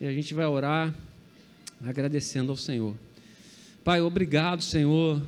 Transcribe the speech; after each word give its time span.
e 0.00 0.06
a 0.06 0.12
gente 0.12 0.32
vai 0.32 0.46
orar 0.46 0.94
agradecendo 1.84 2.52
ao 2.52 2.56
Senhor. 2.56 2.94
Pai, 3.82 4.00
obrigado, 4.00 4.62
Senhor, 4.62 5.20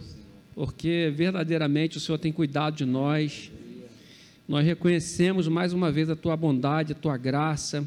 porque 0.55 1.13
verdadeiramente 1.15 1.97
o 1.97 2.01
Senhor 2.01 2.19
tem 2.19 2.31
cuidado 2.31 2.77
de 2.77 2.85
nós. 2.85 3.51
Nós 4.49 4.65
reconhecemos 4.65 5.49
mais 5.49 5.73
uma 5.73 5.91
vez 5.91 6.09
a 6.09 6.15
tua 6.15 6.37
bondade, 6.37 6.93
a 6.93 6.95
tua 6.95 7.17
graça. 7.17 7.85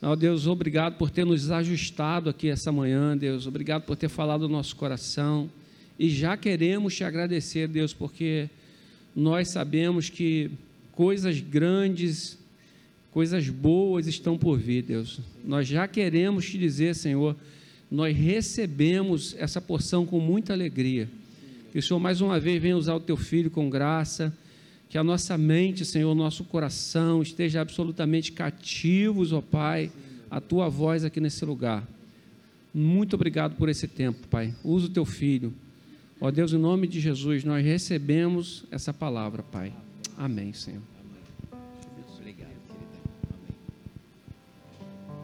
Ó 0.00 0.16
Deus, 0.16 0.46
obrigado 0.46 0.96
por 0.96 1.10
ter 1.10 1.26
nos 1.26 1.50
ajustado 1.50 2.30
aqui 2.30 2.48
essa 2.48 2.72
manhã, 2.72 3.16
Deus. 3.16 3.46
Obrigado 3.46 3.82
por 3.82 3.94
ter 3.94 4.08
falado 4.08 4.48
no 4.48 4.56
nosso 4.56 4.74
coração. 4.76 5.50
E 5.98 6.08
já 6.08 6.36
queremos 6.36 6.94
te 6.94 7.04
agradecer, 7.04 7.68
Deus, 7.68 7.92
porque 7.92 8.48
nós 9.14 9.50
sabemos 9.50 10.08
que 10.08 10.50
coisas 10.92 11.40
grandes, 11.40 12.38
coisas 13.12 13.48
boas 13.48 14.06
estão 14.06 14.36
por 14.36 14.58
vir, 14.58 14.82
Deus. 14.82 15.20
Nós 15.44 15.68
já 15.68 15.86
queremos 15.86 16.48
te 16.48 16.58
dizer, 16.58 16.94
Senhor, 16.94 17.36
nós 17.90 18.16
recebemos 18.16 19.36
essa 19.38 19.60
porção 19.60 20.06
com 20.06 20.18
muita 20.18 20.52
alegria. 20.54 21.08
Que 21.70 21.78
o 21.78 21.82
Senhor 21.82 22.00
mais 22.00 22.20
uma 22.20 22.40
vez 22.40 22.60
venha 22.60 22.76
usar 22.76 22.94
o 22.94 23.00
teu 23.00 23.16
filho 23.16 23.50
com 23.50 23.68
graça, 23.68 24.36
que 24.88 24.96
a 24.98 25.04
nossa 25.04 25.38
mente, 25.38 25.84
Senhor, 25.84 26.14
nosso 26.14 26.44
coração 26.44 27.22
esteja 27.22 27.60
absolutamente 27.60 28.32
cativos, 28.32 29.32
ó 29.32 29.40
Pai, 29.40 29.90
a 30.30 30.40
tua 30.40 30.68
voz 30.68 31.04
aqui 31.04 31.20
nesse 31.20 31.44
lugar. 31.44 31.86
Muito 32.74 33.14
obrigado 33.14 33.56
por 33.56 33.68
esse 33.68 33.86
tempo, 33.86 34.26
Pai. 34.28 34.54
Usa 34.64 34.86
o 34.86 34.90
teu 34.90 35.04
filho. 35.04 35.52
Ó 36.18 36.30
Deus, 36.30 36.52
em 36.52 36.58
nome 36.58 36.86
de 36.86 37.00
Jesus, 37.00 37.44
nós 37.44 37.64
recebemos 37.64 38.64
essa 38.70 38.92
palavra, 38.92 39.42
Pai. 39.42 39.72
Amém, 40.16 40.52
Senhor. 40.52 40.80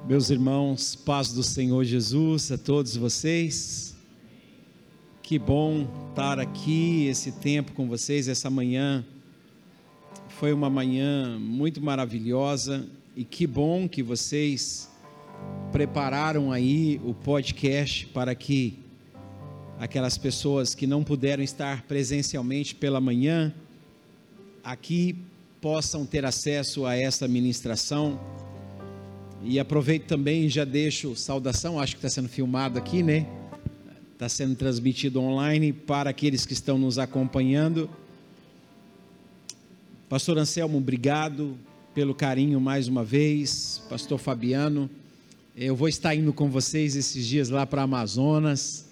Meus 0.08 0.30
irmãos, 0.30 0.94
paz 0.94 1.34
do 1.34 1.42
Senhor 1.42 1.84
Jesus 1.84 2.50
a 2.50 2.56
todos 2.56 2.96
vocês. 2.96 3.94
Que 5.22 5.38
bom 5.38 5.86
estar 6.08 6.40
aqui 6.40 7.06
esse 7.08 7.30
tempo 7.30 7.72
com 7.72 7.86
vocês 7.86 8.26
essa 8.26 8.48
manhã. 8.48 9.04
Foi 10.30 10.50
uma 10.54 10.70
manhã 10.70 11.38
muito 11.38 11.82
maravilhosa 11.82 12.86
e 13.14 13.22
que 13.22 13.46
bom 13.46 13.86
que 13.86 14.02
vocês 14.02 14.88
prepararam 15.72 16.50
aí 16.50 16.98
o 17.04 17.12
podcast 17.12 18.06
para 18.06 18.34
que 18.34 18.78
aquelas 19.78 20.16
pessoas 20.16 20.74
que 20.74 20.86
não 20.86 21.04
puderam 21.04 21.42
estar 21.42 21.82
presencialmente 21.82 22.74
pela 22.74 22.98
manhã 22.98 23.54
aqui 24.64 25.18
possam 25.60 26.06
ter 26.06 26.24
acesso 26.24 26.86
a 26.86 26.96
essa 26.96 27.28
ministração 27.28 28.18
e 29.42 29.58
aproveito 29.58 30.04
também 30.04 30.44
e 30.44 30.48
já 30.48 30.64
deixo 30.64 31.14
saudação, 31.14 31.78
acho 31.78 31.94
que 31.94 31.98
está 31.98 32.08
sendo 32.08 32.28
filmado 32.28 32.78
aqui, 32.78 33.02
né? 33.02 33.26
Está 34.12 34.28
sendo 34.28 34.56
transmitido 34.56 35.20
online 35.20 35.72
para 35.72 36.10
aqueles 36.10 36.44
que 36.44 36.52
estão 36.52 36.76
nos 36.76 36.98
acompanhando. 36.98 37.88
Pastor 40.08 40.38
Anselmo, 40.38 40.78
obrigado 40.78 41.56
pelo 41.94 42.14
carinho 42.14 42.60
mais 42.60 42.88
uma 42.88 43.04
vez. 43.04 43.82
Pastor 43.88 44.18
Fabiano, 44.18 44.90
eu 45.56 45.76
vou 45.76 45.88
estar 45.88 46.14
indo 46.14 46.32
com 46.32 46.50
vocês 46.50 46.96
esses 46.96 47.26
dias 47.26 47.48
lá 47.48 47.64
para 47.64 47.82
Amazonas. 47.82 48.86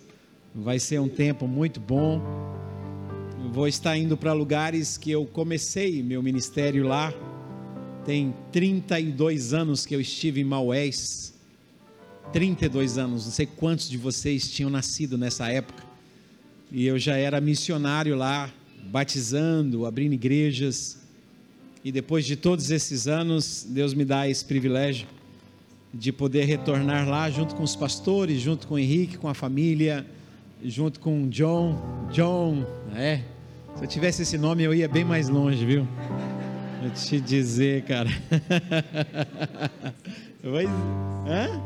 Vai 0.54 0.78
ser 0.78 1.00
um 1.00 1.08
tempo 1.08 1.48
muito 1.48 1.80
bom. 1.80 2.20
Vou 3.52 3.66
estar 3.66 3.96
indo 3.96 4.16
para 4.16 4.32
lugares 4.32 4.96
que 4.96 5.10
eu 5.10 5.26
comecei 5.26 6.02
meu 6.02 6.22
ministério 6.22 6.86
lá 6.86 7.12
tem 8.06 8.32
32 8.52 9.52
anos 9.52 9.84
que 9.84 9.94
eu 9.94 10.00
estive 10.00 10.40
em 10.40 10.44
Maués. 10.44 11.34
32 12.32 12.98
anos, 12.98 13.24
não 13.24 13.32
sei 13.32 13.46
quantos 13.46 13.88
de 13.88 13.98
vocês 13.98 14.48
tinham 14.48 14.70
nascido 14.70 15.18
nessa 15.18 15.50
época. 15.50 15.82
E 16.70 16.86
eu 16.86 16.98
já 16.98 17.16
era 17.16 17.40
missionário 17.40 18.16
lá, 18.16 18.48
batizando, 18.84 19.86
abrindo 19.86 20.12
igrejas. 20.12 20.98
E 21.84 21.90
depois 21.90 22.24
de 22.24 22.36
todos 22.36 22.70
esses 22.70 23.08
anos, 23.08 23.66
Deus 23.68 23.92
me 23.92 24.04
dá 24.04 24.28
esse 24.28 24.44
privilégio 24.44 25.08
de 25.92 26.12
poder 26.12 26.44
retornar 26.44 27.08
lá 27.08 27.28
junto 27.28 27.56
com 27.56 27.62
os 27.62 27.74
pastores, 27.74 28.40
junto 28.40 28.68
com 28.68 28.74
o 28.74 28.78
Henrique, 28.78 29.16
com 29.18 29.28
a 29.28 29.34
família, 29.34 30.06
junto 30.64 31.00
com 31.00 31.24
o 31.24 31.28
John. 31.28 32.08
John, 32.12 32.64
é. 32.94 33.22
Se 33.76 33.84
eu 33.84 33.88
tivesse 33.88 34.22
esse 34.22 34.38
nome, 34.38 34.62
eu 34.62 34.72
ia 34.72 34.88
bem 34.88 35.04
mais 35.04 35.28
longe, 35.28 35.64
viu? 35.64 35.86
Vou 36.80 36.90
te 36.90 37.20
dizer, 37.20 37.84
cara. 37.84 38.10
Vai... 40.42 40.66
Hã? 40.66 41.60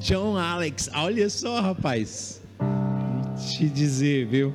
John 0.00 0.36
Alex, 0.36 0.88
olha 0.94 1.28
só, 1.28 1.60
rapaz. 1.60 2.40
Vou 2.58 3.34
te 3.36 3.68
dizer, 3.68 4.26
viu? 4.26 4.54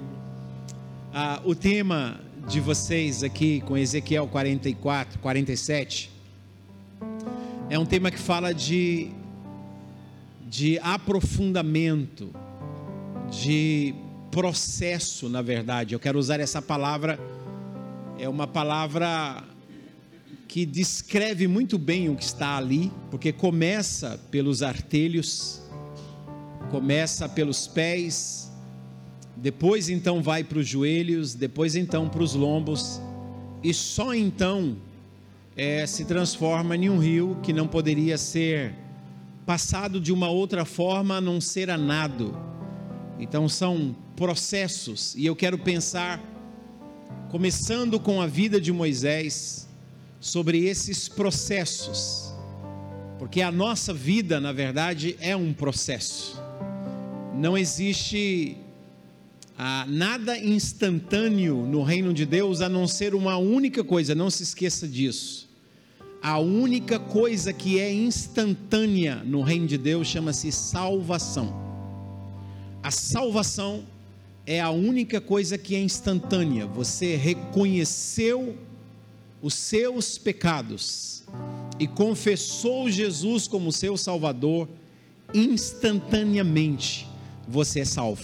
Ah, 1.14 1.42
o 1.46 1.54
tema 1.54 2.20
de 2.48 2.60
vocês 2.60 3.24
aqui 3.24 3.62
com 3.62 3.78
Ezequiel 3.78 4.28
44, 4.28 5.20
47 5.20 6.12
é 7.70 7.78
um 7.78 7.86
tema 7.86 8.12
que 8.12 8.20
fala 8.20 8.54
de, 8.54 9.10
de 10.50 10.80
aprofundamento, 10.80 12.34
de 13.30 13.94
processo, 14.32 15.30
na 15.30 15.42
verdade. 15.42 15.94
Eu 15.94 16.00
quero 16.00 16.18
usar 16.18 16.40
essa 16.40 16.62
palavra, 16.62 17.20
é 18.20 18.28
uma 18.28 18.48
palavra 18.48 19.51
que 20.52 20.66
descreve 20.66 21.48
muito 21.48 21.78
bem 21.78 22.10
o 22.10 22.16
que 22.18 22.26
está 22.26 22.58
ali, 22.58 22.92
porque 23.10 23.32
começa 23.32 24.20
pelos 24.30 24.62
artelhos, 24.62 25.62
começa 26.70 27.30
pelos 27.30 27.68
pés, 27.68 28.52
depois 29.38 29.88
então 29.88 30.22
vai 30.22 30.44
para 30.44 30.60
os 30.60 30.68
joelhos, 30.68 31.34
depois 31.34 31.74
então 31.74 32.10
para 32.10 32.22
os 32.22 32.34
lombos, 32.36 33.00
e 33.64 33.74
só 33.74 34.14
então 34.14 34.76
é, 35.56 35.88
se 35.88 36.04
transforma 36.04 36.76
em 36.76 36.90
um 36.90 37.00
rio 37.00 37.40
que 37.42 37.54
não 37.54 37.66
poderia 37.66 38.18
ser 38.18 38.76
passado 39.46 40.02
de 40.02 40.12
uma 40.12 40.30
outra 40.30 40.66
forma 40.66 41.16
a 41.16 41.22
não 41.22 41.40
ser 41.40 41.70
a 41.70 41.78
nado. 41.78 42.38
Então 43.18 43.48
são 43.48 43.96
processos, 44.18 45.16
e 45.16 45.26
eu 45.26 45.34
quero 45.34 45.58
pensar, 45.58 46.22
começando 47.30 47.98
com 48.02 48.20
a 48.20 48.28
vida 48.28 48.60
de 48.60 48.74
Moisés, 48.74 49.71
sobre 50.22 50.66
esses 50.66 51.10
processos, 51.10 52.32
porque 53.18 53.42
a 53.42 53.52
nossa 53.52 53.92
vida, 53.92 54.40
na 54.40 54.54
verdade, 54.54 55.18
é 55.20 55.36
um 55.36 55.52
processo. 55.52 56.40
Não 57.36 57.58
existe 57.58 58.56
ah, 59.58 59.86
nada 59.90 60.38
instantâneo 60.38 61.66
no 61.66 61.82
reino 61.82 62.14
de 62.14 62.26
Deus 62.26 62.62
a 62.62 62.70
não 62.70 62.88
ser 62.88 63.16
uma 63.16 63.38
única 63.38 63.84
coisa, 63.84 64.14
não 64.14 64.30
se 64.30 64.44
esqueça 64.44 64.88
disso. 64.88 65.50
A 66.22 66.38
única 66.38 67.00
coisa 67.00 67.52
que 67.52 67.80
é 67.80 67.92
instantânea 67.92 69.24
no 69.26 69.42
reino 69.42 69.66
de 69.66 69.78
Deus 69.78 70.08
chama-se 70.08 70.52
salvação. 70.52 71.52
A 72.84 72.92
salvação 72.92 73.84
é 74.46 74.62
a 74.62 74.70
única 74.70 75.20
coisa 75.20 75.58
que 75.58 75.76
é 75.76 75.82
instantânea. 75.82 76.68
Você 76.68 77.16
reconheceu 77.16 78.56
os 79.42 79.54
seus 79.54 80.18
pecados 80.18 81.24
e 81.80 81.88
confessou 81.88 82.90
Jesus 82.90 83.48
como 83.48 83.72
seu 83.72 83.98
Salvador, 83.98 84.70
instantaneamente 85.34 87.08
você 87.48 87.80
é 87.80 87.86
salvo. 87.86 88.24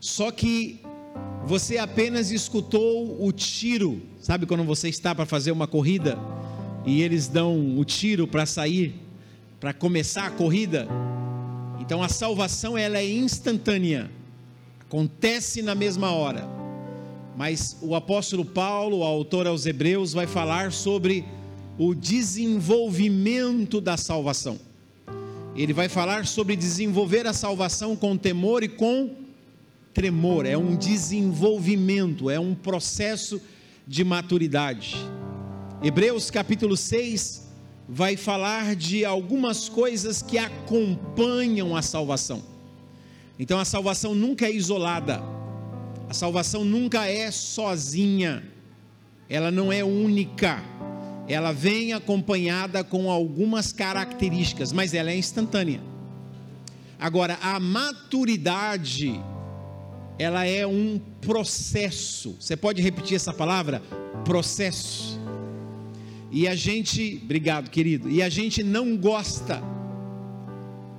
Só 0.00 0.30
que 0.30 0.80
você 1.44 1.76
apenas 1.76 2.30
escutou 2.30 3.24
o 3.24 3.30
tiro, 3.32 4.00
sabe 4.20 4.46
quando 4.46 4.64
você 4.64 4.88
está 4.88 5.14
para 5.14 5.26
fazer 5.26 5.50
uma 5.50 5.66
corrida 5.66 6.18
e 6.86 7.02
eles 7.02 7.28
dão 7.28 7.78
o 7.78 7.84
tiro 7.84 8.26
para 8.26 8.46
sair, 8.46 8.94
para 9.60 9.74
começar 9.74 10.26
a 10.26 10.30
corrida? 10.30 10.88
Então 11.80 12.02
a 12.02 12.08
salvação 12.08 12.78
ela 12.78 12.98
é 12.98 13.06
instantânea, 13.06 14.10
acontece 14.80 15.60
na 15.60 15.74
mesma 15.74 16.10
hora 16.12 16.57
mas 17.38 17.76
o 17.80 17.94
apóstolo 17.94 18.44
Paulo, 18.44 19.04
autor 19.04 19.46
aos 19.46 19.64
Hebreus, 19.64 20.12
vai 20.12 20.26
falar 20.26 20.72
sobre 20.72 21.24
o 21.78 21.94
desenvolvimento 21.94 23.80
da 23.80 23.96
salvação. 23.96 24.58
Ele 25.54 25.72
vai 25.72 25.88
falar 25.88 26.26
sobre 26.26 26.56
desenvolver 26.56 27.28
a 27.28 27.32
salvação 27.32 27.94
com 27.94 28.16
temor 28.16 28.64
e 28.64 28.68
com 28.68 29.14
tremor. 29.94 30.46
É 30.46 30.58
um 30.58 30.74
desenvolvimento, 30.74 32.28
é 32.28 32.40
um 32.40 32.56
processo 32.56 33.40
de 33.86 34.02
maturidade. 34.02 34.96
Hebreus 35.80 36.32
capítulo 36.32 36.76
6 36.76 37.46
vai 37.88 38.16
falar 38.16 38.74
de 38.74 39.04
algumas 39.04 39.68
coisas 39.68 40.22
que 40.22 40.38
acompanham 40.38 41.76
a 41.76 41.82
salvação. 41.82 42.42
Então 43.38 43.60
a 43.60 43.64
salvação 43.64 44.12
nunca 44.12 44.44
é 44.44 44.52
isolada 44.52 45.37
a 46.08 46.14
salvação 46.14 46.64
nunca 46.64 47.06
é 47.06 47.30
sozinha, 47.30 48.42
ela 49.28 49.50
não 49.50 49.70
é 49.72 49.84
única. 49.84 50.62
ela 51.28 51.52
vem 51.52 51.92
acompanhada 51.92 52.82
com 52.82 53.10
algumas 53.10 53.70
características, 53.70 54.72
mas 54.72 54.94
ela 54.94 55.10
é 55.10 55.16
instantânea. 55.16 55.78
Agora, 56.98 57.38
a 57.42 57.60
maturidade, 57.60 59.20
ela 60.18 60.46
é 60.46 60.66
um 60.66 60.98
processo. 61.20 62.34
Você 62.40 62.56
pode 62.56 62.80
repetir 62.80 63.14
essa 63.16 63.34
palavra? 63.34 63.82
Processo. 64.24 65.20
E 66.30 66.48
a 66.48 66.54
gente, 66.54 67.20
obrigado, 67.22 67.68
querido, 67.68 68.08
e 68.08 68.22
a 68.22 68.30
gente 68.30 68.62
não 68.62 68.96
gosta. 68.96 69.62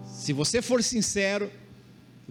Se 0.05 0.31
você 0.31 0.61
for 0.61 0.83
sincero, 0.83 1.51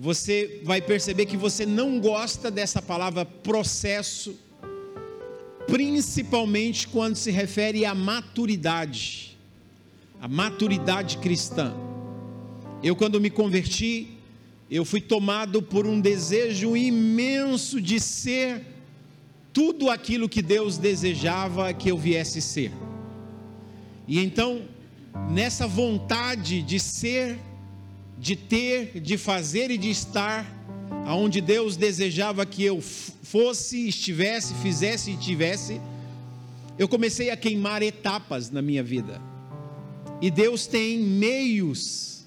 você 0.01 0.61
vai 0.63 0.81
perceber 0.81 1.27
que 1.27 1.37
você 1.37 1.67
não 1.67 1.99
gosta 1.99 2.53
dessa 2.53 2.81
palavra 2.81 3.25
processo 3.25 4.39
principalmente 5.67 6.87
quando 6.87 7.17
se 7.17 7.33
refere 7.33 7.85
à 7.85 7.97
maturidade, 7.97 9.37
a 10.21 10.29
maturidade 10.29 11.19
cristã. 11.19 11.75
Eu, 12.81 12.95
quando 12.95 13.21
me 13.21 13.29
converti, 13.29 14.11
eu 14.71 14.85
fui 14.85 15.01
tomado 15.01 15.61
por 15.61 15.85
um 15.85 16.01
desejo 16.01 16.77
imenso 16.77 17.81
de 17.81 17.99
ser 17.99 18.65
tudo 19.53 19.91
aquilo 19.91 20.29
que 20.29 20.41
Deus 20.41 20.79
desejava 20.79 21.73
que 21.73 21.91
eu 21.91 21.99
viesse 21.99 22.41
ser. 22.41 22.71
E 24.07 24.21
então, 24.21 24.63
nessa 25.29 25.67
vontade 25.67 26.63
de 26.63 26.79
ser, 26.79 27.37
de 28.19 28.35
ter, 28.37 29.01
de 29.01 29.17
fazer 29.17 29.71
e 29.71 29.79
de 29.79 29.91
estar, 29.91 30.47
aonde 31.07 31.41
Deus 31.41 31.77
desejava 31.77 32.45
que 32.45 32.65
eu 32.65 32.81
fosse, 32.81 33.89
estivesse, 33.89 34.55
fizesse 34.55 35.13
e 35.13 35.17
tivesse, 35.17 35.81
eu 36.79 36.89
comecei 36.89 37.31
a 37.31 37.37
queimar 37.37 37.83
etapas 37.83 38.51
na 38.51 38.63
minha 38.63 38.83
vida. 38.83 39.21
E 40.21 40.31
Deus 40.31 40.67
tem 40.67 40.99
meios 40.99 42.25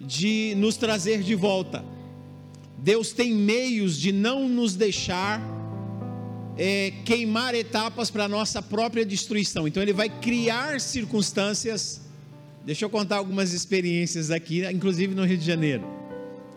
de 0.00 0.54
nos 0.56 0.76
trazer 0.76 1.22
de 1.22 1.34
volta. 1.34 1.84
Deus 2.78 3.12
tem 3.12 3.34
meios 3.34 3.98
de 3.98 4.10
não 4.10 4.48
nos 4.48 4.74
deixar 4.74 5.40
é, 6.56 6.92
queimar 7.04 7.54
etapas 7.54 8.10
para 8.10 8.28
nossa 8.28 8.62
própria 8.62 9.04
destruição. 9.04 9.68
Então 9.68 9.82
Ele 9.82 9.92
vai 9.92 10.08
criar 10.08 10.80
circunstâncias. 10.80 12.00
Deixa 12.64 12.84
eu 12.84 12.90
contar 12.90 13.16
algumas 13.16 13.52
experiências 13.54 14.30
aqui, 14.30 14.64
inclusive 14.66 15.14
no 15.14 15.24
Rio 15.24 15.38
de 15.38 15.44
Janeiro. 15.44 15.82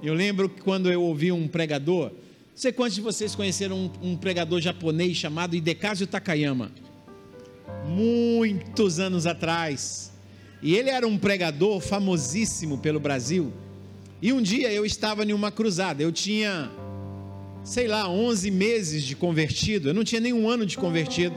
Eu 0.01 0.13
lembro 0.13 0.49
que 0.49 0.61
quando 0.61 0.91
eu 0.91 1.01
ouvi 1.01 1.31
um 1.31 1.47
pregador, 1.47 2.11
não 2.11 2.55
sei 2.55 2.73
quantos 2.73 2.95
de 2.95 3.01
vocês 3.01 3.33
conheceram 3.33 3.77
um, 3.77 4.11
um 4.11 4.17
pregador 4.17 4.59
japonês 4.59 5.15
chamado 5.15 5.55
Hidekazu 5.55 6.05
Takayama, 6.05 6.71
muitos 7.87 8.99
anos 8.99 9.25
atrás. 9.25 10.11
E 10.61 10.75
ele 10.75 10.89
era 10.89 11.07
um 11.07 11.17
pregador 11.17 11.79
famosíssimo 11.79 12.77
pelo 12.77 12.99
Brasil. 12.99 13.53
E 14.21 14.33
um 14.33 14.41
dia 14.41 14.71
eu 14.73 14.85
estava 14.85 15.23
em 15.23 15.31
uma 15.31 15.51
cruzada, 15.51 16.03
eu 16.03 16.11
tinha, 16.11 16.69
sei 17.63 17.87
lá, 17.87 18.09
11 18.09 18.51
meses 18.51 19.03
de 19.03 19.15
convertido, 19.15 19.89
eu 19.89 19.93
não 19.93 20.03
tinha 20.03 20.19
nem 20.19 20.33
um 20.33 20.49
ano 20.49 20.65
de 20.65 20.77
convertido. 20.77 21.35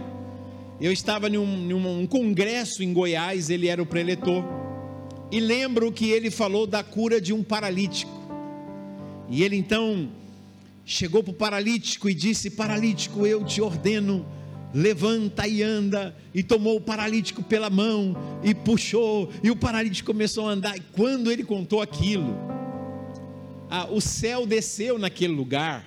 Eu 0.81 0.93
estava 0.93 1.29
em 1.29 1.39
um, 1.39 2.01
um 2.01 2.07
congresso 2.07 2.83
em 2.83 2.93
Goiás, 2.93 3.49
ele 3.49 3.67
era 3.67 3.83
o 3.83 3.87
preletor. 3.87 4.45
E 5.31 5.41
lembro 5.41 5.91
que 5.91 6.11
ele 6.11 6.31
falou 6.31 6.67
da 6.67 6.85
cura 6.85 7.21
de 7.21 7.33
um 7.33 7.43
paralítico. 7.43 8.13
E 9.29 9.43
ele 9.43 9.57
então 9.57 10.09
chegou 10.85 11.23
para 11.23 11.31
o 11.31 11.35
paralítico 11.35 12.11
e 12.11 12.15
disse: 12.15 12.51
Paralítico, 12.51 13.27
eu 13.27 13.43
te 13.43 13.63
ordeno, 13.63 14.27
levanta 14.75 15.49
e 15.49 15.63
anda. 15.63 16.15
E 16.35 16.43
tomou 16.43 16.77
o 16.77 16.81
paralítico 16.81 17.43
pela 17.43 17.71
mão 17.71 18.15
e 18.45 18.55
puxou, 18.55 19.31
e 19.43 19.51
o 19.51 19.57
paralítico 19.57 20.13
começou 20.13 20.47
a 20.47 20.53
andar. 20.53 20.77
E 20.77 20.81
quando 20.93 21.33
ele 21.33 21.43
contou 21.43 21.81
aquilo, 21.81 22.37
ah, 23.71 23.89
o 23.91 24.01
céu 24.01 24.47
desceu 24.47 24.99
naquele 24.99 25.33
lugar, 25.33 25.87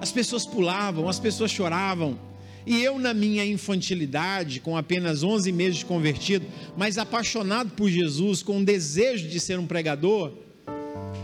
as 0.00 0.10
pessoas 0.10 0.44
pulavam, 0.44 1.08
as 1.08 1.20
pessoas 1.20 1.52
choravam. 1.52 2.18
E 2.66 2.82
eu, 2.82 2.98
na 2.98 3.12
minha 3.12 3.44
infantilidade, 3.44 4.60
com 4.60 4.76
apenas 4.76 5.22
11 5.22 5.52
meses 5.52 5.76
de 5.78 5.84
convertido, 5.84 6.46
mas 6.76 6.96
apaixonado 6.96 7.72
por 7.72 7.90
Jesus, 7.90 8.42
com 8.42 8.58
um 8.58 8.64
desejo 8.64 9.28
de 9.28 9.38
ser 9.38 9.58
um 9.58 9.66
pregador, 9.66 10.32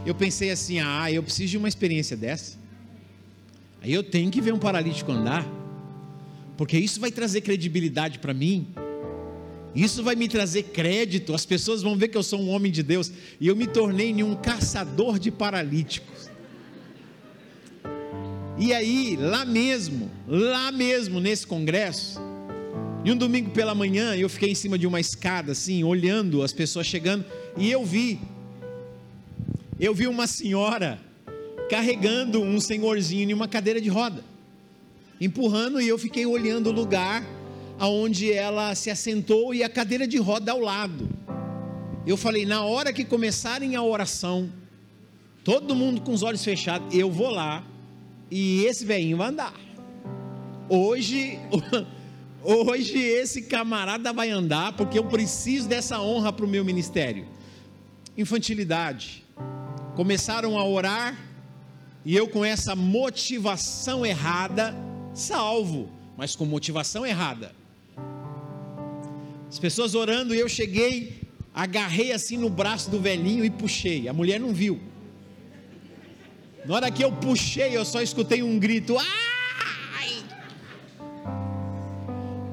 eu 0.04 0.14
pensei 0.14 0.50
assim: 0.50 0.80
ah, 0.80 1.10
eu 1.10 1.22
preciso 1.22 1.52
de 1.52 1.58
uma 1.58 1.68
experiência 1.68 2.16
dessa. 2.16 2.58
Aí 3.82 3.92
eu 3.92 4.02
tenho 4.02 4.30
que 4.30 4.40
ver 4.40 4.52
um 4.52 4.58
paralítico 4.58 5.10
andar, 5.10 5.46
porque 6.56 6.78
isso 6.78 7.00
vai 7.00 7.10
trazer 7.10 7.40
credibilidade 7.40 8.18
para 8.18 8.34
mim. 8.34 8.68
Isso 9.74 10.02
vai 10.02 10.16
me 10.16 10.28
trazer 10.28 10.64
crédito, 10.64 11.32
as 11.32 11.46
pessoas 11.46 11.80
vão 11.80 11.96
ver 11.96 12.08
que 12.08 12.16
eu 12.16 12.22
sou 12.22 12.40
um 12.40 12.50
homem 12.50 12.72
de 12.72 12.82
Deus, 12.82 13.12
e 13.40 13.46
eu 13.46 13.54
me 13.54 13.66
tornei 13.66 14.12
um 14.22 14.34
caçador 14.34 15.18
de 15.18 15.30
paralíticos. 15.30 16.29
E 18.60 18.74
aí, 18.74 19.16
lá 19.16 19.46
mesmo, 19.46 20.10
lá 20.28 20.70
mesmo 20.70 21.18
nesse 21.18 21.46
congresso, 21.46 22.20
e 23.02 23.10
um 23.10 23.16
domingo 23.16 23.50
pela 23.52 23.74
manhã, 23.74 24.14
eu 24.14 24.28
fiquei 24.28 24.50
em 24.50 24.54
cima 24.54 24.78
de 24.78 24.86
uma 24.86 25.00
escada, 25.00 25.52
assim, 25.52 25.82
olhando 25.82 26.42
as 26.42 26.52
pessoas 26.52 26.86
chegando, 26.86 27.24
e 27.56 27.70
eu 27.70 27.82
vi 27.86 28.20
eu 29.80 29.94
vi 29.94 30.06
uma 30.06 30.26
senhora 30.26 31.00
carregando 31.70 32.42
um 32.42 32.60
senhorzinho 32.60 33.30
em 33.30 33.32
uma 33.32 33.48
cadeira 33.48 33.80
de 33.80 33.88
roda, 33.88 34.22
empurrando, 35.18 35.80
e 35.80 35.88
eu 35.88 35.96
fiquei 35.96 36.26
olhando 36.26 36.68
o 36.68 36.72
lugar 36.72 37.24
aonde 37.78 38.30
ela 38.30 38.74
se 38.74 38.90
assentou 38.90 39.54
e 39.54 39.64
a 39.64 39.70
cadeira 39.70 40.06
de 40.06 40.18
roda 40.18 40.52
ao 40.52 40.60
lado. 40.60 41.08
Eu 42.06 42.18
falei, 42.18 42.44
na 42.44 42.62
hora 42.62 42.92
que 42.92 43.06
começarem 43.06 43.74
a 43.74 43.82
oração, 43.82 44.52
todo 45.42 45.74
mundo 45.74 46.02
com 46.02 46.12
os 46.12 46.22
olhos 46.22 46.44
fechados, 46.44 46.94
eu 46.94 47.10
vou 47.10 47.30
lá 47.30 47.64
e 48.30 48.64
esse 48.64 48.84
velhinho 48.84 49.16
vai 49.16 49.28
andar. 49.28 49.54
Hoje, 50.68 51.38
hoje 52.44 52.98
esse 52.98 53.42
camarada 53.42 54.12
vai 54.12 54.30
andar 54.30 54.72
porque 54.74 54.98
eu 54.98 55.04
preciso 55.04 55.68
dessa 55.68 56.00
honra 56.00 56.32
para 56.32 56.44
o 56.44 56.48
meu 56.48 56.64
ministério. 56.64 57.26
Infantilidade, 58.16 59.24
começaram 59.96 60.58
a 60.58 60.64
orar, 60.64 61.18
e 62.04 62.16
eu 62.16 62.28
com 62.28 62.44
essa 62.44 62.74
motivação 62.74 64.06
errada, 64.06 64.74
salvo, 65.12 65.90
mas 66.16 66.34
com 66.34 66.44
motivação 66.44 67.04
errada. 67.04 67.52
As 69.48 69.58
pessoas 69.58 69.94
orando, 69.94 70.34
e 70.34 70.38
eu 70.38 70.48
cheguei, 70.48 71.20
agarrei 71.52 72.12
assim 72.12 72.38
no 72.38 72.48
braço 72.48 72.90
do 72.90 73.00
velhinho 73.00 73.44
e 73.44 73.50
puxei. 73.50 74.08
A 74.08 74.12
mulher 74.12 74.38
não 74.38 74.54
viu. 74.54 74.80
Na 76.64 76.74
hora 76.74 76.90
que 76.90 77.02
eu 77.02 77.12
puxei, 77.12 77.76
eu 77.76 77.84
só 77.84 78.02
escutei 78.02 78.42
um 78.42 78.58
grito: 78.58 78.96
"Ai!" 78.98 80.24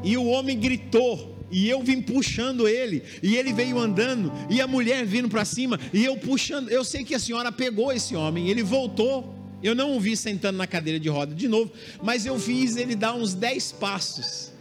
E 0.04 0.16
o 0.18 0.26
homem 0.26 0.58
gritou 0.58 1.38
e 1.50 1.70
eu 1.70 1.82
vim 1.82 2.02
puxando 2.02 2.68
ele, 2.68 3.04
e 3.24 3.36
ele 3.38 3.54
veio 3.54 3.80
andando, 3.80 4.32
e 4.50 4.60
a 4.60 4.68
mulher 4.68 5.06
vindo 5.06 5.30
para 5.30 5.46
cima, 5.46 5.80
e 5.94 6.04
eu 6.04 6.18
puxando. 6.18 6.70
Eu 6.70 6.84
sei 6.84 7.04
que 7.04 7.16
a 7.16 7.20
senhora 7.20 7.52
pegou 7.52 7.92
esse 7.92 8.16
homem, 8.16 8.50
ele 8.50 8.64
voltou. 8.64 9.36
Eu 9.64 9.74
não 9.74 9.98
o 9.98 10.00
vi 10.00 10.16
sentando 10.16 10.58
na 10.58 10.68
cadeira 10.68 11.00
de 11.00 11.10
roda 11.10 11.34
de 11.34 11.48
novo, 11.48 11.72
mas 12.04 12.26
eu 12.26 12.38
fiz 12.38 12.76
ele 12.76 12.96
dar 12.96 13.16
uns 13.16 13.34
10 13.34 13.72
passos. 13.74 14.52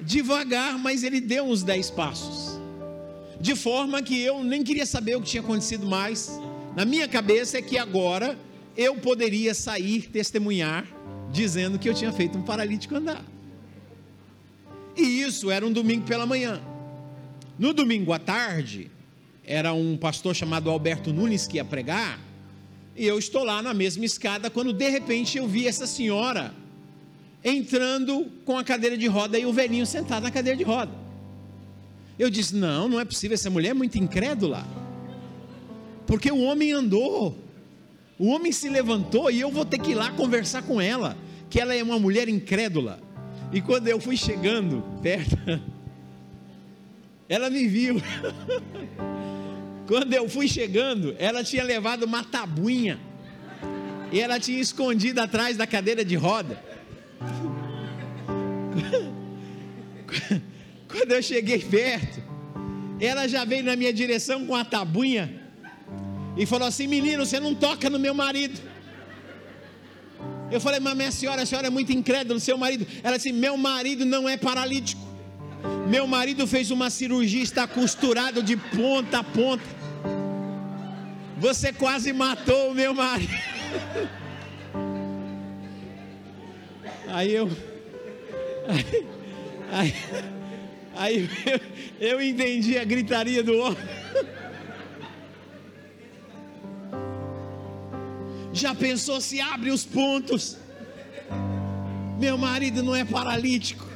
Devagar, 0.00 0.76
mas 0.78 1.04
ele 1.04 1.20
deu 1.20 1.44
uns 1.44 1.62
10 1.62 1.90
passos. 1.90 2.58
De 3.40 3.54
forma 3.54 4.02
que 4.02 4.18
eu 4.20 4.42
nem 4.42 4.64
queria 4.64 4.84
saber 4.84 5.16
o 5.16 5.20
que 5.20 5.30
tinha 5.30 5.42
acontecido 5.42 5.86
mais. 5.86 6.40
Na 6.74 6.84
minha 6.84 7.06
cabeça 7.06 7.58
é 7.58 7.62
que 7.62 7.78
agora 7.78 8.36
eu 8.80 8.96
poderia 8.96 9.52
sair 9.52 10.08
testemunhar 10.08 10.86
dizendo 11.30 11.78
que 11.78 11.86
eu 11.86 11.92
tinha 11.92 12.10
feito 12.10 12.38
um 12.38 12.42
paralítico 12.42 12.96
andar. 12.96 13.22
E 14.96 15.20
isso 15.20 15.50
era 15.50 15.66
um 15.66 15.70
domingo 15.70 16.06
pela 16.06 16.24
manhã. 16.24 16.62
No 17.58 17.74
domingo 17.74 18.10
à 18.10 18.18
tarde, 18.18 18.90
era 19.44 19.74
um 19.74 19.98
pastor 19.98 20.34
chamado 20.34 20.70
Alberto 20.70 21.12
Nunes 21.12 21.46
que 21.46 21.58
ia 21.58 21.64
pregar, 21.64 22.18
e 22.96 23.06
eu 23.06 23.18
estou 23.18 23.44
lá 23.44 23.60
na 23.60 23.74
mesma 23.74 24.06
escada 24.06 24.48
quando 24.48 24.72
de 24.72 24.88
repente 24.88 25.36
eu 25.36 25.46
vi 25.46 25.66
essa 25.66 25.86
senhora 25.86 26.54
entrando 27.44 28.30
com 28.46 28.56
a 28.56 28.64
cadeira 28.64 28.96
de 28.96 29.06
roda 29.06 29.38
e 29.38 29.44
o 29.44 29.52
velhinho 29.52 29.84
sentado 29.84 30.22
na 30.22 30.30
cadeira 30.30 30.56
de 30.56 30.64
roda. 30.64 30.92
Eu 32.18 32.30
disse: 32.30 32.56
Não, 32.56 32.88
não 32.88 32.98
é 32.98 33.04
possível, 33.04 33.34
essa 33.34 33.50
mulher 33.50 33.70
é 33.70 33.74
muito 33.74 33.98
incrédula. 33.98 34.66
Porque 36.06 36.30
o 36.32 36.40
homem 36.40 36.72
andou, 36.72 37.36
o 38.20 38.28
homem 38.28 38.52
se 38.52 38.68
levantou 38.68 39.28
e 39.30 39.40
eu 39.40 39.50
vou 39.50 39.64
ter 39.64 39.78
que 39.78 39.92
ir 39.92 39.94
lá 39.94 40.10
conversar 40.10 40.60
com 40.60 40.78
ela, 40.78 41.16
que 41.48 41.58
ela 41.58 41.74
é 41.74 41.82
uma 41.82 41.98
mulher 41.98 42.28
incrédula. 42.28 43.00
E 43.50 43.62
quando 43.62 43.88
eu 43.88 43.98
fui 43.98 44.14
chegando 44.14 44.84
perto, 45.02 45.38
ela 47.26 47.48
me 47.48 47.66
viu. 47.66 47.96
Quando 49.88 50.12
eu 50.12 50.28
fui 50.28 50.46
chegando, 50.46 51.16
ela 51.18 51.42
tinha 51.42 51.64
levado 51.64 52.04
uma 52.04 52.22
tabuinha. 52.22 53.00
E 54.12 54.20
ela 54.20 54.38
tinha 54.38 54.60
escondido 54.60 55.18
atrás 55.18 55.56
da 55.56 55.66
cadeira 55.66 56.04
de 56.04 56.14
roda. 56.14 56.62
Quando 60.86 61.10
eu 61.10 61.22
cheguei 61.22 61.58
perto, 61.58 62.22
ela 63.00 63.26
já 63.26 63.46
veio 63.46 63.64
na 63.64 63.74
minha 63.74 63.94
direção 63.94 64.46
com 64.46 64.54
a 64.54 64.64
tabuinha 64.64 65.39
e 66.36 66.46
falou 66.46 66.68
assim: 66.68 66.86
Menino, 66.86 67.24
você 67.24 67.40
não 67.40 67.54
toca 67.54 67.88
no 67.90 67.98
meu 67.98 68.14
marido. 68.14 68.60
Eu 70.50 70.60
falei, 70.60 70.80
mas 70.80 70.96
minha 70.96 71.12
senhora, 71.12 71.42
a 71.42 71.46
senhora 71.46 71.68
é 71.68 71.70
muito 71.70 71.92
incrédula, 71.92 72.40
seu 72.40 72.58
marido. 72.58 72.86
Ela 73.02 73.16
disse: 73.16 73.32
Meu 73.32 73.56
marido 73.56 74.04
não 74.04 74.28
é 74.28 74.36
paralítico. 74.36 75.00
Meu 75.88 76.06
marido 76.06 76.46
fez 76.46 76.70
uma 76.70 76.88
cirurgia, 76.90 77.42
está 77.42 77.66
costurado 77.66 78.42
de 78.42 78.56
ponta 78.56 79.18
a 79.18 79.24
ponta. 79.24 79.64
Você 81.38 81.72
quase 81.72 82.12
matou 82.12 82.70
o 82.70 82.74
meu 82.74 82.94
marido. 82.94 83.32
Aí 87.12 87.34
eu. 87.34 87.50
Aí, 88.68 89.06
aí, 89.72 89.94
aí 90.94 91.28
eu, 92.00 92.08
eu 92.08 92.22
entendi 92.22 92.78
a 92.78 92.84
gritaria 92.84 93.42
do 93.42 93.58
homem. 93.58 93.78
Já 98.60 98.74
pensou 98.74 99.22
se 99.22 99.40
abre 99.40 99.70
os 99.70 99.86
pontos? 99.86 100.58
Meu 102.18 102.36
marido 102.36 102.82
não 102.82 102.94
é 102.94 103.06
paralítico. 103.06 103.86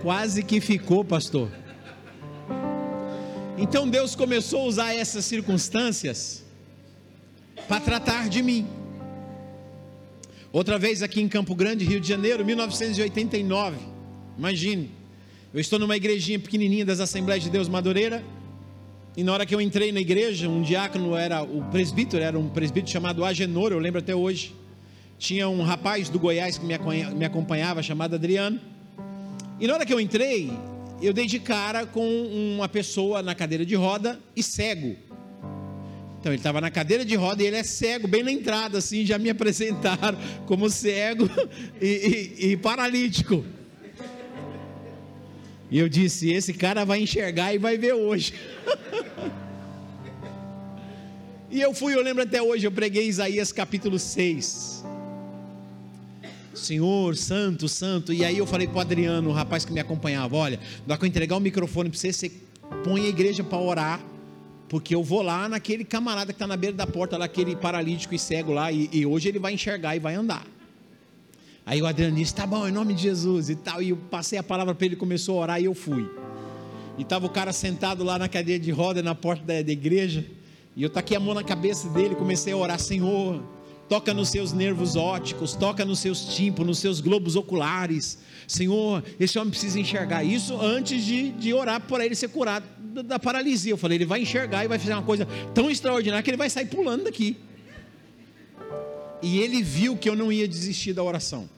Quase 0.00 0.42
que 0.42 0.58
ficou, 0.58 1.04
pastor. 1.04 1.50
Então 3.58 3.86
Deus 3.86 4.16
começou 4.16 4.62
a 4.62 4.64
usar 4.64 4.94
essas 4.94 5.26
circunstâncias 5.26 6.42
para 7.68 7.78
tratar 7.78 8.30
de 8.30 8.42
mim. 8.42 8.66
Outra 10.50 10.78
vez 10.78 11.02
aqui 11.02 11.20
em 11.20 11.28
Campo 11.28 11.54
Grande, 11.54 11.84
Rio 11.84 12.00
de 12.00 12.08
Janeiro, 12.08 12.42
1989. 12.42 13.76
Imagine, 14.38 14.90
eu 15.52 15.60
estou 15.60 15.78
numa 15.78 15.94
igrejinha 15.94 16.38
pequenininha 16.38 16.86
das 16.86 17.00
Assembleias 17.00 17.44
de 17.44 17.50
Deus 17.50 17.68
Madureira. 17.68 18.24
E 19.14 19.22
na 19.22 19.32
hora 19.34 19.44
que 19.44 19.54
eu 19.54 19.60
entrei 19.60 19.92
na 19.92 20.00
igreja, 20.00 20.48
um 20.48 20.62
diácono 20.62 21.14
era 21.14 21.42
o 21.42 21.62
presbítero, 21.70 22.22
era 22.22 22.38
um 22.38 22.48
presbítero 22.48 22.90
chamado 22.90 23.22
Agenor, 23.24 23.70
eu 23.70 23.78
lembro 23.78 24.00
até 24.00 24.14
hoje. 24.14 24.54
Tinha 25.18 25.48
um 25.50 25.62
rapaz 25.62 26.08
do 26.08 26.18
Goiás 26.18 26.56
que 26.56 26.64
me 26.64 27.24
acompanhava, 27.24 27.82
chamado 27.82 28.14
Adriano. 28.14 28.58
E 29.60 29.66
na 29.66 29.74
hora 29.74 29.84
que 29.84 29.92
eu 29.92 30.00
entrei, 30.00 30.50
eu 31.02 31.12
dei 31.12 31.26
de 31.26 31.38
cara 31.38 31.84
com 31.84 32.06
uma 32.56 32.68
pessoa 32.68 33.22
na 33.22 33.34
cadeira 33.34 33.66
de 33.66 33.74
roda 33.74 34.18
e 34.34 34.42
cego. 34.42 34.96
Então 36.18 36.32
ele 36.32 36.40
estava 36.40 36.60
na 36.60 36.70
cadeira 36.70 37.04
de 37.04 37.14
roda 37.14 37.42
e 37.42 37.46
ele 37.46 37.56
é 37.56 37.62
cego, 37.62 38.08
bem 38.08 38.22
na 38.22 38.32
entrada, 38.32 38.78
assim, 38.78 39.04
já 39.04 39.18
me 39.18 39.28
apresentaram 39.30 40.16
como 40.46 40.70
cego 40.70 41.28
e, 41.80 42.32
e, 42.38 42.52
e 42.52 42.56
paralítico. 42.56 43.44
E 45.72 45.78
eu 45.78 45.88
disse: 45.88 46.30
esse 46.30 46.52
cara 46.52 46.84
vai 46.84 47.00
enxergar 47.00 47.54
e 47.54 47.58
vai 47.58 47.78
ver 47.78 47.94
hoje. 47.94 48.34
e 51.50 51.62
eu 51.62 51.72
fui, 51.72 51.94
eu 51.94 52.02
lembro 52.02 52.22
até 52.22 52.42
hoje, 52.42 52.66
eu 52.66 52.70
preguei 52.70 53.08
Isaías 53.08 53.52
capítulo 53.52 53.98
6. 53.98 54.84
Senhor, 56.52 57.16
santo, 57.16 57.70
santo. 57.70 58.12
E 58.12 58.22
aí 58.22 58.36
eu 58.36 58.46
falei 58.46 58.68
para 58.68 58.76
o 58.76 58.80
Adriano, 58.80 59.30
o 59.30 59.32
rapaz 59.32 59.64
que 59.64 59.72
me 59.72 59.80
acompanhava: 59.80 60.36
olha, 60.36 60.58
que 60.58 60.92
eu 60.92 61.06
entregar 61.06 61.38
o 61.38 61.40
microfone 61.40 61.88
para 61.88 61.98
você, 61.98 62.12
você 62.12 62.30
põe 62.84 63.06
a 63.06 63.08
igreja 63.08 63.42
para 63.42 63.56
orar, 63.56 64.04
porque 64.68 64.94
eu 64.94 65.02
vou 65.02 65.22
lá 65.22 65.48
naquele 65.48 65.86
camarada 65.86 66.34
que 66.34 66.36
está 66.36 66.46
na 66.46 66.56
beira 66.56 66.76
da 66.76 66.86
porta, 66.86 67.16
lá, 67.16 67.24
aquele 67.24 67.56
paralítico 67.56 68.14
e 68.14 68.18
cego 68.18 68.52
lá, 68.52 68.70
e, 68.70 68.90
e 68.92 69.06
hoje 69.06 69.30
ele 69.30 69.38
vai 69.38 69.54
enxergar 69.54 69.96
e 69.96 69.98
vai 69.98 70.16
andar. 70.16 70.44
Aí 71.64 71.80
o 71.80 71.86
Adriano 71.86 72.16
disse: 72.16 72.34
tá 72.34 72.46
bom, 72.46 72.66
em 72.66 72.72
nome 72.72 72.94
de 72.94 73.02
Jesus 73.02 73.48
e 73.48 73.56
tal. 73.56 73.82
E 73.82 73.90
eu 73.90 73.96
passei 73.96 74.38
a 74.38 74.42
palavra 74.42 74.74
para 74.74 74.86
ele, 74.86 74.96
começou 74.96 75.38
a 75.38 75.42
orar 75.42 75.60
e 75.60 75.64
eu 75.64 75.74
fui. 75.74 76.08
E 76.98 77.02
estava 77.02 77.26
o 77.26 77.30
cara 77.30 77.52
sentado 77.52 78.04
lá 78.04 78.18
na 78.18 78.28
cadeira 78.28 78.62
de 78.62 78.70
roda, 78.70 79.02
na 79.02 79.14
porta 79.14 79.44
da, 79.44 79.62
da 79.62 79.72
igreja. 79.72 80.24
E 80.76 80.82
eu 80.82 80.90
taquei 80.90 81.16
a 81.16 81.20
mão 81.20 81.34
na 81.34 81.44
cabeça 81.44 81.88
dele, 81.88 82.14
comecei 82.14 82.52
a 82.52 82.56
orar: 82.56 82.78
Senhor, 82.78 83.42
toca 83.88 84.12
nos 84.12 84.28
seus 84.28 84.52
nervos 84.52 84.96
ópticos, 84.96 85.54
toca 85.54 85.84
nos 85.84 86.00
seus 86.00 86.34
tímpanos, 86.34 86.68
nos 86.68 86.78
seus 86.78 87.00
globos 87.00 87.36
oculares. 87.36 88.18
Senhor, 88.46 89.02
esse 89.20 89.38
homem 89.38 89.50
precisa 89.50 89.78
enxergar 89.78 90.24
isso 90.24 90.60
antes 90.60 91.04
de, 91.04 91.30
de 91.30 91.54
orar 91.54 91.80
para 91.80 92.04
ele 92.04 92.14
ser 92.14 92.28
curado 92.28 92.66
da, 92.78 93.02
da 93.02 93.18
paralisia. 93.18 93.72
Eu 93.72 93.78
falei: 93.78 93.98
ele 93.98 94.06
vai 94.06 94.22
enxergar 94.22 94.64
e 94.64 94.68
vai 94.68 94.78
fazer 94.78 94.94
uma 94.94 95.02
coisa 95.02 95.26
tão 95.54 95.70
extraordinária 95.70 96.22
que 96.22 96.30
ele 96.30 96.36
vai 96.36 96.50
sair 96.50 96.66
pulando 96.66 97.04
daqui. 97.04 97.36
E 99.22 99.38
ele 99.38 99.62
viu 99.62 99.96
que 99.96 100.08
eu 100.08 100.16
não 100.16 100.32
ia 100.32 100.48
desistir 100.48 100.92
da 100.92 101.02
oração. 101.02 101.48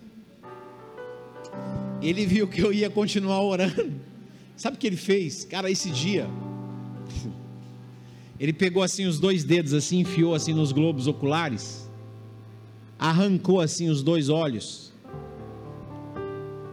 Ele 2.02 2.26
viu 2.26 2.46
que 2.46 2.60
eu 2.60 2.72
ia 2.72 2.90
continuar 2.90 3.40
orando. 3.40 3.92
Sabe 4.56 4.76
o 4.76 4.78
que 4.78 4.86
ele 4.86 4.96
fez? 4.96 5.44
Cara, 5.44 5.70
esse 5.70 5.90
dia, 5.90 6.28
ele 8.38 8.52
pegou 8.52 8.82
assim 8.82 9.06
os 9.06 9.18
dois 9.18 9.42
dedos, 9.42 9.72
assim, 9.72 10.00
enfiou 10.00 10.34
assim 10.34 10.52
nos 10.52 10.70
globos 10.70 11.06
oculares, 11.06 11.90
arrancou 12.98 13.60
assim 13.60 13.88
os 13.88 14.02
dois 14.02 14.28
olhos, 14.28 14.92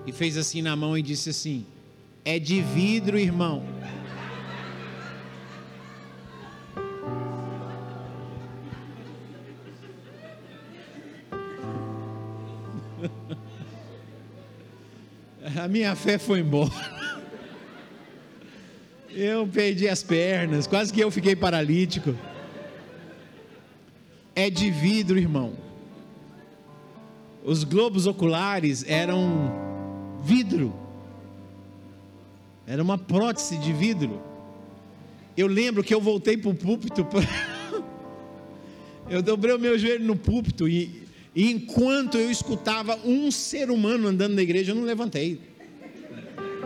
e 0.05 0.11
fez 0.11 0.37
assim 0.37 0.61
na 0.61 0.75
mão 0.75 0.97
e 0.97 1.01
disse 1.01 1.29
assim: 1.29 1.65
É 2.25 2.37
de 2.37 2.61
vidro, 2.61 3.17
irmão. 3.17 3.63
Minha 15.71 15.95
fé 15.95 16.17
foi 16.17 16.41
embora. 16.41 16.69
Eu 19.09 19.47
perdi 19.47 19.87
as 19.87 20.03
pernas, 20.03 20.67
quase 20.67 20.91
que 20.93 20.99
eu 20.99 21.09
fiquei 21.09 21.35
paralítico. 21.35 22.15
É 24.35 24.49
de 24.49 24.69
vidro, 24.69 25.17
irmão. 25.17 25.53
Os 27.43 27.63
globos 27.63 28.05
oculares 28.05 28.85
eram 28.87 30.19
vidro. 30.23 30.73
Era 32.67 32.83
uma 32.83 32.97
prótese 32.97 33.57
de 33.57 33.73
vidro. 33.73 34.21
Eu 35.35 35.47
lembro 35.47 35.83
que 35.83 35.93
eu 35.93 36.01
voltei 36.01 36.37
para 36.37 36.51
o 36.51 36.55
púlpito. 36.55 37.05
eu 39.09 39.21
dobrei 39.21 39.55
o 39.55 39.59
meu 39.59 39.77
joelho 39.77 40.05
no 40.05 40.15
púlpito 40.15 40.67
e, 40.67 41.03
e 41.35 41.51
enquanto 41.51 42.17
eu 42.17 42.29
escutava 42.29 42.97
um 43.03 43.31
ser 43.31 43.69
humano 43.69 44.07
andando 44.07 44.35
na 44.35 44.41
igreja, 44.41 44.71
eu 44.71 44.75
não 44.75 44.83
levantei 44.83 45.50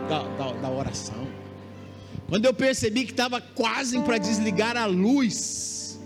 da, 0.08 0.22
da, 0.22 0.52
da 0.52 0.70
oração. 0.70 1.26
Quando 2.28 2.44
eu 2.44 2.54
percebi 2.54 3.04
que 3.04 3.12
estava 3.12 3.40
quase 3.40 4.00
para 4.00 4.18
desligar 4.18 4.76
a 4.76 4.86
luz, 4.86 6.00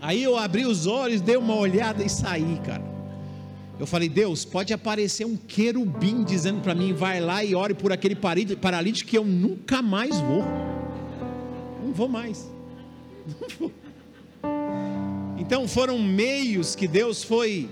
aí 0.00 0.22
eu 0.22 0.36
abri 0.36 0.66
os 0.66 0.86
olhos, 0.86 1.20
dei 1.20 1.36
uma 1.36 1.54
olhada 1.54 2.02
e 2.02 2.08
saí, 2.08 2.60
cara. 2.64 2.82
Eu 3.78 3.86
falei, 3.86 4.08
Deus, 4.08 4.44
pode 4.44 4.72
aparecer 4.72 5.24
um 5.24 5.36
querubim 5.36 6.24
dizendo 6.24 6.60
para 6.60 6.74
mim, 6.74 6.92
vai 6.92 7.20
lá 7.20 7.44
e 7.44 7.54
ore 7.54 7.74
por 7.74 7.92
aquele 7.92 8.16
paralítico 8.16 9.08
que 9.08 9.16
eu 9.16 9.24
nunca 9.24 9.80
mais 9.80 10.18
vou. 10.20 10.42
Não 11.84 11.92
vou 11.92 12.08
mais. 12.08 12.50
Então 15.40 15.66
foram 15.66 15.98
meios 15.98 16.74
que 16.74 16.86
Deus 16.86 17.24
foi 17.24 17.70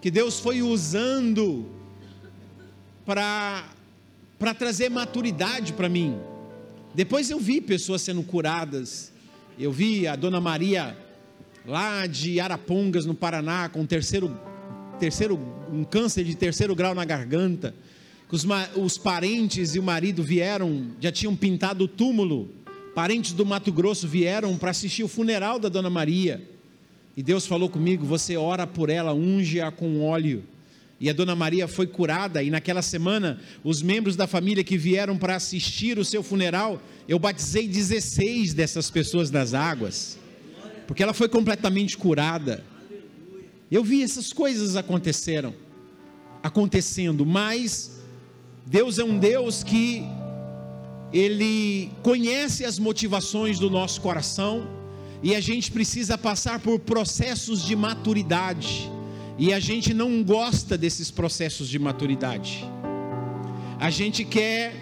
que 0.00 0.10
Deus 0.10 0.38
foi 0.38 0.62
usando 0.62 1.66
para 3.04 3.64
para 4.38 4.54
trazer 4.54 4.88
maturidade 4.88 5.72
para 5.72 5.88
mim. 5.88 6.18
Depois 6.94 7.30
eu 7.30 7.38
vi 7.38 7.60
pessoas 7.60 8.02
sendo 8.02 8.22
curadas. 8.22 9.12
Eu 9.58 9.72
vi 9.72 10.06
a 10.06 10.16
dona 10.16 10.40
Maria 10.40 10.96
lá 11.66 12.06
de 12.06 12.40
Arapongas, 12.40 13.06
no 13.06 13.14
Paraná, 13.14 13.68
com 13.68 13.86
terceiro, 13.86 14.36
terceiro, 14.98 15.38
um 15.72 15.84
câncer 15.84 16.24
de 16.24 16.34
terceiro 16.34 16.74
grau 16.74 16.94
na 16.94 17.04
garganta. 17.04 17.74
Os, 18.30 18.44
os 18.74 18.98
parentes 18.98 19.76
e 19.76 19.78
o 19.78 19.82
marido 19.82 20.20
vieram, 20.20 20.88
já 21.00 21.12
tinham 21.12 21.36
pintado 21.36 21.84
o 21.84 21.88
túmulo. 21.88 22.50
Parentes 22.92 23.32
do 23.32 23.46
Mato 23.46 23.72
Grosso 23.72 24.08
vieram 24.08 24.56
para 24.56 24.70
assistir 24.70 25.04
o 25.04 25.08
funeral 25.08 25.58
da 25.58 25.68
dona 25.68 25.88
Maria. 25.88 26.42
E 27.16 27.22
Deus 27.22 27.46
falou 27.46 27.68
comigo: 27.68 28.04
você 28.04 28.36
ora 28.36 28.66
por 28.66 28.90
ela, 28.90 29.14
unge-a 29.14 29.70
com 29.70 30.02
óleo 30.02 30.42
e 31.00 31.10
a 31.10 31.12
dona 31.12 31.34
Maria 31.34 31.66
foi 31.66 31.86
curada, 31.86 32.42
e 32.42 32.50
naquela 32.50 32.82
semana, 32.82 33.40
os 33.62 33.82
membros 33.82 34.16
da 34.16 34.26
família 34.26 34.62
que 34.62 34.78
vieram 34.78 35.18
para 35.18 35.34
assistir 35.34 35.98
o 35.98 36.04
seu 36.04 36.22
funeral, 36.22 36.80
eu 37.08 37.18
batizei 37.18 37.66
16 37.66 38.54
dessas 38.54 38.90
pessoas 38.90 39.30
nas 39.30 39.54
águas, 39.54 40.18
porque 40.86 41.02
ela 41.02 41.12
foi 41.12 41.28
completamente 41.28 41.96
curada. 41.96 42.64
Eu 43.70 43.82
vi 43.82 44.02
essas 44.02 44.32
coisas 44.32 44.76
aconteceram, 44.76 45.54
acontecendo, 46.42 47.26
mas 47.26 48.00
Deus 48.64 48.98
é 48.98 49.04
um 49.04 49.18
Deus 49.18 49.62
que 49.62 50.04
ele 51.12 51.90
conhece 52.02 52.64
as 52.64 52.78
motivações 52.78 53.58
do 53.58 53.68
nosso 53.68 54.00
coração 54.00 54.66
e 55.22 55.34
a 55.34 55.40
gente 55.40 55.70
precisa 55.70 56.18
passar 56.18 56.60
por 56.60 56.80
processos 56.80 57.64
de 57.64 57.74
maturidade. 57.74 58.90
E 59.36 59.52
a 59.52 59.58
gente 59.58 59.92
não 59.92 60.22
gosta 60.22 60.78
desses 60.78 61.10
processos 61.10 61.68
de 61.68 61.78
maturidade. 61.78 62.64
a 63.80 63.90
gente 63.90 64.24
quer 64.24 64.72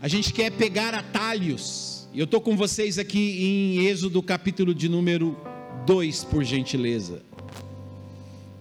a 0.00 0.08
gente 0.08 0.32
quer 0.32 0.50
pegar 0.50 0.94
atalhos. 0.94 2.08
Eu 2.14 2.24
estou 2.24 2.40
com 2.40 2.56
vocês 2.56 2.98
aqui 2.98 3.44
em 3.44 3.86
Êxodo 3.86 4.22
capítulo 4.22 4.74
de 4.74 4.88
número 4.88 5.36
2, 5.86 6.24
por 6.24 6.44
gentileza. 6.44 7.22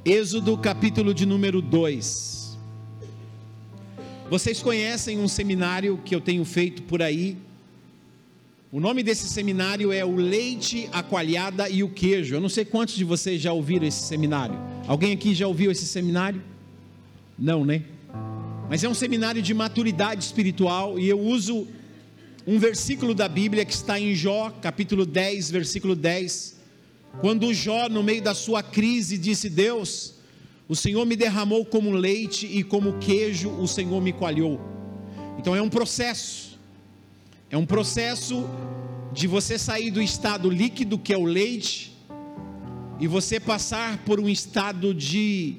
Êxodo 0.04 0.58
capítulo 0.58 1.14
de 1.14 1.26
número 1.26 1.62
2. 1.62 2.58
Vocês 4.30 4.62
conhecem 4.62 5.20
um 5.20 5.28
seminário 5.28 6.00
que 6.04 6.16
eu 6.16 6.22
tenho 6.22 6.44
feito 6.44 6.84
por 6.84 7.02
aí? 7.02 7.38
O 8.76 8.80
nome 8.82 9.02
desse 9.04 9.30
seminário 9.30 9.94
é 9.94 10.04
o 10.04 10.18
Leite, 10.18 10.90
a 10.92 11.02
Coalhada 11.02 11.70
e 11.70 11.82
o 11.82 11.88
Queijo. 11.88 12.36
Eu 12.36 12.42
não 12.42 12.50
sei 12.50 12.66
quantos 12.66 12.94
de 12.94 13.06
vocês 13.06 13.42
já 13.42 13.54
ouviram 13.54 13.88
esse 13.88 14.02
seminário. 14.02 14.60
Alguém 14.86 15.14
aqui 15.14 15.34
já 15.34 15.48
ouviu 15.48 15.72
esse 15.72 15.86
seminário? 15.86 16.44
Não, 17.40 17.64
né? 17.64 17.84
Mas 18.70 18.84
é 18.84 18.90
um 18.90 18.94
seminário 18.94 19.42
de 19.42 19.54
maturidade 19.54 20.26
espiritual 20.26 21.00
e 21.00 21.08
eu 21.08 21.18
uso 21.18 21.66
um 22.46 22.60
versículo 22.60 23.16
da 23.16 23.30
Bíblia 23.30 23.64
que 23.64 23.72
está 23.72 23.98
em 23.98 24.14
Jó, 24.14 24.50
capítulo 24.62 25.06
10, 25.06 25.52
versículo 25.52 25.96
10. 25.96 26.60
Quando 27.22 27.54
Jó, 27.54 27.88
no 27.88 28.04
meio 28.04 28.22
da 28.22 28.34
sua 28.34 28.62
crise, 28.62 29.18
disse: 29.18 29.50
Deus, 29.50 30.16
o 30.68 30.76
Senhor 30.76 31.06
me 31.06 31.16
derramou 31.16 31.64
como 31.64 31.92
leite 31.92 32.46
e 32.46 32.62
como 32.62 33.00
queijo 33.00 33.52
o 33.52 33.70
Senhor 33.70 34.02
me 34.02 34.12
coalhou. 34.12 34.60
Então 35.40 35.56
é 35.56 35.62
um 35.62 35.70
processo, 35.70 36.55
é 37.56 37.58
um 37.58 37.66
processo 37.66 38.50
de 39.14 39.28
você 39.28 39.58
sair 39.58 39.90
do 39.90 40.02
estado 40.02 40.50
líquido, 40.50 41.00
que 41.00 41.14
é 41.14 41.18
o 41.18 41.24
leite, 41.24 41.96
e 43.00 43.08
você 43.08 43.40
passar 43.40 44.00
por 44.00 44.20
um 44.20 44.28
estado 44.28 44.94
de 44.94 45.56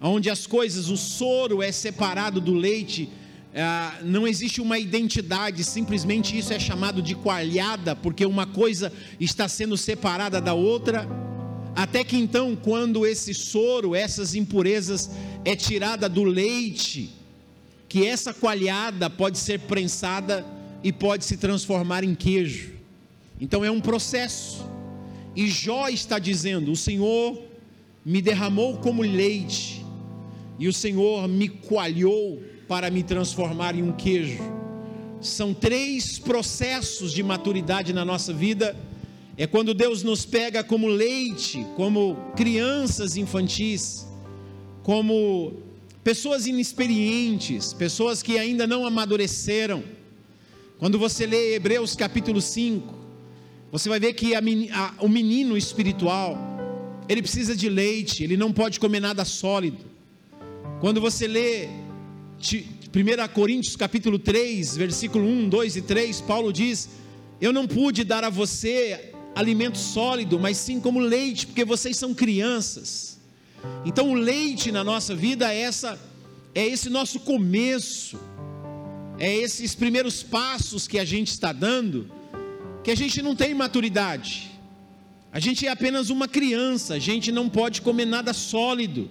onde 0.00 0.28
as 0.28 0.48
coisas, 0.48 0.88
o 0.88 0.96
soro 0.96 1.62
é 1.62 1.70
separado 1.70 2.40
do 2.40 2.52
leite, 2.52 3.08
ah, 3.54 4.00
não 4.02 4.26
existe 4.26 4.60
uma 4.60 4.80
identidade, 4.80 5.62
simplesmente 5.62 6.36
isso 6.36 6.52
é 6.52 6.58
chamado 6.58 7.00
de 7.00 7.14
coalhada, 7.14 7.94
porque 7.94 8.26
uma 8.26 8.44
coisa 8.44 8.92
está 9.20 9.46
sendo 9.46 9.76
separada 9.76 10.40
da 10.40 10.54
outra, 10.54 11.06
até 11.72 12.02
que 12.02 12.16
então, 12.16 12.56
quando 12.56 13.06
esse 13.06 13.32
soro, 13.32 13.94
essas 13.94 14.34
impurezas 14.34 15.08
é 15.44 15.54
tirada 15.54 16.08
do 16.08 16.24
leite, 16.24 17.10
que 17.88 18.04
essa 18.04 18.34
coalhada 18.34 19.08
pode 19.08 19.38
ser 19.38 19.60
prensada 19.60 20.44
e 20.82 20.92
pode 20.92 21.24
se 21.24 21.36
transformar 21.36 22.04
em 22.04 22.14
queijo. 22.14 22.72
Então 23.40 23.64
é 23.64 23.70
um 23.70 23.80
processo. 23.80 24.64
E 25.34 25.48
Jó 25.48 25.88
está 25.88 26.18
dizendo: 26.18 26.72
O 26.72 26.76
Senhor 26.76 27.40
me 28.04 28.20
derramou 28.20 28.78
como 28.78 29.02
leite, 29.02 29.84
e 30.58 30.68
o 30.68 30.72
Senhor 30.72 31.28
me 31.28 31.48
coalhou 31.48 32.42
para 32.68 32.90
me 32.90 33.02
transformar 33.02 33.74
em 33.74 33.82
um 33.82 33.92
queijo. 33.92 34.42
São 35.20 35.54
três 35.54 36.18
processos 36.18 37.12
de 37.12 37.22
maturidade 37.22 37.92
na 37.92 38.04
nossa 38.04 38.32
vida. 38.32 38.76
É 39.36 39.46
quando 39.46 39.72
Deus 39.72 40.02
nos 40.02 40.26
pega 40.26 40.62
como 40.62 40.88
leite, 40.88 41.64
como 41.76 42.16
crianças 42.36 43.16
infantis, 43.16 44.06
como 44.82 45.54
pessoas 46.04 46.46
inexperientes, 46.46 47.72
pessoas 47.72 48.22
que 48.22 48.36
ainda 48.36 48.66
não 48.66 48.84
amadureceram. 48.84 49.82
Quando 50.82 50.98
você 50.98 51.26
lê 51.26 51.54
Hebreus 51.54 51.94
capítulo 51.94 52.40
5, 52.42 52.92
você 53.70 53.88
vai 53.88 54.00
ver 54.00 54.14
que 54.14 54.34
a, 54.34 54.40
a, 54.40 54.94
o 55.04 55.08
menino 55.08 55.56
espiritual, 55.56 56.36
ele 57.08 57.22
precisa 57.22 57.54
de 57.54 57.68
leite, 57.68 58.24
ele 58.24 58.36
não 58.36 58.52
pode 58.52 58.80
comer 58.80 58.98
nada 58.98 59.24
sólido. 59.24 59.78
Quando 60.80 61.00
você 61.00 61.28
lê 61.28 61.68
1 61.68 63.32
Coríntios 63.32 63.76
capítulo 63.76 64.18
3, 64.18 64.76
versículo 64.76 65.24
1, 65.24 65.50
2 65.50 65.76
e 65.76 65.82
3, 65.82 66.20
Paulo 66.22 66.52
diz: 66.52 66.88
Eu 67.40 67.52
não 67.52 67.68
pude 67.68 68.02
dar 68.02 68.24
a 68.24 68.28
você 68.28 69.12
alimento 69.36 69.78
sólido, 69.78 70.36
mas 70.36 70.56
sim 70.56 70.80
como 70.80 70.98
leite, 70.98 71.46
porque 71.46 71.64
vocês 71.64 71.96
são 71.96 72.12
crianças. 72.12 73.20
Então 73.84 74.10
o 74.10 74.14
leite 74.14 74.72
na 74.72 74.82
nossa 74.82 75.14
vida 75.14 75.54
é 75.54 75.60
essa 75.60 75.96
é 76.56 76.66
esse 76.66 76.90
nosso 76.90 77.20
começo. 77.20 78.18
É 79.24 79.32
esses 79.32 79.72
primeiros 79.72 80.20
passos 80.20 80.88
que 80.88 80.98
a 80.98 81.04
gente 81.04 81.28
está 81.28 81.52
dando, 81.52 82.10
que 82.82 82.90
a 82.90 82.96
gente 82.96 83.22
não 83.22 83.36
tem 83.36 83.54
maturidade. 83.54 84.50
A 85.30 85.38
gente 85.38 85.64
é 85.64 85.70
apenas 85.70 86.10
uma 86.10 86.26
criança, 86.26 86.94
a 86.94 86.98
gente 86.98 87.30
não 87.30 87.48
pode 87.48 87.82
comer 87.82 88.04
nada 88.04 88.32
sólido. 88.32 89.08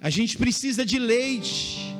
A 0.00 0.08
gente 0.08 0.38
precisa 0.38 0.82
de 0.82 0.98
leite. 0.98 1.94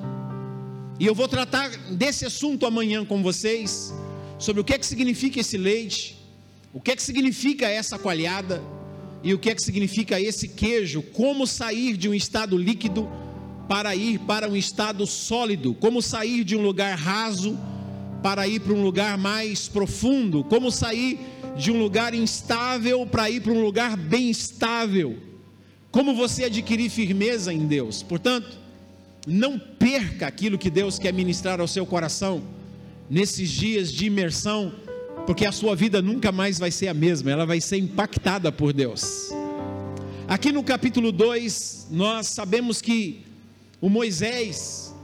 E 0.99 1.05
eu 1.05 1.15
vou 1.15 1.29
tratar 1.29 1.69
desse 1.91 2.25
assunto 2.25 2.65
amanhã 2.65 3.05
com 3.05 3.23
vocês, 3.23 3.93
sobre 4.39 4.63
o 4.63 4.65
que 4.65 4.73
é 4.73 4.79
que 4.79 4.87
significa 4.87 5.39
esse 5.39 5.59
leite, 5.59 6.17
o 6.73 6.81
que 6.81 6.93
é 6.93 6.97
que 6.97 7.03
significa 7.03 7.69
essa 7.69 7.99
coalhada 7.99 8.63
e 9.23 9.35
o 9.35 9.39
que 9.39 9.51
é 9.51 9.55
que 9.55 9.63
significa 9.63 10.19
esse 10.19 10.49
queijo, 10.49 11.03
como 11.03 11.47
sair 11.47 11.95
de 11.95 12.09
um 12.09 12.15
estado 12.15 12.57
líquido 12.57 13.07
para 13.73 13.97
ir 13.97 14.19
para 14.19 14.47
um 14.47 14.55
estado 14.55 15.07
sólido, 15.07 15.73
como 15.73 16.03
sair 16.03 16.45
de 16.45 16.55
um 16.55 16.61
lugar 16.61 16.95
raso 16.95 17.59
para 18.23 18.47
ir 18.47 18.61
para 18.61 18.75
um 18.75 18.83
lugar 18.83 19.17
mais 19.17 19.67
profundo, 19.67 20.45
como 20.45 20.71
sair 20.71 21.19
de 21.57 21.73
um 21.73 21.79
lugar 21.79 22.13
instável 22.13 23.07
para 23.07 23.31
ir 23.31 23.41
para 23.41 23.51
um 23.53 23.63
lugar 23.63 23.97
bem 23.97 24.29
estável 24.29 25.33
como 25.91 26.15
você 26.15 26.45
adquirir 26.45 26.91
firmeza 26.91 27.51
em 27.51 27.67
Deus. 27.67 28.03
Portanto, 28.03 28.59
não 29.27 29.59
perca 29.59 30.27
aquilo 30.27 30.59
que 30.59 30.69
Deus 30.69 30.99
quer 30.99 31.15
ministrar 31.15 31.59
ao 31.59 31.67
seu 31.67 31.87
coração 31.87 32.43
nesses 33.09 33.51
dias 33.51 33.91
de 33.91 34.05
imersão, 34.05 34.71
porque 35.27 35.47
a 35.47 35.53
sua 35.53 35.75
vida 35.75 36.03
nunca 36.03 36.31
mais 36.31 36.59
vai 36.59 36.71
ser 36.71 36.89
a 36.89 36.95
mesma, 36.95 37.31
ela 37.31 37.47
vai 37.47 37.59
ser 37.59 37.79
impactada 37.79 38.53
por 38.53 38.75
Deus. 38.75 39.31
Aqui 40.29 40.53
no 40.53 40.63
capítulo 40.63 41.11
2, 41.11 41.89
nós 41.91 42.27
sabemos 42.27 42.83
que 42.83 43.32
o 43.83 43.91
Moisés, 43.91 44.95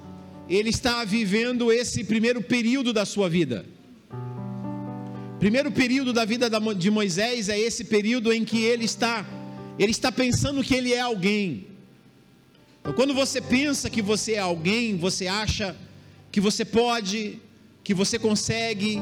ele 0.49 0.71
está 0.71 1.05
vivendo 1.05 1.73
esse 1.73 2.05
primeiro 2.05 2.41
período 2.41 2.93
da 2.93 3.05
sua 3.05 3.29
vida. 3.29 3.67
Primeiro 5.41 5.73
período 5.73 6.13
da 6.13 6.25
vida 6.25 6.49
de 6.77 6.91
Moisés 6.91 7.49
é 7.49 7.59
esse 7.59 7.85
período 7.85 8.33
em 8.33 8.45
que 8.45 8.63
ele 8.63 8.85
está 8.85 9.27
ele 9.79 9.93
está 9.93 10.11
pensando 10.11 10.63
que 10.63 10.75
ele 10.75 10.93
é 10.93 11.01
alguém. 11.01 11.67
Então, 12.81 12.93
quando 12.93 13.15
você 13.15 13.41
pensa 13.41 13.89
que 13.89 14.03
você 14.03 14.33
é 14.33 14.41
alguém, 14.41 14.97
você 14.97 15.29
acha 15.29 15.77
que 16.33 16.41
você 16.41 16.65
pode, 16.65 17.39
que 17.85 17.95
você 17.95 18.19
consegue, 18.19 19.01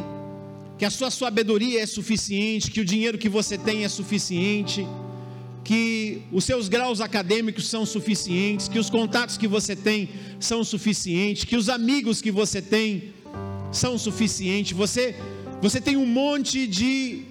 que 0.78 0.84
a 0.84 0.90
sua 0.90 1.10
sabedoria 1.10 1.82
é 1.82 1.86
suficiente, 1.86 2.70
que 2.70 2.80
o 2.80 2.84
dinheiro 2.84 3.16
que 3.16 3.28
você 3.28 3.56
tem 3.56 3.84
é 3.84 3.88
suficiente, 3.88 4.86
que 5.66 6.22
os 6.30 6.44
seus 6.44 6.68
graus 6.68 7.00
acadêmicos 7.00 7.66
são 7.66 7.84
suficientes, 7.84 8.68
que 8.68 8.78
os 8.78 8.88
contatos 8.88 9.36
que 9.36 9.48
você 9.48 9.74
tem 9.74 10.10
são 10.38 10.62
suficientes, 10.62 11.42
que 11.42 11.56
os 11.56 11.68
amigos 11.68 12.20
que 12.20 12.30
você 12.30 12.62
tem 12.62 13.12
são 13.72 13.98
suficientes. 13.98 14.76
Você 14.76 15.16
você 15.60 15.80
tem 15.80 15.96
um 15.96 16.06
monte 16.06 16.68
de 16.68 17.24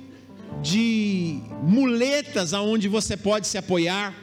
de 0.61 1.39
muletas 1.63 2.53
aonde 2.53 2.89
você 2.89 3.15
pode 3.15 3.47
se 3.47 3.57
apoiar, 3.57 4.13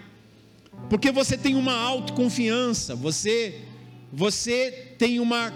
porque 0.91 1.11
você 1.11 1.39
tem 1.39 1.55
uma 1.55 1.75
autoconfiança, 1.75 2.95
você 2.95 3.63
você 4.13 4.95
tem 4.99 5.21
uma 5.21 5.51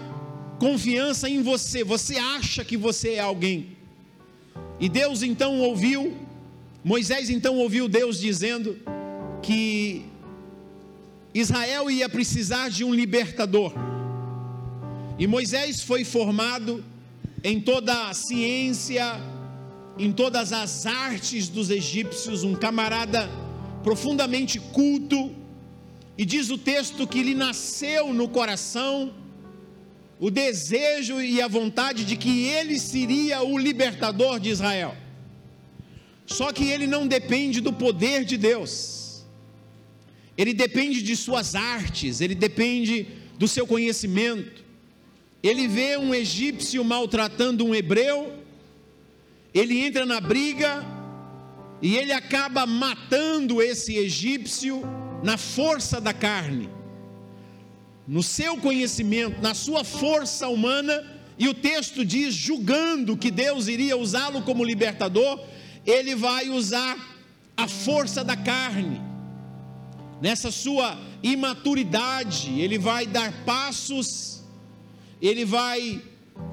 confiança 0.59 1.29
em 1.29 1.43
você, 1.43 1.83
você 1.83 2.17
acha 2.17 2.65
que 2.65 2.75
você 2.75 3.09
é 3.13 3.19
alguém. 3.19 3.77
E 4.79 4.89
Deus 4.89 5.21
então 5.21 5.59
ouviu, 5.59 6.26
Moisés 6.83 7.29
então 7.29 7.55
ouviu 7.57 7.87
Deus 7.87 8.19
dizendo 8.19 8.77
que 9.41 10.05
Israel 11.33 11.89
ia 11.89 12.07
precisar 12.07 12.69
de 12.69 12.83
um 12.83 12.93
libertador. 12.93 13.73
E 15.19 15.27
Moisés 15.27 15.81
foi 15.81 16.03
formado 16.03 16.83
em 17.43 17.59
toda 17.59 18.09
a 18.09 18.13
ciência, 18.13 19.19
em 19.97 20.11
todas 20.11 20.53
as 20.53 20.85
artes 20.85 21.49
dos 21.49 21.69
egípcios, 21.69 22.43
um 22.43 22.55
camarada 22.55 23.29
profundamente 23.83 24.59
culto, 24.59 25.31
e 26.17 26.25
diz 26.25 26.49
o 26.49 26.57
texto 26.57 27.07
que 27.07 27.21
lhe 27.21 27.35
nasceu 27.35 28.13
no 28.13 28.27
coração 28.27 29.13
o 30.19 30.31
desejo 30.31 31.21
e 31.21 31.41
a 31.41 31.47
vontade 31.47 32.03
de 32.03 32.15
que 32.15 32.47
ele 32.47 32.79
seria 32.79 33.43
o 33.43 33.57
libertador 33.57 34.39
de 34.39 34.49
Israel. 34.49 34.95
Só 36.27 36.51
que 36.51 36.65
ele 36.69 36.85
não 36.85 37.07
depende 37.07 37.59
do 37.61 37.73
poder 37.73 38.23
de 38.23 38.37
Deus, 38.37 39.25
ele 40.37 40.53
depende 40.53 41.01
de 41.01 41.15
suas 41.15 41.55
artes, 41.55 42.21
ele 42.21 42.35
depende 42.35 43.07
do 43.39 43.47
seu 43.47 43.65
conhecimento. 43.65 44.63
Ele 45.41 45.67
vê 45.67 45.97
um 45.97 46.13
egípcio 46.13 46.83
maltratando 46.83 47.65
um 47.65 47.73
hebreu, 47.73 48.33
ele 49.53 49.79
entra 49.79 50.05
na 50.05 50.19
briga 50.19 50.85
e 51.81 51.95
ele 51.95 52.11
acaba 52.11 52.65
matando 52.65 53.61
esse 53.61 53.95
egípcio 53.95 54.83
na 55.23 55.37
força 55.37 55.99
da 56.01 56.13
carne. 56.13 56.69
no 58.07 58.23
seu 58.23 58.55
conhecimento, 58.57 59.41
na 59.41 59.53
sua 59.53 59.83
força 59.83 60.47
humana, 60.47 61.03
e 61.37 61.47
o 61.49 61.53
texto 61.53 62.05
diz, 62.05 62.33
julgando 62.33 63.17
que 63.17 63.29
Deus 63.29 63.67
iria 63.67 63.97
usá-lo 63.97 64.41
como 64.43 64.63
libertador, 64.63 65.39
ele 65.87 66.13
vai 66.15 66.49
usar 66.49 66.97
a 67.55 67.65
força 67.65 68.21
da 68.21 68.35
carne. 68.35 69.01
Nessa 70.21 70.51
sua 70.51 70.97
imaturidade, 71.23 72.59
ele 72.59 72.77
vai 72.77 73.07
dar 73.07 73.31
passos, 73.45 74.43
ele 75.21 75.45
vai 75.45 76.01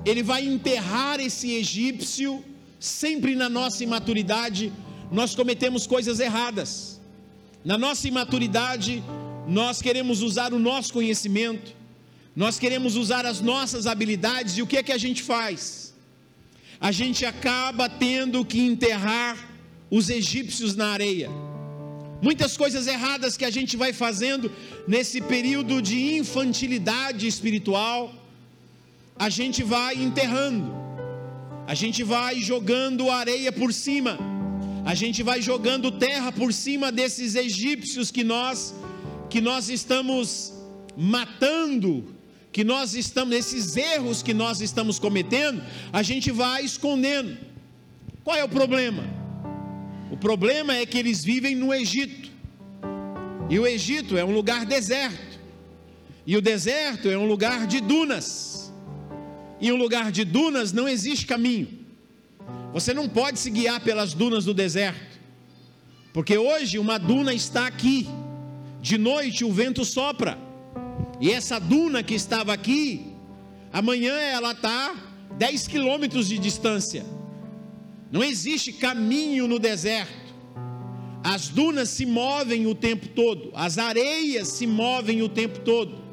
ele 0.04 0.22
vai 0.22 0.46
enterrar 0.46 1.20
esse 1.20 1.52
egípcio, 1.52 2.42
sempre 2.80 3.34
na 3.34 3.50
nossa 3.50 3.84
imaturidade, 3.84 4.72
nós 5.12 5.34
cometemos 5.34 5.86
coisas 5.86 6.20
erradas. 6.20 6.98
Na 7.62 7.76
nossa 7.76 8.08
imaturidade, 8.08 9.02
nós 9.46 9.82
queremos 9.82 10.22
usar 10.22 10.54
o 10.54 10.58
nosso 10.58 10.90
conhecimento, 10.92 11.74
nós 12.34 12.58
queremos 12.58 12.96
usar 12.96 13.26
as 13.26 13.42
nossas 13.42 13.86
habilidades, 13.86 14.56
e 14.56 14.62
o 14.62 14.66
que 14.66 14.78
é 14.78 14.82
que 14.82 14.92
a 14.92 14.98
gente 14.98 15.22
faz? 15.22 15.83
A 16.88 16.92
gente 16.92 17.24
acaba 17.24 17.88
tendo 17.88 18.44
que 18.44 18.60
enterrar 18.60 19.34
os 19.90 20.10
egípcios 20.10 20.76
na 20.76 20.88
areia. 20.88 21.30
Muitas 22.20 22.58
coisas 22.58 22.86
erradas 22.86 23.38
que 23.38 23.46
a 23.46 23.48
gente 23.56 23.74
vai 23.74 23.94
fazendo 23.94 24.52
nesse 24.86 25.18
período 25.22 25.80
de 25.80 25.98
infantilidade 26.18 27.26
espiritual, 27.26 28.12
a 29.18 29.30
gente 29.30 29.62
vai 29.62 29.94
enterrando, 29.94 30.70
a 31.66 31.74
gente 31.74 32.02
vai 32.02 32.42
jogando 32.42 33.10
areia 33.10 33.50
por 33.50 33.72
cima, 33.72 34.18
a 34.84 34.94
gente 34.94 35.22
vai 35.22 35.40
jogando 35.40 35.90
terra 35.90 36.30
por 36.32 36.52
cima 36.52 36.92
desses 36.92 37.34
egípcios 37.34 38.10
que 38.10 38.22
nós 38.22 38.74
que 39.30 39.40
nós 39.40 39.70
estamos 39.70 40.52
matando, 40.94 42.13
que 42.54 42.62
nós 42.62 42.94
estamos 42.94 43.34
esses 43.34 43.76
erros 43.76 44.22
que 44.22 44.32
nós 44.32 44.60
estamos 44.60 44.96
cometendo, 45.00 45.60
a 45.92 46.04
gente 46.04 46.30
vai 46.30 46.64
escondendo. 46.64 47.36
Qual 48.22 48.36
é 48.36 48.44
o 48.44 48.48
problema? 48.48 49.02
O 50.08 50.16
problema 50.16 50.72
é 50.76 50.86
que 50.86 50.96
eles 50.96 51.24
vivem 51.24 51.56
no 51.56 51.74
Egito. 51.74 52.30
E 53.50 53.58
o 53.58 53.66
Egito 53.66 54.16
é 54.16 54.24
um 54.24 54.32
lugar 54.32 54.64
deserto. 54.64 55.40
E 56.24 56.36
o 56.36 56.40
deserto 56.40 57.08
é 57.08 57.18
um 57.18 57.26
lugar 57.26 57.66
de 57.66 57.80
dunas. 57.80 58.72
E 59.60 59.72
um 59.72 59.76
lugar 59.76 60.12
de 60.12 60.24
dunas 60.24 60.72
não 60.72 60.88
existe 60.88 61.26
caminho. 61.26 61.66
Você 62.72 62.94
não 62.94 63.08
pode 63.08 63.40
se 63.40 63.50
guiar 63.50 63.80
pelas 63.80 64.14
dunas 64.14 64.44
do 64.44 64.54
deserto. 64.54 65.18
Porque 66.12 66.38
hoje 66.38 66.78
uma 66.78 66.98
duna 66.98 67.34
está 67.34 67.66
aqui. 67.66 68.06
De 68.80 68.96
noite 68.96 69.44
o 69.44 69.52
vento 69.52 69.84
sopra. 69.84 70.43
E 71.20 71.30
essa 71.30 71.58
duna 71.58 72.02
que 72.02 72.14
estava 72.14 72.52
aqui, 72.52 73.14
amanhã 73.72 74.14
ela 74.14 74.52
está 74.52 74.94
10 75.38 75.68
quilômetros 75.68 76.28
de 76.28 76.38
distância. 76.38 77.04
Não 78.10 78.22
existe 78.22 78.72
caminho 78.72 79.48
no 79.48 79.58
deserto. 79.58 80.24
As 81.22 81.48
dunas 81.48 81.88
se 81.88 82.04
movem 82.04 82.66
o 82.66 82.74
tempo 82.74 83.08
todo, 83.08 83.50
as 83.54 83.78
areias 83.78 84.48
se 84.48 84.66
movem 84.66 85.22
o 85.22 85.28
tempo 85.28 85.60
todo. 85.60 86.04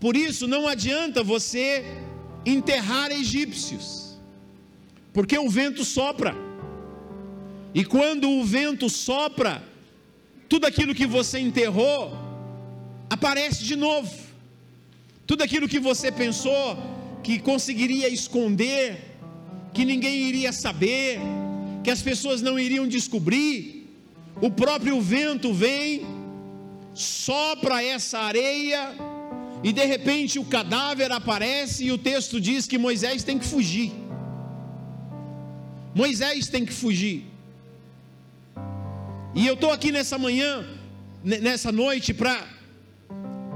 Por 0.00 0.16
isso 0.16 0.48
não 0.48 0.66
adianta 0.66 1.22
você 1.22 1.84
enterrar 2.44 3.12
egípcios, 3.12 4.18
porque 5.12 5.38
o 5.38 5.48
vento 5.48 5.84
sopra. 5.84 6.34
E 7.72 7.84
quando 7.84 8.28
o 8.28 8.44
vento 8.44 8.90
sopra, 8.90 9.62
tudo 10.48 10.66
aquilo 10.66 10.94
que 10.94 11.06
você 11.06 11.38
enterrou 11.38 12.29
aparece 13.10 13.64
de 13.64 13.74
novo. 13.74 14.10
Tudo 15.26 15.42
aquilo 15.42 15.68
que 15.68 15.80
você 15.80 16.12
pensou 16.12 16.78
que 17.24 17.38
conseguiria 17.40 18.08
esconder, 18.08 19.18
que 19.74 19.84
ninguém 19.84 20.22
iria 20.28 20.52
saber, 20.52 21.18
que 21.82 21.90
as 21.90 22.00
pessoas 22.00 22.40
não 22.40 22.58
iriam 22.58 22.86
descobrir, 22.86 23.88
o 24.40 24.50
próprio 24.50 25.00
vento 25.00 25.52
vem, 25.52 26.06
sopra 26.94 27.82
essa 27.82 28.20
areia, 28.20 28.94
e 29.62 29.72
de 29.72 29.84
repente 29.84 30.38
o 30.38 30.44
cadáver 30.44 31.12
aparece, 31.12 31.84
e 31.84 31.92
o 31.92 31.98
texto 31.98 32.40
diz 32.40 32.66
que 32.66 32.78
Moisés 32.78 33.22
tem 33.22 33.38
que 33.38 33.46
fugir. 33.46 33.92
Moisés 35.94 36.48
tem 36.48 36.64
que 36.64 36.72
fugir. 36.72 37.26
E 39.34 39.46
eu 39.46 39.54
estou 39.54 39.70
aqui 39.70 39.92
nessa 39.92 40.16
manhã, 40.16 40.66
nessa 41.22 41.70
noite, 41.70 42.14
para 42.14 42.59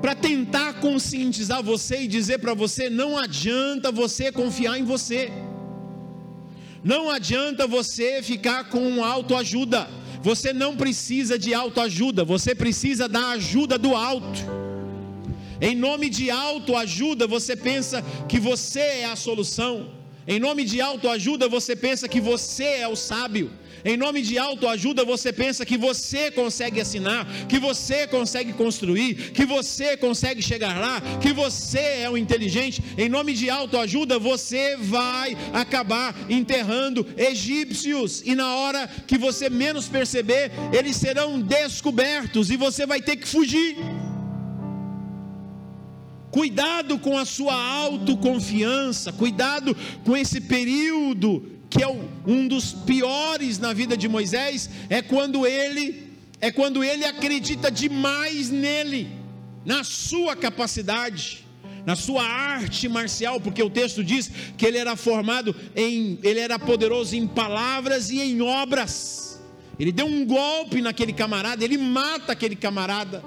para 0.05 0.15
tentar 0.15 0.75
conscientizar 0.81 1.63
você 1.63 2.03
e 2.03 2.07
dizer 2.07 2.39
para 2.39 2.53
você: 2.53 2.91
não 2.91 3.17
adianta 3.17 3.91
você 3.91 4.31
confiar 4.31 4.79
em 4.79 4.85
você, 4.85 5.33
não 6.93 7.09
adianta 7.09 7.67
você 7.67 8.23
ficar 8.23 8.65
com 8.65 9.03
autoajuda, 9.03 9.89
você 10.21 10.53
não 10.53 10.77
precisa 10.77 11.39
de 11.39 11.55
autoajuda, 11.55 12.23
você 12.23 12.55
precisa 12.55 13.09
da 13.09 13.29
ajuda 13.31 13.79
do 13.79 13.97
alto. 13.97 14.41
Em 15.59 15.75
nome 15.75 16.11
de 16.11 16.31
autoajuda, 16.31 17.27
você 17.27 17.57
pensa 17.57 18.05
que 18.29 18.39
você 18.39 18.81
é 18.81 19.05
a 19.07 19.17
solução. 19.17 19.91
Em 20.27 20.39
nome 20.39 20.65
de 20.65 20.83
autoajuda, 20.83 21.49
você 21.49 21.75
pensa 21.75 22.07
que 22.07 22.21
você 22.21 22.65
é 22.65 22.89
o 22.89 22.95
sábio. 22.95 23.51
Em 23.85 23.99
nome 23.99 24.23
de 24.23 24.39
autoajuda, 24.39 25.05
você 25.05 25.31
pensa 25.31 25.67
que 25.67 25.77
você 25.77 26.31
consegue 26.31 26.81
assinar, 26.81 27.27
que 27.47 27.59
você 27.59 28.07
consegue 28.07 28.55
construir, 28.55 29.33
que 29.33 29.45
você 29.45 29.95
consegue 29.95 30.41
chegar 30.41 30.81
lá, 30.81 31.03
que 31.21 31.35
você 31.35 31.79
é 31.79 32.09
o 32.09 32.17
inteligente. 32.17 32.83
Em 32.97 33.11
nome 33.11 33.35
de 33.35 33.51
autoajuda, 33.51 34.19
você 34.19 34.75
vai 34.79 35.37
acabar 35.53 36.17
enterrando 36.31 37.07
egípcios, 37.15 38.23
e 38.25 38.35
na 38.35 38.57
hora 38.57 38.89
que 39.07 39.19
você 39.19 39.51
menos 39.51 39.87
perceber, 39.87 40.51
eles 40.73 40.97
serão 40.97 41.39
descobertos 41.39 42.51
e 42.51 42.57
você 42.57 42.87
vai 42.87 43.03
ter 43.03 43.17
que 43.17 43.29
fugir. 43.29 43.77
Cuidado 46.31 46.99
com 46.99 47.19
a 47.19 47.25
sua 47.25 47.55
autoconfiança, 47.55 49.13
cuidado 49.13 49.77
com 50.05 50.17
esse 50.17 50.41
período 50.41 51.54
que 51.75 51.83
é 51.83 51.89
um 52.25 52.47
dos 52.47 52.73
piores 52.73 53.59
na 53.59 53.73
vida 53.73 53.97
de 53.97 54.09
Moisés, 54.09 54.71
é 54.89 55.03
quando 55.03 55.45
ele 55.45 56.15
é 56.41 56.53
quando 56.53 56.85
ele 56.85 57.05
acredita 57.05 57.69
demais 57.69 58.49
nele, 58.49 59.09
na 59.65 59.83
sua 59.83 60.37
capacidade, 60.37 61.45
na 61.85 61.97
sua 61.97 62.23
arte 62.23 62.89
marcial, 62.89 63.41
porque 63.41 63.61
o 63.63 63.71
texto 63.71 64.05
diz 64.05 64.31
que 64.57 64.65
ele 64.65 64.79
era 64.79 64.95
formado 64.95 65.57
em, 65.75 66.17
ele 66.23 66.39
era 66.39 66.59
poderoso 66.59 67.17
em 67.17 67.27
palavras 67.27 68.09
e 68.09 68.21
em 68.21 68.41
obras. 68.41 69.43
Ele 69.77 69.91
deu 69.91 70.07
um 70.07 70.25
golpe 70.25 70.81
naquele 70.81 71.13
camarada, 71.13 71.65
ele 71.65 71.79
mata 71.79 72.33
aquele 72.33 72.55
camarada. 72.55 73.25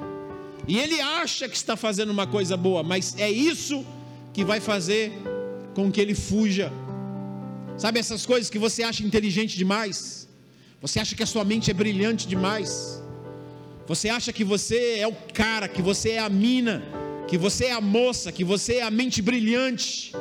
E 0.68 0.78
ele 0.78 1.02
acha 1.02 1.50
que 1.50 1.56
está 1.56 1.76
fazendo 1.76 2.12
uma 2.12 2.28
coisa 2.28 2.56
boa, 2.56 2.82
mas 2.82 3.16
é 3.18 3.30
isso 3.30 3.86
que 4.32 4.46
vai 4.46 4.62
fazer 4.62 5.12
com 5.74 5.92
que 5.92 6.00
ele 6.00 6.14
fuja 6.14 6.72
Sabe 7.78 8.00
essas 8.00 8.26
coisas 8.26 8.50
que 8.50 8.58
você 8.58 8.82
acha 8.82 9.04
inteligente 9.04 9.56
demais? 9.56 10.28
Você 10.82 11.00
acha 11.00 11.16
que 11.16 11.22
a 11.22 11.28
sua 11.28 11.46
mente 11.46 11.70
é 11.70 11.74
brilhante 11.76 12.28
demais? 12.28 13.04
Você 13.86 14.10
acha 14.10 14.34
que 14.34 14.44
você 14.44 14.98
é 14.98 15.08
o 15.08 15.14
cara, 15.14 15.68
que 15.68 15.82
você 15.82 16.12
é 16.12 16.20
a 16.20 16.28
mina, 16.28 16.84
que 17.28 17.38
você 17.38 17.66
é 17.66 17.74
a 17.74 17.80
moça, 17.80 18.32
que 18.32 18.44
você 18.44 18.76
é 18.78 18.84
a 18.84 18.90
mente 18.90 19.22
brilhante, 19.22 20.12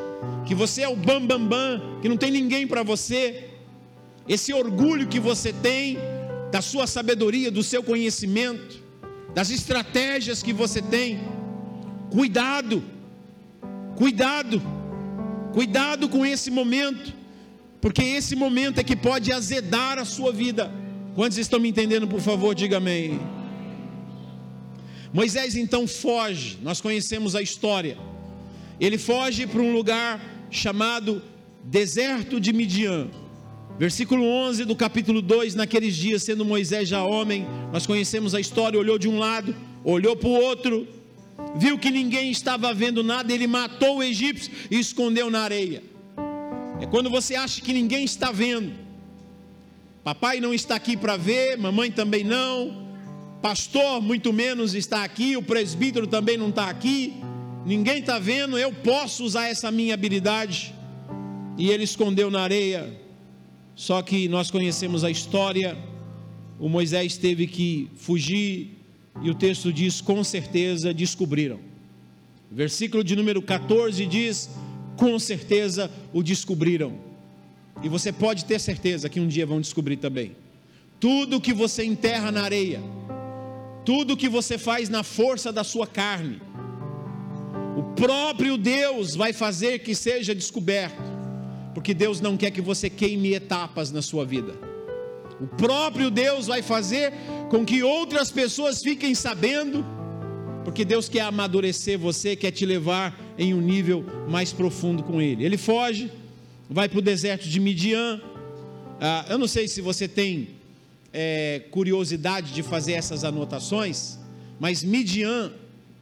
que 0.46 0.54
você 0.54 0.82
é 0.82 0.88
o 0.88 0.94
bam 0.94 1.26
bam 1.26 1.46
bam, 1.46 1.98
que 2.02 2.08
não 2.10 2.18
tem 2.18 2.30
ninguém 2.30 2.66
para 2.66 2.82
você. 2.82 3.48
Esse 4.28 4.52
orgulho 4.52 5.08
que 5.08 5.18
você 5.18 5.50
tem 5.50 5.96
da 6.52 6.60
sua 6.60 6.86
sabedoria, 6.86 7.50
do 7.50 7.62
seu 7.62 7.82
conhecimento, 7.82 8.82
das 9.34 9.48
estratégias 9.48 10.42
que 10.42 10.52
você 10.52 10.82
tem. 10.82 11.20
Cuidado. 12.10 12.84
Cuidado. 13.96 14.60
Cuidado 15.54 16.06
com 16.06 16.24
esse 16.26 16.50
momento 16.50 17.15
porque 17.86 18.02
esse 18.02 18.34
momento 18.34 18.80
é 18.80 18.82
que 18.82 18.96
pode 18.96 19.30
azedar 19.30 19.96
a 19.96 20.04
sua 20.04 20.32
vida. 20.32 20.72
Quantos 21.14 21.38
estão 21.38 21.60
me 21.60 21.68
entendendo, 21.68 22.08
por 22.08 22.20
favor, 22.20 22.52
diga 22.52 22.78
amém. 22.78 23.20
Moisés 25.12 25.54
então 25.54 25.86
foge, 25.86 26.58
nós 26.64 26.80
conhecemos 26.80 27.36
a 27.36 27.40
história. 27.40 27.96
Ele 28.80 28.98
foge 28.98 29.46
para 29.46 29.62
um 29.62 29.72
lugar 29.72 30.20
chamado 30.50 31.22
deserto 31.62 32.40
de 32.40 32.52
Midian. 32.52 33.06
Versículo 33.78 34.24
11 34.24 34.64
do 34.64 34.74
capítulo 34.74 35.22
2: 35.22 35.54
Naqueles 35.54 35.94
dias, 35.94 36.24
sendo 36.24 36.44
Moisés 36.44 36.88
já 36.88 37.04
homem, 37.04 37.46
nós 37.72 37.86
conhecemos 37.86 38.34
a 38.34 38.40
história. 38.40 38.80
Olhou 38.80 38.98
de 38.98 39.08
um 39.08 39.16
lado, 39.16 39.54
olhou 39.84 40.16
para 40.16 40.28
o 40.28 40.32
outro, 40.32 40.88
viu 41.56 41.78
que 41.78 41.92
ninguém 41.92 42.32
estava 42.32 42.74
vendo 42.74 43.04
nada, 43.04 43.32
ele 43.32 43.46
matou 43.46 43.98
o 43.98 44.02
egípcio 44.02 44.52
e 44.72 44.76
escondeu 44.76 45.30
na 45.30 45.42
areia. 45.42 45.94
É 46.80 46.86
quando 46.86 47.08
você 47.08 47.34
acha 47.34 47.60
que 47.60 47.72
ninguém 47.72 48.04
está 48.04 48.30
vendo. 48.30 48.72
Papai 50.04 50.40
não 50.40 50.52
está 50.52 50.76
aqui 50.76 50.96
para 50.96 51.16
ver, 51.16 51.56
mamãe 51.56 51.90
também 51.90 52.22
não, 52.22 52.86
pastor 53.42 54.00
muito 54.00 54.32
menos 54.32 54.74
está 54.74 55.02
aqui, 55.02 55.36
o 55.36 55.42
presbítero 55.42 56.06
também 56.06 56.36
não 56.36 56.50
está 56.50 56.68
aqui. 56.68 57.14
ninguém 57.64 57.98
está 57.98 58.18
vendo, 58.18 58.56
eu 58.56 58.72
posso 58.72 59.24
usar 59.24 59.48
essa 59.48 59.70
minha 59.70 59.94
habilidade. 59.94 60.74
E 61.58 61.70
ele 61.70 61.84
escondeu 61.84 62.30
na 62.30 62.42
areia. 62.42 63.00
Só 63.74 64.00
que 64.02 64.28
nós 64.28 64.50
conhecemos 64.50 65.02
a 65.02 65.10
história. 65.10 65.76
O 66.58 66.68
Moisés 66.68 67.16
teve 67.16 67.46
que 67.46 67.90
fugir, 67.96 68.76
e 69.22 69.30
o 69.30 69.34
texto 69.34 69.72
diz: 69.72 70.00
com 70.00 70.22
certeza 70.22 70.94
descobriram. 70.94 71.58
Versículo 72.50 73.02
de 73.02 73.16
número 73.16 73.42
14 73.42 74.06
diz: 74.06 74.50
com 74.96 75.18
certeza 75.18 75.90
o 76.12 76.22
descobriram. 76.22 76.98
E 77.82 77.88
você 77.88 78.10
pode 78.12 78.44
ter 78.44 78.58
certeza 78.58 79.08
que 79.08 79.20
um 79.20 79.28
dia 79.28 79.46
vão 79.46 79.60
descobrir 79.60 79.96
também. 79.96 80.34
Tudo 80.98 81.40
que 81.40 81.52
você 81.52 81.84
enterra 81.84 82.32
na 82.32 82.42
areia, 82.42 82.80
tudo 83.84 84.16
que 84.16 84.28
você 84.28 84.56
faz 84.56 84.88
na 84.88 85.02
força 85.02 85.52
da 85.52 85.62
sua 85.62 85.86
carne, 85.86 86.40
o 87.76 87.82
próprio 87.94 88.56
Deus 88.56 89.14
vai 89.14 89.34
fazer 89.34 89.80
que 89.80 89.94
seja 89.94 90.34
descoberto, 90.34 91.02
porque 91.74 91.92
Deus 91.92 92.20
não 92.20 92.36
quer 92.36 92.50
que 92.50 92.62
você 92.62 92.88
queime 92.88 93.34
etapas 93.34 93.92
na 93.92 94.00
sua 94.00 94.24
vida. 94.24 94.54
O 95.38 95.46
próprio 95.46 96.10
Deus 96.10 96.46
vai 96.46 96.62
fazer 96.62 97.12
com 97.50 97.64
que 97.64 97.82
outras 97.82 98.30
pessoas 98.30 98.82
fiquem 98.82 99.14
sabendo, 99.14 99.84
porque 100.66 100.84
Deus 100.84 101.08
quer 101.08 101.20
amadurecer 101.20 101.96
você, 101.96 102.34
quer 102.34 102.50
te 102.50 102.66
levar 102.66 103.16
em 103.38 103.54
um 103.54 103.60
nível 103.60 104.04
mais 104.28 104.52
profundo 104.52 105.00
com 105.00 105.22
Ele. 105.22 105.44
Ele 105.44 105.56
foge, 105.56 106.10
vai 106.68 106.88
para 106.88 106.98
o 106.98 107.00
deserto 107.00 107.48
de 107.48 107.60
Midian. 107.60 108.20
Ah, 109.00 109.26
eu 109.28 109.38
não 109.38 109.46
sei 109.46 109.68
se 109.68 109.80
você 109.80 110.08
tem 110.08 110.48
é, 111.12 111.62
curiosidade 111.70 112.52
de 112.52 112.64
fazer 112.64 112.94
essas 112.94 113.22
anotações, 113.22 114.18
mas 114.58 114.82
Midian 114.82 115.52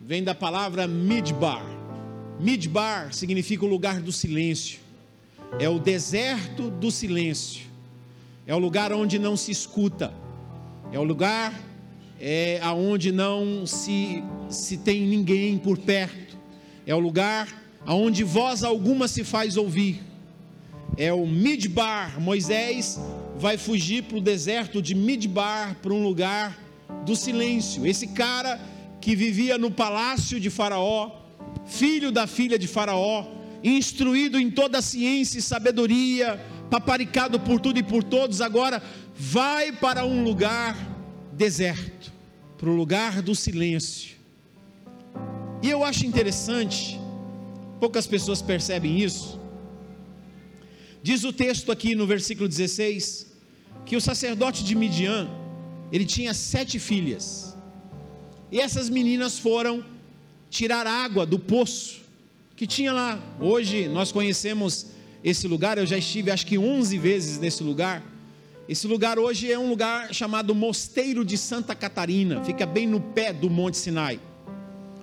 vem 0.01 0.25
da 0.25 0.35
palavra 0.35 0.89
Midbar. 0.89 1.63
Midbar 2.41 3.13
significa 3.13 3.67
o 3.67 3.69
lugar 3.69 4.01
do 4.01 4.11
silêncio, 4.11 4.81
é 5.59 5.69
o 5.69 5.79
deserto 5.79 6.71
do 6.71 6.91
silêncio, 6.91 7.67
é 8.47 8.55
o 8.55 8.59
lugar 8.59 8.95
onde 8.95 9.19
não 9.19 9.37
se 9.37 9.51
escuta, 9.51 10.11
é 10.91 10.99
o 10.99 11.05
lugar 11.05 11.53
é, 12.27 12.59
aonde 12.63 13.13
não 13.13 13.67
se, 13.67 14.25
se 14.49 14.79
tem 14.79 15.03
ninguém 15.03 15.59
por 15.59 15.77
perto, 15.77 16.39
é 16.87 16.95
o 16.95 16.99
lugar 16.99 17.63
aonde 17.85 18.25
voz 18.25 18.65
alguma 18.65 19.07
se 19.07 19.23
faz 19.23 19.59
ouvir, 19.59 20.01
é 20.97 21.13
o 21.13 21.27
Midbar. 21.27 22.19
Moisés 22.19 22.99
vai 23.37 23.59
fugir 23.59 24.05
para 24.05 24.17
o 24.17 24.23
deserto 24.23 24.81
de 24.81 24.95
Midbar, 24.95 25.77
para 25.83 25.93
um 25.93 26.03
lugar 26.03 26.59
do 27.05 27.15
silêncio. 27.15 27.87
Esse 27.87 28.07
cara 28.07 28.59
que 29.03 29.15
vivia 29.15 29.59
no 29.59 29.71
palácio 29.71 30.41
de 30.41 30.49
Faraó, 30.49 31.11
filho 31.67 32.11
da 32.11 32.27
filha 32.27 32.59
de 32.59 32.67
Faraó, 32.67 33.27
instruído 33.63 34.41
em 34.41 34.51
toda 34.51 34.79
a 34.79 34.83
ciência 34.83 35.41
e 35.41 35.43
sabedoria, 35.43 36.41
paparicado 36.71 37.39
por 37.39 37.61
tudo 37.61 37.79
e 37.79 37.83
por 37.83 38.03
todos, 38.03 38.41
agora 38.41 38.83
vai 39.15 39.73
para 39.73 40.07
um 40.07 40.25
lugar 40.25 40.75
deserto, 41.35 42.14
para 42.65 42.71
o 42.71 42.75
lugar 42.75 43.21
do 43.21 43.35
silêncio. 43.35 44.17
E 45.63 45.69
eu 45.69 45.85
acho 45.85 46.07
interessante, 46.07 46.99
poucas 47.79 48.07
pessoas 48.07 48.41
percebem 48.41 49.03
isso. 49.03 49.39
Diz 51.03 51.25
o 51.25 51.33
texto 51.33 51.71
aqui 51.71 51.95
no 51.95 52.07
versículo 52.07 52.49
16 52.49 53.27
que 53.85 53.95
o 53.95 54.01
sacerdote 54.01 54.65
de 54.65 54.75
Midian 54.75 55.29
ele 55.93 56.07
tinha 56.07 56.33
sete 56.33 56.79
filhas. 56.79 57.55
E 58.51 58.59
essas 58.59 58.89
meninas 58.89 59.39
foram 59.39 59.85
tirar 60.49 60.87
água 60.87 61.27
do 61.27 61.39
poço 61.39 62.01
que 62.57 62.67
tinha 62.67 62.95
lá. 62.95 63.23
Hoje 63.39 63.89
nós 63.89 64.11
conhecemos 64.11 64.87
esse 65.23 65.47
lugar, 65.47 65.77
eu 65.77 65.85
já 65.85 65.99
estive 65.99 66.31
acho 66.31 66.47
que 66.47 66.57
11 66.57 66.97
vezes 66.97 67.39
nesse 67.39 67.63
lugar. 67.63 68.03
Esse 68.67 68.87
lugar 68.87 69.19
hoje 69.19 69.53
é 69.53 69.59
um 69.59 69.69
lugar 69.69 70.15
chamado 70.15 70.55
Mosteiro 70.55 71.23
de 71.23 71.37
Santa 71.37 71.75
Catarina, 71.75 72.43
fica 72.43 72.65
bem 72.65 72.87
no 72.87 72.99
pé 72.99 73.31
do 73.31 73.51
Monte 73.51 73.77
Sinai. 73.77 74.19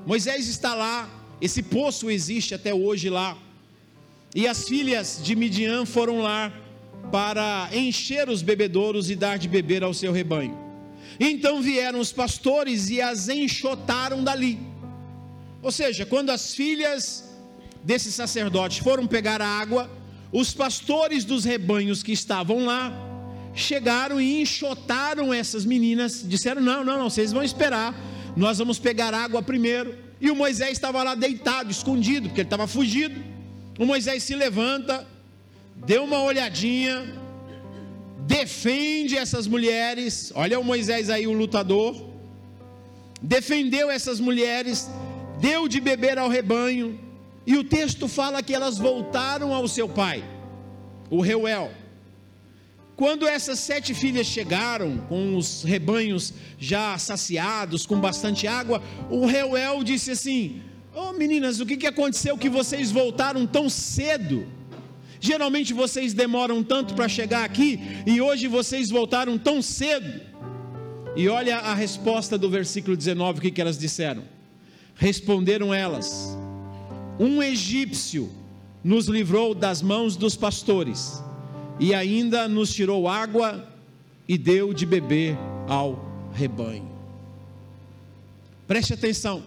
Moisés 0.03 0.47
está 0.47 0.73
lá, 0.73 1.07
esse 1.39 1.61
poço 1.61 2.09
existe 2.09 2.55
até 2.55 2.73
hoje 2.73 3.07
lá. 3.07 3.37
E 4.33 4.47
as 4.47 4.67
filhas 4.67 5.19
de 5.23 5.35
Midian 5.35 5.85
foram 5.85 6.21
lá 6.21 6.51
para 7.11 7.69
encher 7.71 8.29
os 8.29 8.41
bebedouros 8.41 9.11
e 9.11 9.15
dar 9.15 9.37
de 9.37 9.47
beber 9.47 9.83
ao 9.83 9.93
seu 9.93 10.11
rebanho. 10.11 10.57
Então 11.19 11.61
vieram 11.61 11.99
os 11.99 12.11
pastores 12.11 12.89
e 12.89 12.99
as 12.99 13.29
enxotaram 13.29 14.23
dali. 14.23 14.57
Ou 15.61 15.71
seja, 15.71 16.03
quando 16.03 16.31
as 16.31 16.55
filhas 16.55 17.29
desses 17.83 18.15
sacerdotes 18.15 18.79
foram 18.79 19.05
pegar 19.05 19.39
a 19.39 19.47
água, 19.47 19.87
os 20.31 20.51
pastores 20.51 21.23
dos 21.23 21.45
rebanhos 21.45 22.01
que 22.01 22.11
estavam 22.11 22.65
lá 22.65 23.10
chegaram 23.53 24.19
e 24.19 24.41
enxotaram 24.41 25.33
essas 25.33 25.65
meninas, 25.65 26.23
disseram: 26.25 26.61
Não, 26.61 26.83
não, 26.83 26.97
não, 26.97 27.09
vocês 27.09 27.31
vão 27.31 27.43
esperar, 27.43 27.95
nós 28.35 28.57
vamos 28.57 28.79
pegar 28.79 29.13
água 29.13 29.41
primeiro. 29.41 29.95
E 30.19 30.29
o 30.29 30.35
Moisés 30.35 30.73
estava 30.73 31.01
lá 31.03 31.15
deitado, 31.15 31.71
escondido, 31.71 32.27
porque 32.27 32.41
ele 32.41 32.47
estava 32.47 32.67
fugido. 32.67 33.19
O 33.79 33.85
Moisés 33.85 34.21
se 34.23 34.35
levanta, 34.35 35.07
deu 35.75 36.03
uma 36.03 36.21
olhadinha, 36.21 37.15
defende 38.27 39.17
essas 39.17 39.47
mulheres. 39.47 40.31
Olha 40.35 40.59
o 40.59 40.63
Moisés 40.63 41.09
aí, 41.09 41.25
o 41.25 41.33
lutador. 41.33 42.09
Defendeu 43.19 43.89
essas 43.89 44.19
mulheres, 44.19 44.89
deu 45.39 45.67
de 45.67 45.79
beber 45.79 46.17
ao 46.19 46.29
rebanho. 46.29 46.99
E 47.45 47.57
o 47.57 47.63
texto 47.63 48.07
fala 48.07 48.43
que 48.43 48.53
elas 48.53 48.77
voltaram 48.77 49.53
ao 49.53 49.67
seu 49.67 49.89
pai, 49.89 50.23
o 51.09 51.21
Reuel. 51.21 51.80
Quando 53.01 53.27
essas 53.27 53.57
sete 53.57 53.95
filhas 53.95 54.27
chegaram, 54.27 54.99
com 55.09 55.35
os 55.35 55.63
rebanhos 55.63 56.35
já 56.59 56.99
saciados, 56.99 57.83
com 57.83 57.99
bastante 57.99 58.45
água, 58.45 58.79
o 59.09 59.25
Reuel 59.25 59.83
disse 59.83 60.11
assim: 60.11 60.61
Oh 60.93 61.11
meninas, 61.11 61.59
o 61.59 61.65
que, 61.65 61.77
que 61.77 61.87
aconteceu 61.87 62.37
que 62.37 62.47
vocês 62.47 62.91
voltaram 62.91 63.47
tão 63.47 63.67
cedo? 63.71 64.45
Geralmente 65.19 65.73
vocês 65.73 66.13
demoram 66.13 66.61
tanto 66.61 66.93
para 66.93 67.09
chegar 67.09 67.43
aqui 67.43 67.79
e 68.05 68.21
hoje 68.21 68.47
vocês 68.47 68.91
voltaram 68.91 69.35
tão 69.35 69.63
cedo. 69.63 70.21
E 71.15 71.27
olha 71.27 71.57
a 71.57 71.73
resposta 71.73 72.37
do 72.37 72.51
versículo 72.51 72.95
19, 72.95 73.39
o 73.39 73.41
que, 73.41 73.49
que 73.49 73.61
elas 73.61 73.79
disseram? 73.79 74.25
Responderam 74.93 75.73
elas: 75.73 76.37
Um 77.19 77.41
egípcio 77.41 78.31
nos 78.83 79.07
livrou 79.07 79.55
das 79.55 79.81
mãos 79.81 80.15
dos 80.15 80.35
pastores 80.35 81.19
e 81.81 81.95
ainda 81.95 82.47
nos 82.47 82.71
tirou 82.71 83.07
água 83.07 83.67
e 84.27 84.37
deu 84.37 84.71
de 84.71 84.85
beber 84.85 85.35
ao 85.67 86.29
rebanho. 86.31 86.87
Preste 88.67 88.93
atenção, 88.93 89.41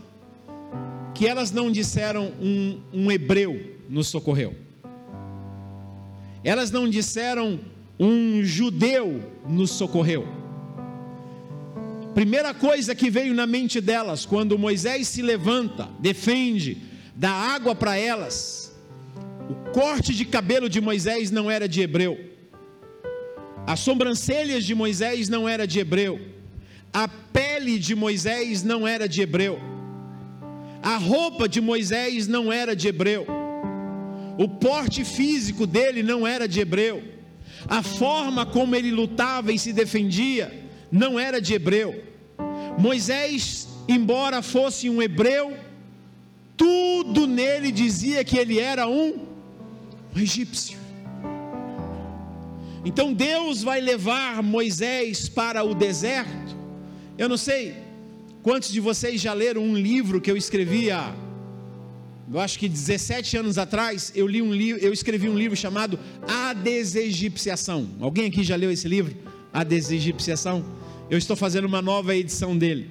que 1.14 1.28
elas 1.28 1.52
não 1.52 1.70
disseram 1.70 2.32
um, 2.40 2.80
um 2.92 3.12
hebreu 3.12 3.78
nos 3.88 4.08
socorreu. 4.08 4.52
Elas 6.42 6.72
não 6.72 6.90
disseram 6.90 7.60
um 8.00 8.42
judeu 8.42 9.22
nos 9.48 9.70
socorreu. 9.70 10.26
Primeira 12.16 12.52
coisa 12.52 12.96
que 12.96 13.10
veio 13.10 13.32
na 13.32 13.46
mente 13.46 13.80
delas, 13.80 14.26
quando 14.26 14.58
Moisés 14.58 15.06
se 15.06 15.22
levanta, 15.22 15.88
defende, 16.00 16.78
dá 17.14 17.30
água 17.30 17.76
para 17.76 17.96
elas, 17.96 18.63
o 19.48 19.70
corte 19.72 20.14
de 20.14 20.24
cabelo 20.24 20.68
de 20.68 20.80
Moisés 20.80 21.30
não 21.30 21.50
era 21.50 21.68
de 21.68 21.80
hebreu, 21.80 22.18
as 23.66 23.80
sobrancelhas 23.80 24.64
de 24.64 24.74
Moisés 24.74 25.28
não 25.28 25.48
era 25.48 25.66
de 25.66 25.78
hebreu, 25.78 26.20
a 26.92 27.08
pele 27.08 27.78
de 27.78 27.94
Moisés 27.94 28.62
não 28.62 28.86
era 28.86 29.08
de 29.08 29.22
hebreu, 29.22 29.58
a 30.82 30.96
roupa 30.96 31.48
de 31.48 31.60
Moisés 31.60 32.26
não 32.26 32.52
era 32.52 32.76
de 32.76 32.88
hebreu 32.88 33.26
o 34.36 34.48
porte 34.48 35.04
físico 35.04 35.66
dele 35.66 36.02
não 36.02 36.26
era 36.26 36.48
de 36.48 36.60
hebreu. 36.60 37.02
A 37.68 37.82
forma 37.82 38.44
como 38.44 38.74
ele 38.74 38.90
lutava 38.90 39.52
e 39.52 39.58
se 39.58 39.72
defendia 39.72 40.52
não 40.90 41.18
era 41.18 41.40
de 41.40 41.54
hebreu. 41.54 42.02
Moisés, 42.78 43.68
embora 43.88 44.42
fosse 44.42 44.90
um 44.90 45.00
hebreu, 45.00 45.56
tudo 46.56 47.26
nele 47.26 47.70
dizia 47.70 48.24
que 48.24 48.36
ele 48.36 48.58
era 48.58 48.86
um, 48.86 49.23
egípcio. 50.20 50.78
Então 52.84 53.12
Deus 53.12 53.62
vai 53.62 53.80
levar 53.80 54.42
Moisés 54.42 55.28
para 55.28 55.64
o 55.64 55.74
deserto. 55.74 56.56
Eu 57.16 57.28
não 57.28 57.36
sei 57.36 57.74
quantos 58.42 58.70
de 58.70 58.80
vocês 58.80 59.20
já 59.20 59.32
leram 59.32 59.62
um 59.62 59.76
livro 59.76 60.20
que 60.20 60.30
eu 60.30 60.36
escrevi 60.36 60.90
há 60.90 61.14
eu 62.32 62.40
acho 62.40 62.58
que 62.58 62.68
17 62.68 63.36
anos 63.36 63.58
atrás, 63.58 64.10
eu 64.14 64.26
li 64.26 64.40
um 64.40 64.52
livro, 64.52 64.82
eu 64.82 64.92
escrevi 64.92 65.28
um 65.28 65.36
livro 65.36 65.56
chamado 65.56 65.98
A 66.26 66.54
Desegipciação. 66.54 67.88
Alguém 68.00 68.26
aqui 68.26 68.42
já 68.42 68.56
leu 68.56 68.70
esse 68.70 68.88
livro? 68.88 69.14
A 69.52 69.62
Desegipciação? 69.62 70.64
Eu 71.10 71.18
estou 71.18 71.36
fazendo 71.36 71.66
uma 71.66 71.82
nova 71.82 72.16
edição 72.16 72.56
dele. 72.56 72.90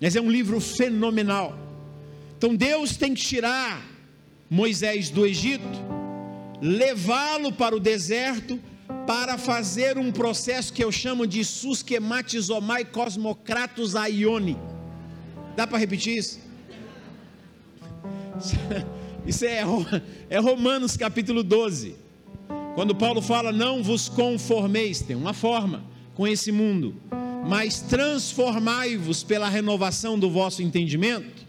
Mas 0.00 0.16
é 0.16 0.20
um 0.20 0.30
livro 0.30 0.60
fenomenal. 0.60 1.58
Então 2.36 2.54
Deus 2.54 2.96
tem 2.96 3.14
que 3.14 3.22
tirar 3.22 3.82
Moisés 4.50 5.08
do 5.08 5.24
Egito, 5.24 5.62
levá-lo 6.62 7.50
para 7.50 7.74
o 7.74 7.80
deserto 7.80 8.60
para 9.04 9.36
fazer 9.36 9.98
um 9.98 10.12
processo 10.12 10.72
que 10.72 10.84
eu 10.84 10.92
chamo 10.92 11.26
de 11.26 11.44
susquematizomai 11.44 12.84
cosmocratus 12.84 13.96
aione. 13.96 14.56
Dá 15.56 15.66
para 15.66 15.78
repetir 15.78 16.18
isso? 16.18 16.40
Isso 19.24 19.44
é, 19.44 19.62
é 20.28 20.38
Romanos 20.38 20.96
capítulo 20.96 21.44
12. 21.44 21.94
Quando 22.74 22.92
Paulo 22.92 23.22
fala, 23.22 23.52
não 23.52 23.80
vos 23.80 24.08
conformeis, 24.08 25.00
tem 25.00 25.14
uma 25.14 25.32
forma 25.32 25.84
com 26.14 26.26
esse 26.26 26.50
mundo, 26.50 26.96
mas 27.48 27.80
transformai-vos 27.82 29.22
pela 29.22 29.48
renovação 29.48 30.18
do 30.18 30.28
vosso 30.28 30.60
entendimento. 30.60 31.46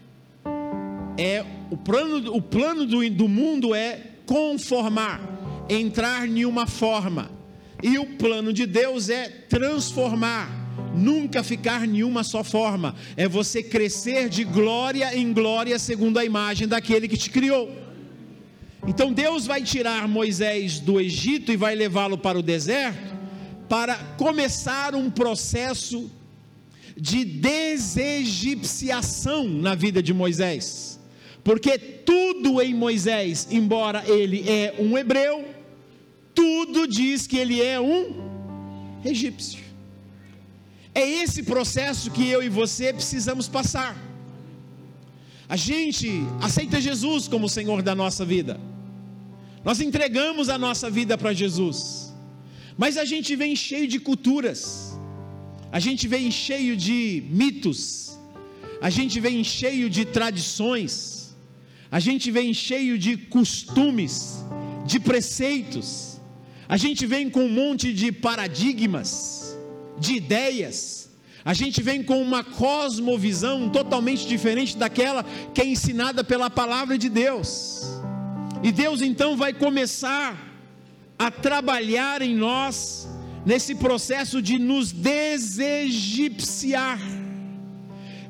É 1.18 1.44
o 1.68 1.76
plano, 1.76 2.32
o 2.32 2.40
plano 2.40 2.86
do, 2.86 3.10
do 3.10 3.28
mundo 3.28 3.74
é 3.74 4.13
conformar, 4.26 5.20
entrar 5.68 6.28
em 6.28 6.44
uma 6.44 6.66
forma. 6.66 7.30
E 7.82 7.98
o 7.98 8.06
plano 8.16 8.52
de 8.52 8.66
Deus 8.66 9.08
é 9.08 9.28
transformar, 9.28 10.50
nunca 10.94 11.42
ficar 11.42 11.86
em 11.86 12.02
uma 12.02 12.24
só 12.24 12.42
forma. 12.42 12.94
É 13.16 13.28
você 13.28 13.62
crescer 13.62 14.28
de 14.28 14.44
glória 14.44 15.16
em 15.16 15.32
glória 15.32 15.78
segundo 15.78 16.18
a 16.18 16.24
imagem 16.24 16.66
daquele 16.66 17.08
que 17.08 17.16
te 17.16 17.30
criou. 17.30 17.70
Então 18.86 19.12
Deus 19.12 19.46
vai 19.46 19.62
tirar 19.62 20.06
Moisés 20.06 20.78
do 20.78 21.00
Egito 21.00 21.50
e 21.52 21.56
vai 21.56 21.74
levá-lo 21.74 22.18
para 22.18 22.38
o 22.38 22.42
deserto 22.42 23.14
para 23.68 23.96
começar 24.16 24.94
um 24.94 25.10
processo 25.10 26.08
de 26.96 27.24
desegipciação 27.24 29.48
na 29.48 29.74
vida 29.74 30.00
de 30.02 30.14
Moisés. 30.14 31.00
Porque 31.44 31.78
tudo 31.78 32.60
em 32.62 32.74
Moisés, 32.74 33.46
embora 33.50 34.02
ele 34.08 34.48
é 34.48 34.74
um 34.78 34.96
hebreu, 34.96 35.44
tudo 36.34 36.88
diz 36.88 37.26
que 37.26 37.36
ele 37.36 37.62
é 37.62 37.78
um 37.78 38.00
egípcio. 39.04 39.62
É 40.94 41.06
esse 41.22 41.42
processo 41.42 42.10
que 42.10 42.26
eu 42.26 42.42
e 42.42 42.48
você 42.48 42.92
precisamos 42.92 43.46
passar. 43.46 43.94
A 45.48 45.56
gente 45.56 46.08
aceita 46.40 46.80
Jesus 46.80 47.28
como 47.28 47.48
Senhor 47.48 47.82
da 47.82 47.94
nossa 47.94 48.24
vida. 48.24 48.58
Nós 49.62 49.80
entregamos 49.80 50.48
a 50.48 50.56
nossa 50.56 50.88
vida 50.88 51.18
para 51.18 51.32
Jesus. 51.32 52.12
Mas 52.76 52.96
a 52.96 53.04
gente 53.04 53.36
vem 53.36 53.54
cheio 53.54 53.86
de 53.86 53.98
culturas. 54.00 54.98
A 55.70 55.78
gente 55.78 56.08
vem 56.08 56.30
cheio 56.30 56.76
de 56.76 57.24
mitos. 57.28 58.18
A 58.80 58.88
gente 58.88 59.20
vem 59.20 59.44
cheio 59.44 59.90
de 59.90 60.04
tradições. 60.04 61.13
A 61.90 62.00
gente 62.00 62.30
vem 62.30 62.52
cheio 62.52 62.98
de 62.98 63.16
costumes, 63.16 64.44
de 64.86 64.98
preceitos. 64.98 66.20
A 66.68 66.76
gente 66.76 67.06
vem 67.06 67.30
com 67.30 67.44
um 67.44 67.50
monte 67.50 67.92
de 67.92 68.10
paradigmas, 68.10 69.56
de 69.98 70.14
ideias. 70.14 71.10
A 71.44 71.52
gente 71.52 71.82
vem 71.82 72.02
com 72.02 72.22
uma 72.22 72.42
cosmovisão 72.42 73.68
totalmente 73.68 74.26
diferente 74.26 74.76
daquela 74.76 75.24
que 75.52 75.60
é 75.60 75.66
ensinada 75.66 76.24
pela 76.24 76.48
palavra 76.48 76.96
de 76.96 77.08
Deus. 77.08 77.82
E 78.62 78.72
Deus 78.72 79.02
então 79.02 79.36
vai 79.36 79.52
começar 79.52 80.52
a 81.18 81.30
trabalhar 81.30 82.22
em 82.22 82.34
nós 82.34 83.06
nesse 83.44 83.74
processo 83.74 84.40
de 84.40 84.58
nos 84.58 84.90
desegipciar, 84.90 86.98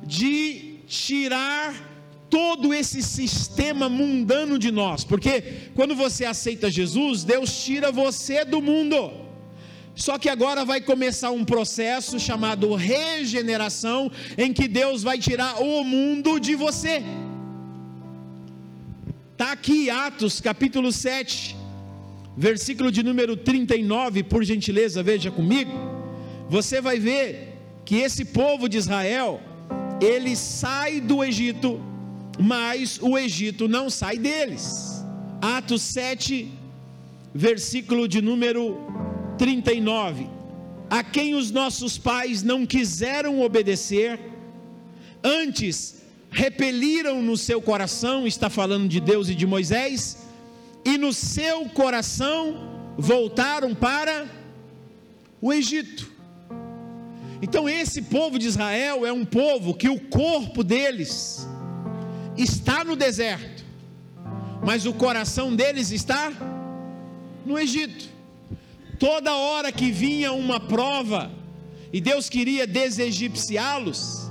de 0.04 0.80
tirar 0.88 1.93
todo 2.30 2.72
esse 2.74 3.02
sistema 3.02 3.88
mundano 3.88 4.58
de 4.58 4.70
nós, 4.70 5.04
porque 5.04 5.70
quando 5.74 5.94
você 5.94 6.24
aceita 6.24 6.70
Jesus, 6.70 7.24
Deus 7.24 7.64
tira 7.64 7.92
você 7.92 8.44
do 8.44 8.60
mundo. 8.60 9.24
Só 9.94 10.18
que 10.18 10.28
agora 10.28 10.64
vai 10.64 10.80
começar 10.80 11.30
um 11.30 11.44
processo 11.44 12.18
chamado 12.18 12.74
regeneração, 12.74 14.10
em 14.36 14.52
que 14.52 14.66
Deus 14.66 15.02
vai 15.02 15.18
tirar 15.18 15.62
o 15.62 15.84
mundo 15.84 16.40
de 16.40 16.56
você. 16.56 17.02
Está 19.32 19.52
aqui 19.52 19.88
Atos 19.90 20.40
capítulo 20.40 20.90
7, 20.90 21.56
versículo 22.36 22.90
de 22.90 23.02
número 23.02 23.36
39, 23.36 24.24
por 24.24 24.42
gentileza, 24.42 25.02
veja 25.02 25.30
comigo. 25.30 25.72
Você 26.48 26.80
vai 26.80 26.98
ver 26.98 27.54
que 27.84 27.96
esse 27.96 28.24
povo 28.24 28.68
de 28.68 28.78
Israel, 28.78 29.40
ele 30.00 30.34
sai 30.34 31.00
do 31.00 31.22
Egito, 31.22 31.80
mas 32.38 32.98
o 33.00 33.16
Egito 33.16 33.68
não 33.68 33.88
sai 33.88 34.18
deles. 34.18 35.04
Atos 35.40 35.82
7, 35.82 36.50
versículo 37.34 38.08
de 38.08 38.20
número 38.20 38.76
39. 39.38 40.28
A 40.90 41.02
quem 41.02 41.34
os 41.34 41.50
nossos 41.50 41.98
pais 41.98 42.42
não 42.42 42.66
quiseram 42.66 43.40
obedecer, 43.40 44.18
antes 45.22 46.02
repeliram 46.30 47.22
no 47.22 47.36
seu 47.36 47.60
coração, 47.62 48.26
está 48.26 48.50
falando 48.50 48.88
de 48.88 49.00
Deus 49.00 49.28
e 49.28 49.34
de 49.34 49.46
Moisés, 49.46 50.26
e 50.84 50.98
no 50.98 51.12
seu 51.12 51.66
coração 51.70 52.92
voltaram 52.96 53.74
para 53.74 54.26
o 55.40 55.52
Egito. 55.52 56.12
Então, 57.42 57.68
esse 57.68 58.02
povo 58.02 58.38
de 58.38 58.46
Israel 58.46 59.04
é 59.04 59.12
um 59.12 59.24
povo 59.24 59.74
que 59.74 59.88
o 59.88 60.00
corpo 60.00 60.64
deles 60.64 61.46
está 62.36 62.84
no 62.84 62.96
deserto, 62.96 63.64
mas 64.64 64.86
o 64.86 64.92
coração 64.92 65.54
deles 65.54 65.90
está 65.90 66.32
no 67.44 67.58
Egito. 67.58 68.12
Toda 68.98 69.34
hora 69.34 69.70
que 69.70 69.90
vinha 69.90 70.32
uma 70.32 70.58
prova 70.58 71.30
e 71.92 72.00
Deus 72.00 72.28
queria 72.28 72.66
desegipciá-los, 72.66 74.30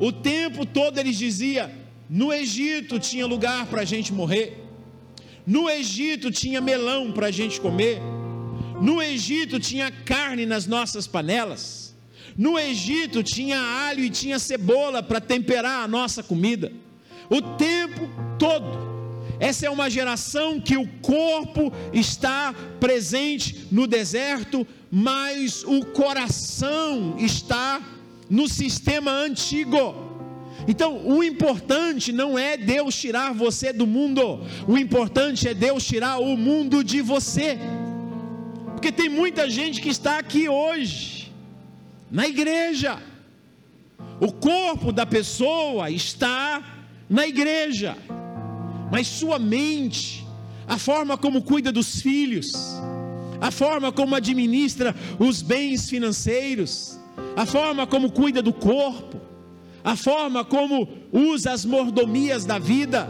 o 0.00 0.12
tempo 0.12 0.64
todo 0.64 0.98
eles 0.98 1.16
diziam: 1.16 1.70
no 2.08 2.32
Egito 2.32 2.98
tinha 2.98 3.26
lugar 3.26 3.66
para 3.66 3.82
a 3.82 3.84
gente 3.84 4.12
morrer, 4.12 4.62
no 5.46 5.68
Egito 5.68 6.30
tinha 6.30 6.60
melão 6.60 7.12
para 7.12 7.26
a 7.26 7.30
gente 7.30 7.60
comer, 7.60 8.00
no 8.80 9.02
Egito 9.02 9.58
tinha 9.58 9.90
carne 9.90 10.46
nas 10.46 10.66
nossas 10.66 11.06
panelas, 11.06 11.94
no 12.36 12.58
Egito 12.58 13.22
tinha 13.22 13.58
alho 13.58 14.04
e 14.04 14.10
tinha 14.10 14.38
cebola 14.38 15.02
para 15.02 15.20
temperar 15.20 15.84
a 15.84 15.88
nossa 15.88 16.22
comida, 16.22 16.72
o 17.30 17.40
tempo 17.56 18.08
todo. 18.38 18.94
Essa 19.40 19.66
é 19.66 19.70
uma 19.70 19.90
geração 19.90 20.60
que 20.60 20.76
o 20.76 20.86
corpo 21.02 21.72
está 21.92 22.54
presente 22.78 23.66
no 23.70 23.86
deserto, 23.86 24.66
mas 24.90 25.64
o 25.64 25.84
coração 25.86 27.16
está 27.18 27.82
no 28.30 28.48
sistema 28.48 29.10
antigo. 29.10 30.02
Então, 30.66 31.06
o 31.06 31.22
importante 31.22 32.12
não 32.12 32.38
é 32.38 32.56
Deus 32.56 32.94
tirar 32.94 33.34
você 33.34 33.72
do 33.72 33.86
mundo, 33.86 34.40
o 34.66 34.78
importante 34.78 35.48
é 35.48 35.52
Deus 35.52 35.84
tirar 35.84 36.18
o 36.18 36.36
mundo 36.36 36.82
de 36.82 37.02
você. 37.02 37.58
Porque 38.72 38.90
tem 38.90 39.08
muita 39.08 39.48
gente 39.50 39.80
que 39.80 39.88
está 39.88 40.18
aqui 40.18 40.48
hoje, 40.48 41.32
na 42.10 42.26
igreja, 42.26 43.02
o 44.20 44.32
corpo 44.32 44.92
da 44.92 45.04
pessoa 45.04 45.90
está 45.90 46.73
na 47.08 47.26
igreja, 47.26 47.96
mas 48.90 49.06
sua 49.06 49.38
mente, 49.38 50.26
a 50.66 50.78
forma 50.78 51.16
como 51.16 51.42
cuida 51.42 51.70
dos 51.70 52.00
filhos, 52.00 52.52
a 53.40 53.50
forma 53.50 53.92
como 53.92 54.14
administra 54.14 54.94
os 55.18 55.42
bens 55.42 55.88
financeiros, 55.88 56.98
a 57.36 57.44
forma 57.44 57.86
como 57.86 58.10
cuida 58.10 58.40
do 58.40 58.52
corpo, 58.52 59.20
a 59.82 59.96
forma 59.96 60.44
como 60.44 60.88
usa 61.12 61.52
as 61.52 61.64
mordomias 61.64 62.44
da 62.44 62.58
vida, 62.58 63.08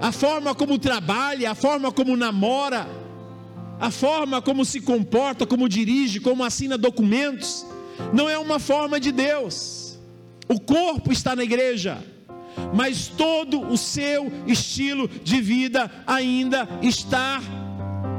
a 0.00 0.12
forma 0.12 0.54
como 0.54 0.78
trabalha, 0.78 1.50
a 1.50 1.54
forma 1.54 1.90
como 1.90 2.16
namora, 2.16 2.86
a 3.80 3.90
forma 3.90 4.40
como 4.40 4.64
se 4.64 4.80
comporta, 4.80 5.44
como 5.44 5.68
dirige, 5.68 6.20
como 6.20 6.44
assina 6.44 6.78
documentos, 6.78 7.66
não 8.12 8.28
é 8.28 8.38
uma 8.38 8.58
forma 8.58 9.00
de 9.00 9.10
Deus. 9.10 9.98
O 10.48 10.60
corpo 10.60 11.12
está 11.12 11.34
na 11.34 11.42
igreja, 11.42 11.98
mas 12.74 13.08
todo 13.08 13.60
o 13.60 13.76
seu 13.76 14.30
estilo 14.46 15.08
de 15.08 15.40
vida 15.40 15.90
ainda 16.06 16.68
está 16.82 17.40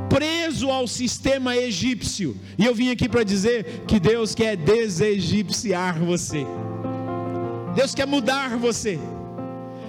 preso 0.09 0.69
ao 0.69 0.87
sistema 0.87 1.55
egípcio. 1.57 2.37
E 2.57 2.65
eu 2.65 2.73
vim 2.73 2.89
aqui 2.89 3.09
para 3.09 3.23
dizer 3.23 3.83
que 3.87 3.99
Deus 3.99 4.33
quer 4.33 4.55
desegipciar 4.55 5.99
você. 5.99 6.45
Deus 7.75 7.93
quer 7.93 8.07
mudar 8.07 8.57
você. 8.57 8.97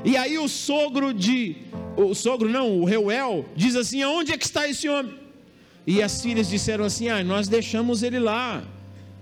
E 0.05 0.17
aí 0.17 0.39
o 0.39 0.49
sogro 0.49 1.13
de 1.15 1.57
o 1.97 2.15
sogro 2.15 2.49
não, 2.49 2.81
o 2.81 2.85
Reuel 2.85 3.47
diz 3.55 3.75
assim: 3.75 4.03
"Aonde 4.03 4.33
é 4.33 4.37
que 4.37 4.45
está 4.45 4.69
esse 4.69 4.89
homem?" 4.89 5.15
E 5.87 6.03
as 6.03 6.21
filhas 6.21 6.49
disseram 6.49 6.85
assim: 6.85 7.09
"Ah, 7.09 7.23
nós 7.23 7.49
deixamos 7.49 8.03
ele 8.03 8.19
lá 8.19 8.63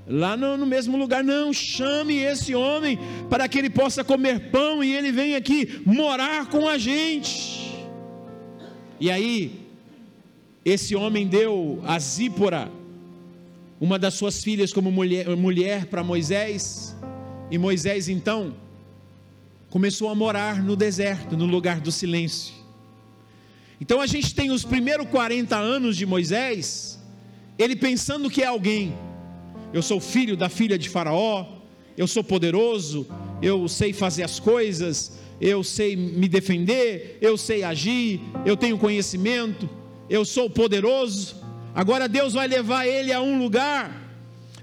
lá 0.07 0.36
no, 0.36 0.57
no, 0.57 0.66
mesmo 0.66 0.96
lugar. 0.96 1.24
Não, 1.24 1.52
chame 1.52 2.18
esse 2.18 2.55
homem 2.55 2.98
para 3.28 3.48
que 3.48 3.59
ele 3.59 3.70
possa 3.70 4.05
comer 4.05 4.50
pão 4.50 4.82
e 4.82 4.94
ele 4.94 5.11
venha 5.11 5.38
aqui 5.38 5.80
morar 5.84 6.48
com 6.48 6.68
a 6.68 6.78
gente. 6.78 7.74
E 9.00 9.11
aí, 9.11 9.61
esse 10.64 10.94
homem 10.94 11.26
deu 11.26 11.82
a 11.86 11.98
Zípora, 11.98 12.70
uma 13.80 13.98
das 13.98 14.14
suas 14.14 14.42
filhas, 14.42 14.72
como 14.72 14.90
mulher, 14.90 15.28
mulher 15.36 15.86
para 15.86 16.02
Moisés, 16.02 16.96
e 17.50 17.59
Moisés 17.59 18.09
então 18.09 18.55
começou 19.68 20.09
a 20.09 20.14
morar 20.14 20.62
no 20.62 20.76
deserto, 20.76 21.36
no 21.36 21.44
lugar 21.46 21.80
do 21.80 21.90
silêncio. 21.90 22.55
Então 23.80 24.00
a 24.00 24.07
gente 24.07 24.34
tem 24.34 24.50
os 24.50 24.64
primeiros 24.64 25.09
40 25.09 25.57
anos 25.57 25.96
de 25.96 26.07
Moisés, 26.07 26.98
ele 27.59 27.76
pensando 27.76 28.30
que 28.30 28.42
é 28.42 28.46
alguém. 28.46 28.94
Eu 29.75 29.83
sou 29.83 29.99
filho 29.99 30.37
da 30.37 30.49
filha 30.49 30.79
de 30.79 30.89
Faraó, 30.89 31.47
eu 31.97 32.07
sou 32.07 32.22
poderoso, 32.22 33.09
eu 33.43 33.66
sei 33.66 33.93
fazer 33.93 34.22
as 34.22 34.39
coisas, 34.39 35.18
eu 35.41 35.64
sei 35.64 35.97
me 35.97 36.29
defender, 36.29 37.18
eu 37.20 37.37
sei 37.37 37.64
agir, 37.64 38.20
eu 38.47 38.57
tenho 38.57 38.79
conhecimento, 38.79 39.68
eu 40.09 40.25
sou 40.25 40.49
poderoso. 40.49 41.43
Agora 41.75 42.09
Deus 42.09 42.35
vai 42.35 42.47
levar 42.47 42.87
ele 42.87 43.12
a 43.12 43.20
um 43.20 43.37
lugar 43.37 44.01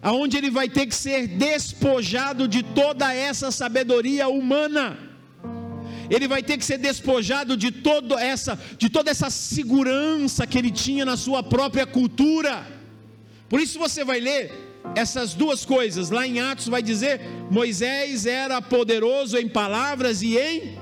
aonde 0.01 0.37
ele 0.37 0.49
vai 0.49 0.69
ter 0.69 0.85
que 0.85 0.95
ser 0.95 1.27
despojado 1.27 2.47
de 2.47 2.63
toda 2.63 3.13
essa 3.13 3.51
sabedoria 3.51 4.29
humana. 4.29 4.97
Ele 6.09 6.25
vai 6.25 6.41
ter 6.41 6.57
que 6.57 6.63
ser 6.63 6.77
despojado 6.77 7.57
de 7.57 7.69
toda 7.69 8.15
essa 8.23 8.57
de 8.77 8.89
toda 8.89 9.11
essa 9.11 9.29
segurança 9.29 10.47
que 10.47 10.57
ele 10.57 10.71
tinha 10.71 11.03
na 11.03 11.17
sua 11.17 11.43
própria 11.43 11.85
cultura. 11.85 12.65
Por 13.49 13.59
isso 13.59 13.77
você 13.77 14.05
vai 14.05 14.21
ler 14.21 14.70
essas 14.95 15.33
duas 15.33 15.65
coisas. 15.65 16.09
Lá 16.09 16.27
em 16.27 16.39
Atos 16.39 16.67
vai 16.67 16.81
dizer: 16.81 17.21
Moisés 17.49 18.25
era 18.25 18.61
poderoso 18.61 19.37
em 19.37 19.47
palavras 19.47 20.21
e 20.21 20.37
em 20.37 20.77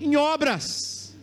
em 0.00 0.16
obras. 0.16 1.14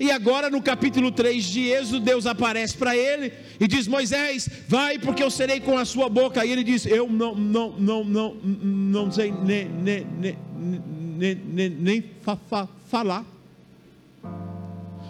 E 0.00 0.10
agora 0.10 0.50
no 0.50 0.60
capítulo 0.60 1.12
3 1.12 1.44
de 1.44 1.68
Êxodo, 1.68 2.00
Deus 2.00 2.26
aparece 2.26 2.76
para 2.76 2.96
ele 2.96 3.32
e 3.60 3.68
diz: 3.68 3.86
Moisés, 3.86 4.48
vai, 4.66 4.98
porque 4.98 5.22
eu 5.22 5.30
serei 5.30 5.60
com 5.60 5.78
a 5.78 5.84
sua 5.84 6.08
boca. 6.08 6.44
E 6.44 6.50
ele 6.50 6.64
diz: 6.64 6.86
Eu 6.86 7.08
não, 7.08 7.34
não, 7.34 7.70
não, 7.78 8.04
não, 8.04 8.34
não 8.34 9.12
sei 9.12 9.30
nem, 9.30 9.68
nem, 9.68 10.06
nem, 10.18 10.38
nem, 11.36 11.68
nem 11.70 12.04
fa, 12.22 12.36
fa, 12.48 12.68
falar. 12.88 13.24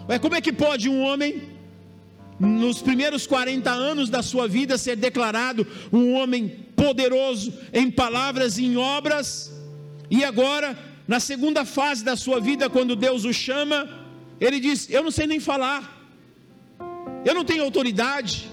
Ué, 0.07 0.19
como 0.19 0.35
é 0.35 0.41
que 0.41 0.51
pode 0.51 0.89
um 0.89 1.01
homem, 1.01 1.41
nos 2.43 2.81
primeiros 2.81 3.25
40 3.25 3.71
anos 3.71 4.09
da 4.09 4.21
sua 4.21 4.47
vida, 4.47 4.77
ser 4.77 4.95
declarado 4.95 5.65
um 5.91 6.13
homem 6.13 6.49
poderoso 6.75 7.53
em 7.71 7.89
palavras 7.89 8.57
e 8.57 8.65
em 8.65 8.77
obras, 8.77 9.51
e 10.09 10.23
agora, 10.23 10.77
na 11.07 11.19
segunda 11.19 11.65
fase 11.65 12.03
da 12.03 12.15
sua 12.15 12.39
vida, 12.39 12.69
quando 12.69 12.95
Deus 12.95 13.25
o 13.25 13.33
chama, 13.33 13.89
ele 14.39 14.59
diz: 14.59 14.89
Eu 14.89 15.03
não 15.03 15.11
sei 15.11 15.25
nem 15.25 15.39
falar, 15.39 15.81
eu 17.25 17.33
não 17.33 17.45
tenho 17.45 17.63
autoridade. 17.63 18.51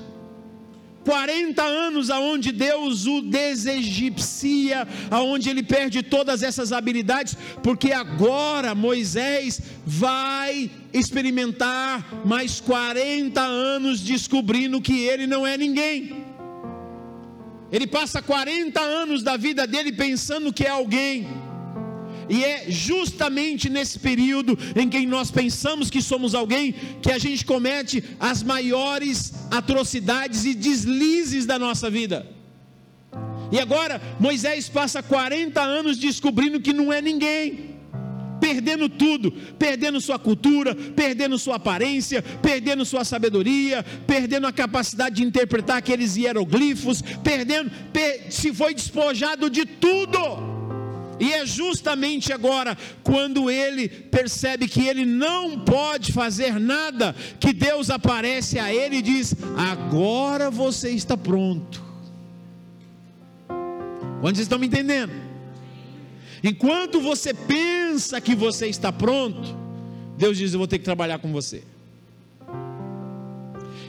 40 1.05 1.63
anos 1.63 2.11
aonde 2.11 2.53
Deus 2.53 3.07
o 3.07 3.23
desegipcia, 3.23 4.87
aonde 5.11 5.49
ele 5.49 5.63
perde 5.63 6.03
todas 6.03 6.43
essas 6.43 6.73
habilidades, 6.73 7.37
porque 7.63 7.91
agora 7.91 8.75
Moisés 8.75 9.63
vai 9.87 10.71
experimentar 10.93 12.25
mais 12.25 12.61
40 12.61 13.41
anos 13.41 14.01
descobrindo 14.01 14.81
que 14.81 15.01
ele 15.01 15.27
não 15.27 15.47
é 15.47 15.57
ninguém. 15.57 16.25
Ele 17.73 17.87
passa 17.87 18.21
40 18.21 18.81
anos 18.81 19.23
da 19.23 19.37
vida 19.37 19.67
dele 19.67 19.93
pensando 19.93 20.53
que 20.53 20.65
é 20.65 20.71
alguém. 20.71 21.29
E 22.29 22.45
é 22.45 22.67
justamente 22.69 23.69
nesse 23.69 23.99
período 23.99 24.57
em 24.77 24.89
que 24.89 25.05
nós 25.05 25.31
pensamos 25.31 25.91
que 25.91 26.01
somos 26.01 26.35
alguém 26.35 26.73
que 27.03 27.11
a 27.11 27.19
gente 27.19 27.45
comete 27.45 28.05
as 28.21 28.43
maiores 28.43 29.33
atrocidades 29.51 30.45
e 30.45 30.55
deslizes 30.55 31.45
da 31.45 31.59
nossa 31.59 31.91
vida. 31.91 32.27
E 33.51 33.59
agora 33.59 34.01
Moisés 34.21 34.69
passa 34.69 35.03
40 35.03 35.61
anos 35.61 35.99
descobrindo 35.99 36.61
que 36.61 36.73
não 36.73 36.93
é 36.93 37.03
ninguém 37.03 37.70
perdendo 38.41 38.89
tudo, 38.89 39.31
perdendo 39.59 40.01
sua 40.01 40.19
cultura, 40.19 40.75
perdendo 40.75 41.39
sua 41.39 41.57
aparência, 41.57 42.23
perdendo 42.23 42.85
sua 42.85 43.05
sabedoria, 43.05 43.85
perdendo 44.07 44.47
a 44.47 44.53
capacidade 44.53 45.17
de 45.17 45.25
interpretar 45.25 45.77
aqueles 45.77 46.17
hieroglifos, 46.17 47.03
perdendo, 47.23 47.71
per, 47.93 48.33
se 48.33 48.53
foi 48.53 48.75
despojado 48.75 49.51
de 49.51 49.65
tudo. 49.67 50.19
E 51.21 51.35
é 51.35 51.45
justamente 51.45 52.33
agora, 52.33 52.77
quando 53.05 53.51
ele 53.51 53.89
percebe 53.89 54.67
que 54.67 54.87
ele 54.87 55.05
não 55.05 55.61
pode 55.61 56.13
fazer 56.15 56.59
nada, 56.59 57.15
que 57.39 57.53
Deus 57.53 57.91
aparece 57.91 58.59
a 58.59 58.73
ele 58.73 58.97
e 58.97 59.03
diz: 59.03 59.37
Agora 59.55 60.51
você 60.51 60.91
está 60.91 61.19
pronto. 61.19 61.85
Quantos 64.23 64.41
estão 64.41 64.59
me 64.59 64.67
entendendo? 64.67 65.30
Enquanto 66.43 67.01
você 67.01 67.35
pensa 67.35 68.21
que 68.21 68.35
você 68.35 68.67
está 68.67 68.91
pronto, 68.91 69.57
Deus 70.17 70.39
diz: 70.39 70.53
Eu 70.53 70.59
vou 70.59 70.69
ter 70.69 70.79
que 70.79 70.85
trabalhar 70.85 71.19
com 71.19 71.31
você. 71.33 71.63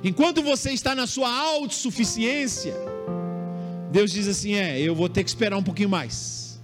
Enquanto 0.04 0.42
você 0.42 0.72
está 0.72 0.96
na 0.96 1.06
sua 1.06 1.30
autossuficiência, 1.30 2.74
Deus 3.92 4.12
diz 4.12 4.28
assim: 4.28 4.56
É, 4.56 4.80
eu 4.80 4.96
vou 4.96 5.08
ter 5.08 5.24
que 5.24 5.30
esperar 5.30 5.58
um 5.58 5.64
pouquinho 5.64 5.90
mais. 5.90 6.60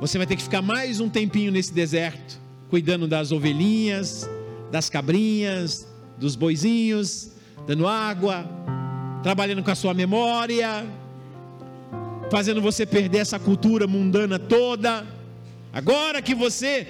Você 0.00 0.16
vai 0.16 0.26
ter 0.26 0.36
que 0.36 0.42
ficar 0.42 0.62
mais 0.62 1.00
um 1.00 1.08
tempinho 1.08 1.50
nesse 1.50 1.72
deserto, 1.72 2.40
cuidando 2.70 3.08
das 3.08 3.32
ovelhinhas, 3.32 4.28
das 4.70 4.88
cabrinhas, 4.88 5.88
dos 6.16 6.36
boizinhos, 6.36 7.32
dando 7.66 7.86
água, 7.86 8.48
trabalhando 9.22 9.62
com 9.62 9.70
a 9.70 9.74
sua 9.74 9.92
memória, 9.94 10.86
fazendo 12.30 12.60
você 12.60 12.84
perder 12.84 13.18
essa 13.18 13.38
cultura 13.38 13.86
mundana 13.86 14.38
toda. 14.38 15.06
Agora 15.72 16.20
que 16.22 16.34
você 16.34 16.86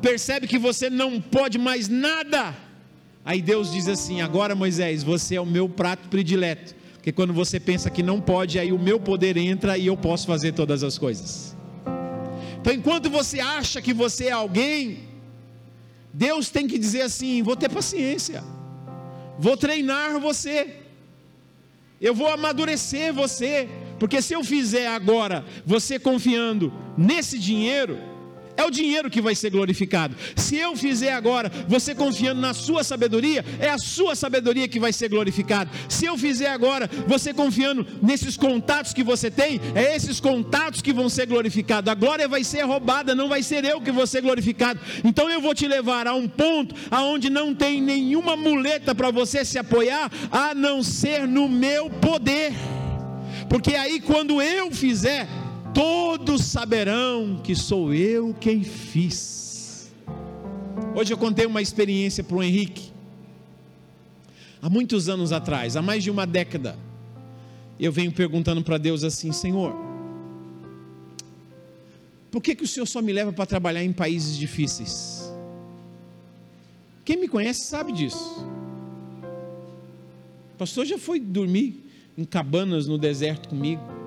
percebe 0.00 0.46
que 0.46 0.58
você 0.58 0.88
não 0.88 1.20
pode 1.20 1.58
mais 1.58 1.88
nada, 1.88 2.54
aí 3.24 3.40
Deus 3.40 3.72
diz 3.72 3.88
assim: 3.88 4.20
agora 4.20 4.54
Moisés, 4.54 5.02
você 5.02 5.36
é 5.36 5.40
o 5.40 5.46
meu 5.46 5.68
prato 5.68 6.08
predileto. 6.08 6.74
Porque 6.94 7.12
quando 7.12 7.32
você 7.32 7.58
pensa 7.58 7.90
que 7.90 8.02
não 8.02 8.20
pode, 8.20 8.58
aí 8.58 8.72
o 8.72 8.78
meu 8.78 9.00
poder 9.00 9.36
entra 9.36 9.78
e 9.78 9.86
eu 9.86 9.96
posso 9.96 10.26
fazer 10.26 10.52
todas 10.52 10.82
as 10.82 10.98
coisas. 10.98 11.56
Então, 12.60 12.72
enquanto 12.72 13.08
você 13.08 13.40
acha 13.40 13.80
que 13.80 13.94
você 13.94 14.26
é 14.26 14.32
alguém, 14.32 15.08
Deus 16.12 16.50
tem 16.50 16.66
que 16.66 16.78
dizer 16.78 17.02
assim: 17.02 17.42
vou 17.42 17.56
ter 17.56 17.70
paciência, 17.70 18.42
vou 19.38 19.56
treinar 19.56 20.18
você, 20.18 20.76
eu 22.00 22.14
vou 22.14 22.28
amadurecer 22.28 23.12
você, 23.12 23.68
porque 23.98 24.22
se 24.22 24.34
eu 24.34 24.44
fizer 24.44 24.86
agora, 24.88 25.44
você 25.64 25.98
confiando 25.98 26.72
nesse 26.96 27.38
dinheiro, 27.38 27.98
é 28.58 28.64
o 28.64 28.70
dinheiro 28.72 29.08
que 29.08 29.22
vai 29.22 29.36
ser 29.36 29.50
glorificado. 29.50 30.16
Se 30.34 30.56
eu 30.56 30.76
fizer 30.76 31.12
agora, 31.12 31.48
você 31.68 31.94
confiando 31.94 32.40
na 32.40 32.52
sua 32.52 32.82
sabedoria, 32.82 33.44
é 33.60 33.70
a 33.70 33.78
sua 33.78 34.16
sabedoria 34.16 34.66
que 34.66 34.80
vai 34.80 34.92
ser 34.92 35.08
glorificada. 35.08 35.70
Se 35.88 36.06
eu 36.06 36.18
fizer 36.18 36.48
agora, 36.48 36.90
você 37.06 37.32
confiando 37.32 37.86
nesses 38.02 38.36
contatos 38.36 38.92
que 38.92 39.04
você 39.04 39.30
tem, 39.30 39.60
é 39.76 39.94
esses 39.94 40.18
contatos 40.18 40.82
que 40.82 40.92
vão 40.92 41.08
ser 41.08 41.26
glorificados. 41.26 41.88
A 41.88 41.94
glória 41.94 42.26
vai 42.26 42.42
ser 42.42 42.62
roubada, 42.62 43.14
não 43.14 43.28
vai 43.28 43.44
ser 43.44 43.64
eu 43.64 43.80
que 43.80 43.92
vou 43.92 44.08
ser 44.08 44.22
glorificado. 44.22 44.80
Então 45.04 45.30
eu 45.30 45.40
vou 45.40 45.54
te 45.54 45.68
levar 45.68 46.08
a 46.08 46.14
um 46.14 46.26
ponto 46.26 46.74
aonde 46.90 47.30
não 47.30 47.54
tem 47.54 47.80
nenhuma 47.80 48.36
muleta 48.36 48.92
para 48.92 49.12
você 49.12 49.44
se 49.44 49.56
apoiar, 49.56 50.10
a 50.32 50.52
não 50.52 50.82
ser 50.82 51.28
no 51.28 51.48
meu 51.48 51.88
poder. 51.88 52.52
Porque 53.48 53.74
aí 53.74 54.00
quando 54.00 54.42
eu 54.42 54.70
fizer, 54.70 55.26
todos 55.72 56.44
saberão 56.44 57.40
que 57.42 57.54
sou 57.54 57.94
eu 57.94 58.34
quem 58.34 58.62
fiz. 58.62 59.90
Hoje 60.94 61.12
eu 61.12 61.18
contei 61.18 61.46
uma 61.46 61.62
experiência 61.62 62.22
para 62.22 62.36
o 62.36 62.42
Henrique. 62.42 62.92
Há 64.60 64.68
muitos 64.68 65.08
anos 65.08 65.32
atrás, 65.32 65.76
há 65.76 65.82
mais 65.82 66.02
de 66.02 66.10
uma 66.10 66.26
década, 66.26 66.76
eu 67.78 67.92
venho 67.92 68.12
perguntando 68.12 68.62
para 68.62 68.76
Deus 68.76 69.04
assim: 69.04 69.32
Senhor, 69.32 69.74
por 72.30 72.42
que, 72.42 72.54
que 72.54 72.64
o 72.64 72.68
Senhor 72.68 72.86
só 72.86 73.00
me 73.00 73.12
leva 73.12 73.32
para 73.32 73.46
trabalhar 73.46 73.82
em 73.82 73.92
países 73.92 74.36
difíceis? 74.36 75.32
Quem 77.04 77.16
me 77.16 77.28
conhece 77.28 77.66
sabe 77.66 77.92
disso. 77.92 78.46
O 80.54 80.58
pastor 80.58 80.84
já 80.84 80.98
foi 80.98 81.18
dormir 81.18 81.87
em 82.18 82.24
cabanas 82.24 82.86
no 82.86 82.98
deserto 82.98 83.48
comigo 83.48 83.98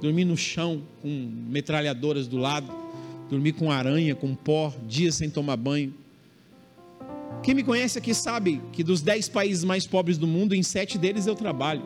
dormir 0.00 0.24
no 0.24 0.36
chão 0.36 0.82
com 1.02 1.30
metralhadoras 1.48 2.26
do 2.26 2.38
lado, 2.38 2.66
dormir 3.28 3.52
com 3.52 3.70
aranha, 3.70 4.14
com 4.14 4.34
pó, 4.34 4.72
dias 4.88 5.14
sem 5.14 5.28
tomar 5.28 5.56
banho. 5.56 5.94
Quem 7.42 7.54
me 7.54 7.62
conhece 7.62 7.98
aqui 7.98 8.12
sabe 8.12 8.60
que 8.72 8.82
dos 8.82 9.02
dez 9.02 9.28
países 9.28 9.62
mais 9.62 9.86
pobres 9.86 10.18
do 10.18 10.26
mundo, 10.26 10.54
em 10.54 10.62
sete 10.62 10.98
deles 10.98 11.26
eu 11.26 11.34
trabalho. 11.34 11.82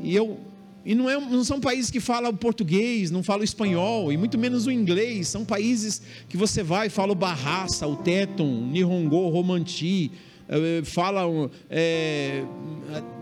E 0.00 0.14
eu 0.14 0.38
E 0.84 0.96
não, 0.96 1.08
é, 1.08 1.16
não 1.16 1.44
são 1.44 1.60
países 1.60 1.92
que 1.92 2.00
falam 2.00 2.34
português, 2.34 3.08
não 3.10 3.22
falam 3.22 3.44
espanhol, 3.44 4.12
e 4.12 4.16
muito 4.16 4.36
menos 4.36 4.66
o 4.66 4.70
inglês. 4.70 5.28
São 5.28 5.44
países 5.44 6.02
que 6.28 6.36
você 6.36 6.60
vai 6.62 6.88
e 6.88 6.90
fala 6.90 7.12
o 7.12 7.14
Barraça, 7.14 7.86
o 7.86 7.94
Teton, 7.94 8.66
Nihongo, 8.66 9.28
Romanti, 9.28 10.10
eh, 10.48 10.82
falam 10.84 11.48
é, 11.70 12.42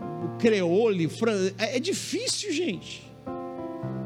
creole. 0.39 1.09
É, 1.57 1.77
é 1.77 1.79
difícil, 1.79 2.51
gente. 2.51 3.03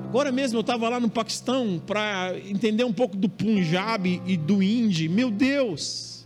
Agora 0.07 0.31
mesmo 0.31 0.57
eu 0.57 0.61
estava 0.61 0.87
lá 0.87 0.99
no 0.99 1.09
Paquistão 1.09 1.81
para 1.85 2.33
entender 2.47 2.83
um 2.83 2.93
pouco 2.93 3.17
do 3.17 3.27
Punjab 3.27 4.21
e 4.25 4.37
do 4.37 4.63
Hindi. 4.63 5.09
Meu 5.09 5.29
Deus! 5.29 6.25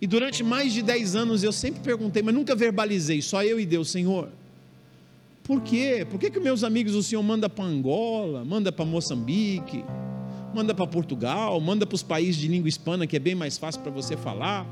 E 0.00 0.06
durante 0.06 0.42
mais 0.42 0.72
de 0.72 0.82
10 0.82 1.16
anos 1.16 1.42
eu 1.42 1.52
sempre 1.52 1.80
perguntei, 1.80 2.22
mas 2.22 2.34
nunca 2.34 2.54
verbalizei, 2.54 3.22
só 3.22 3.42
eu 3.42 3.58
e 3.58 3.64
Deus, 3.64 3.90
Senhor 3.90 4.28
por 5.44 5.60
quê? 5.60 6.06
Por 6.10 6.18
que, 6.18 6.30
que 6.30 6.40
meus 6.40 6.64
amigos 6.64 6.94
o 6.94 7.02
Senhor 7.02 7.22
manda 7.22 7.50
para 7.50 7.64
Angola, 7.64 8.42
manda 8.46 8.72
para 8.72 8.82
Moçambique, 8.86 9.84
manda 10.54 10.74
para 10.74 10.86
Portugal, 10.86 11.60
manda 11.60 11.86
para 11.86 11.94
os 11.94 12.02
países 12.02 12.36
de 12.36 12.48
língua 12.48 12.66
hispana, 12.66 13.06
que 13.06 13.14
é 13.14 13.18
bem 13.18 13.34
mais 13.34 13.58
fácil 13.58 13.82
para 13.82 13.92
você 13.92 14.16
falar? 14.16 14.66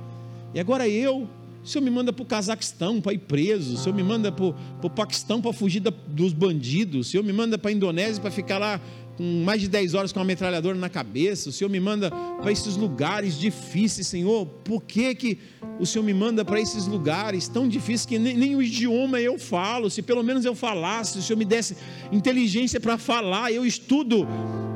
E 0.54 0.58
agora 0.58 0.88
eu, 0.88 1.28
o 1.62 1.68
Senhor 1.68 1.84
me 1.84 1.90
manda 1.90 2.12
para 2.12 2.22
o 2.22 2.26
Cazaquistão 2.26 3.00
para 3.00 3.12
ir 3.12 3.18
preso, 3.18 3.74
o 3.74 3.76
Senhor 3.78 3.94
me 3.94 4.02
manda 4.02 4.32
para 4.32 4.44
o 4.44 4.90
Paquistão 4.90 5.40
para 5.40 5.52
fugir 5.52 5.80
da, 5.80 5.92
dos 6.08 6.32
bandidos, 6.32 7.06
o 7.06 7.10
Senhor 7.10 7.22
me 7.22 7.32
manda 7.32 7.56
para 7.56 7.70
a 7.70 7.72
Indonésia 7.72 8.20
para 8.20 8.30
ficar 8.30 8.58
lá 8.58 8.80
com 9.16 9.44
mais 9.44 9.60
de 9.60 9.68
10 9.68 9.94
horas 9.94 10.12
com 10.12 10.18
uma 10.18 10.24
metralhadora 10.24 10.76
na 10.76 10.88
cabeça, 10.88 11.50
o 11.50 11.52
Senhor 11.52 11.70
me 11.70 11.78
manda 11.78 12.10
para 12.10 12.50
esses 12.50 12.76
lugares 12.76 13.38
difíceis, 13.38 14.06
Senhor. 14.06 14.46
Por 14.46 14.82
que, 14.82 15.14
que 15.14 15.38
o 15.78 15.86
Senhor 15.86 16.02
me 16.02 16.14
manda 16.14 16.44
para 16.44 16.60
esses 16.60 16.86
lugares 16.86 17.46
tão 17.46 17.68
difíceis 17.68 18.06
que 18.06 18.18
nem, 18.18 18.36
nem, 18.36 18.56
o 18.56 18.62
idioma 18.62 19.20
eu 19.20 19.38
falo? 19.38 19.90
Se 19.90 20.02
pelo 20.02 20.22
menos 20.22 20.44
eu 20.44 20.54
falasse, 20.54 21.12
se 21.12 21.18
o 21.18 21.22
Senhor 21.22 21.38
me 21.38 21.44
desse 21.44 21.76
inteligência 22.10 22.80
para 22.80 22.98
falar, 22.98 23.52
eu 23.52 23.64
estudo. 23.64 24.26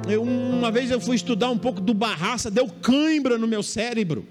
Eu, 0.08 0.22
uma 0.22 0.70
vez 0.70 0.90
eu 0.90 1.00
fui 1.00 1.16
estudar 1.16 1.50
um 1.50 1.58
pouco 1.58 1.80
do 1.80 1.94
barraça, 1.94 2.50
deu 2.50 2.68
cãibra 2.68 3.38
no 3.38 3.48
meu 3.48 3.62
cérebro. 3.62 4.24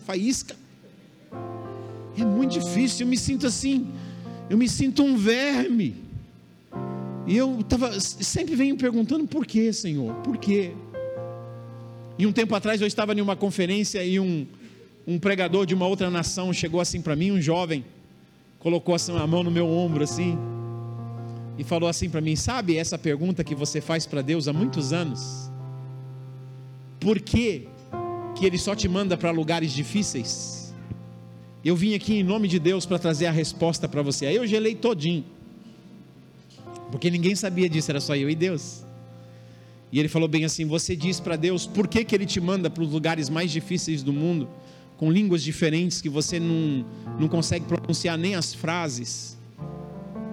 Faísca. 0.00 0.54
É 2.16 2.24
muito 2.24 2.58
difícil, 2.58 3.06
eu 3.06 3.10
me 3.10 3.16
sinto 3.16 3.46
assim, 3.46 3.86
eu 4.50 4.58
me 4.58 4.68
sinto 4.68 5.02
um 5.02 5.16
verme. 5.16 5.96
E 7.26 7.36
eu 7.36 7.62
tava, 7.62 7.98
sempre 8.00 8.56
venho 8.56 8.76
perguntando 8.76 9.26
por 9.26 9.46
que, 9.46 9.72
Senhor, 9.72 10.14
por 10.16 10.36
quê? 10.36 10.72
E 12.18 12.26
um 12.26 12.32
tempo 12.32 12.54
atrás 12.54 12.80
eu 12.80 12.86
estava 12.86 13.14
em 13.14 13.20
uma 13.20 13.36
conferência 13.36 14.02
e 14.04 14.18
um, 14.18 14.46
um 15.06 15.18
pregador 15.18 15.64
de 15.64 15.74
uma 15.74 15.86
outra 15.86 16.10
nação 16.10 16.52
chegou 16.52 16.80
assim 16.80 17.00
para 17.00 17.14
mim, 17.14 17.30
um 17.30 17.40
jovem, 17.40 17.84
colocou 18.58 18.94
assim 18.94 19.16
a 19.16 19.26
mão 19.26 19.42
no 19.42 19.50
meu 19.50 19.68
ombro 19.68 20.02
assim 20.02 20.36
e 21.58 21.64
falou 21.64 21.88
assim 21.88 22.08
para 22.08 22.20
mim: 22.20 22.36
Sabe 22.36 22.76
essa 22.76 22.96
pergunta 22.96 23.42
que 23.42 23.54
você 23.54 23.80
faz 23.80 24.06
para 24.06 24.22
Deus 24.22 24.46
há 24.48 24.52
muitos 24.52 24.92
anos? 24.92 25.50
Por 27.00 27.20
que, 27.20 27.68
que 28.38 28.46
Ele 28.46 28.56
só 28.56 28.74
te 28.74 28.88
manda 28.88 29.16
para 29.16 29.30
lugares 29.32 29.72
difíceis? 29.72 30.72
Eu 31.64 31.74
vim 31.74 31.94
aqui 31.94 32.14
em 32.14 32.22
nome 32.22 32.46
de 32.46 32.58
Deus 32.58 32.86
para 32.86 32.98
trazer 32.98 33.26
a 33.26 33.32
resposta 33.32 33.88
para 33.88 34.00
você. 34.00 34.26
Aí 34.26 34.36
eu 34.36 34.46
gelei 34.46 34.76
todinho. 34.76 35.24
Porque 36.90 37.10
ninguém 37.10 37.34
sabia 37.34 37.68
disso, 37.68 37.90
era 37.90 38.00
só 38.00 38.14
eu 38.14 38.30
e 38.30 38.34
Deus. 38.34 38.84
E 39.90 39.98
ele 39.98 40.08
falou 40.08 40.28
bem 40.28 40.44
assim: 40.44 40.64
Você 40.66 40.94
diz 40.94 41.18
para 41.18 41.34
Deus 41.34 41.66
por 41.66 41.88
que, 41.88 42.04
que 42.04 42.14
Ele 42.14 42.24
te 42.26 42.40
manda 42.40 42.70
para 42.70 42.82
os 42.82 42.90
lugares 42.90 43.28
mais 43.28 43.50
difíceis 43.50 44.02
do 44.02 44.12
mundo, 44.12 44.48
com 44.96 45.10
línguas 45.10 45.42
diferentes 45.42 46.00
que 46.00 46.08
você 46.08 46.38
não, 46.38 46.86
não 47.18 47.28
consegue 47.28 47.66
pronunciar 47.66 48.16
nem 48.16 48.34
as 48.36 48.54
frases. 48.54 49.36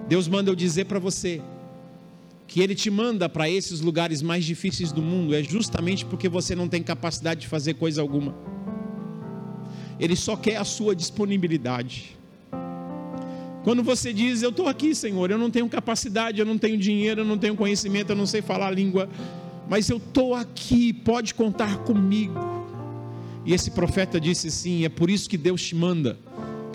Deus 0.08 0.28
manda 0.28 0.50
eu 0.50 0.54
dizer 0.54 0.84
para 0.84 1.00
você 1.00 1.42
que 2.46 2.60
Ele 2.60 2.74
te 2.74 2.90
manda 2.90 3.28
para 3.28 3.48
esses 3.50 3.80
lugares 3.80 4.22
mais 4.22 4.44
difíceis 4.44 4.92
do 4.92 5.02
mundo, 5.02 5.34
é 5.34 5.42
justamente 5.42 6.04
porque 6.04 6.28
você 6.28 6.54
não 6.54 6.68
tem 6.68 6.82
capacidade 6.82 7.40
de 7.40 7.48
fazer 7.48 7.74
coisa 7.74 8.00
alguma. 8.00 8.34
Ele 9.98 10.14
só 10.14 10.36
quer 10.36 10.56
a 10.56 10.64
sua 10.64 10.94
disponibilidade. 10.94 12.16
Quando 13.64 13.82
você 13.82 14.12
diz, 14.12 14.42
Eu 14.42 14.50
estou 14.50 14.68
aqui, 14.68 14.94
Senhor, 14.94 15.30
eu 15.30 15.38
não 15.38 15.50
tenho 15.50 15.68
capacidade, 15.68 16.38
eu 16.38 16.46
não 16.46 16.56
tenho 16.56 16.78
dinheiro, 16.78 17.22
eu 17.22 17.24
não 17.24 17.36
tenho 17.36 17.56
conhecimento, 17.56 18.10
eu 18.10 18.16
não 18.16 18.26
sei 18.26 18.40
falar 18.40 18.68
a 18.68 18.70
língua, 18.70 19.08
mas 19.68 19.90
eu 19.90 19.96
estou 19.96 20.34
aqui, 20.34 20.92
pode 20.92 21.34
contar 21.34 21.78
comigo. 21.78 22.38
E 23.44 23.52
esse 23.52 23.70
profeta 23.72 24.20
disse 24.20 24.50
sim, 24.50 24.84
é 24.84 24.88
por 24.88 25.10
isso 25.10 25.28
que 25.28 25.36
Deus 25.36 25.62
te 25.62 25.74
manda, 25.74 26.18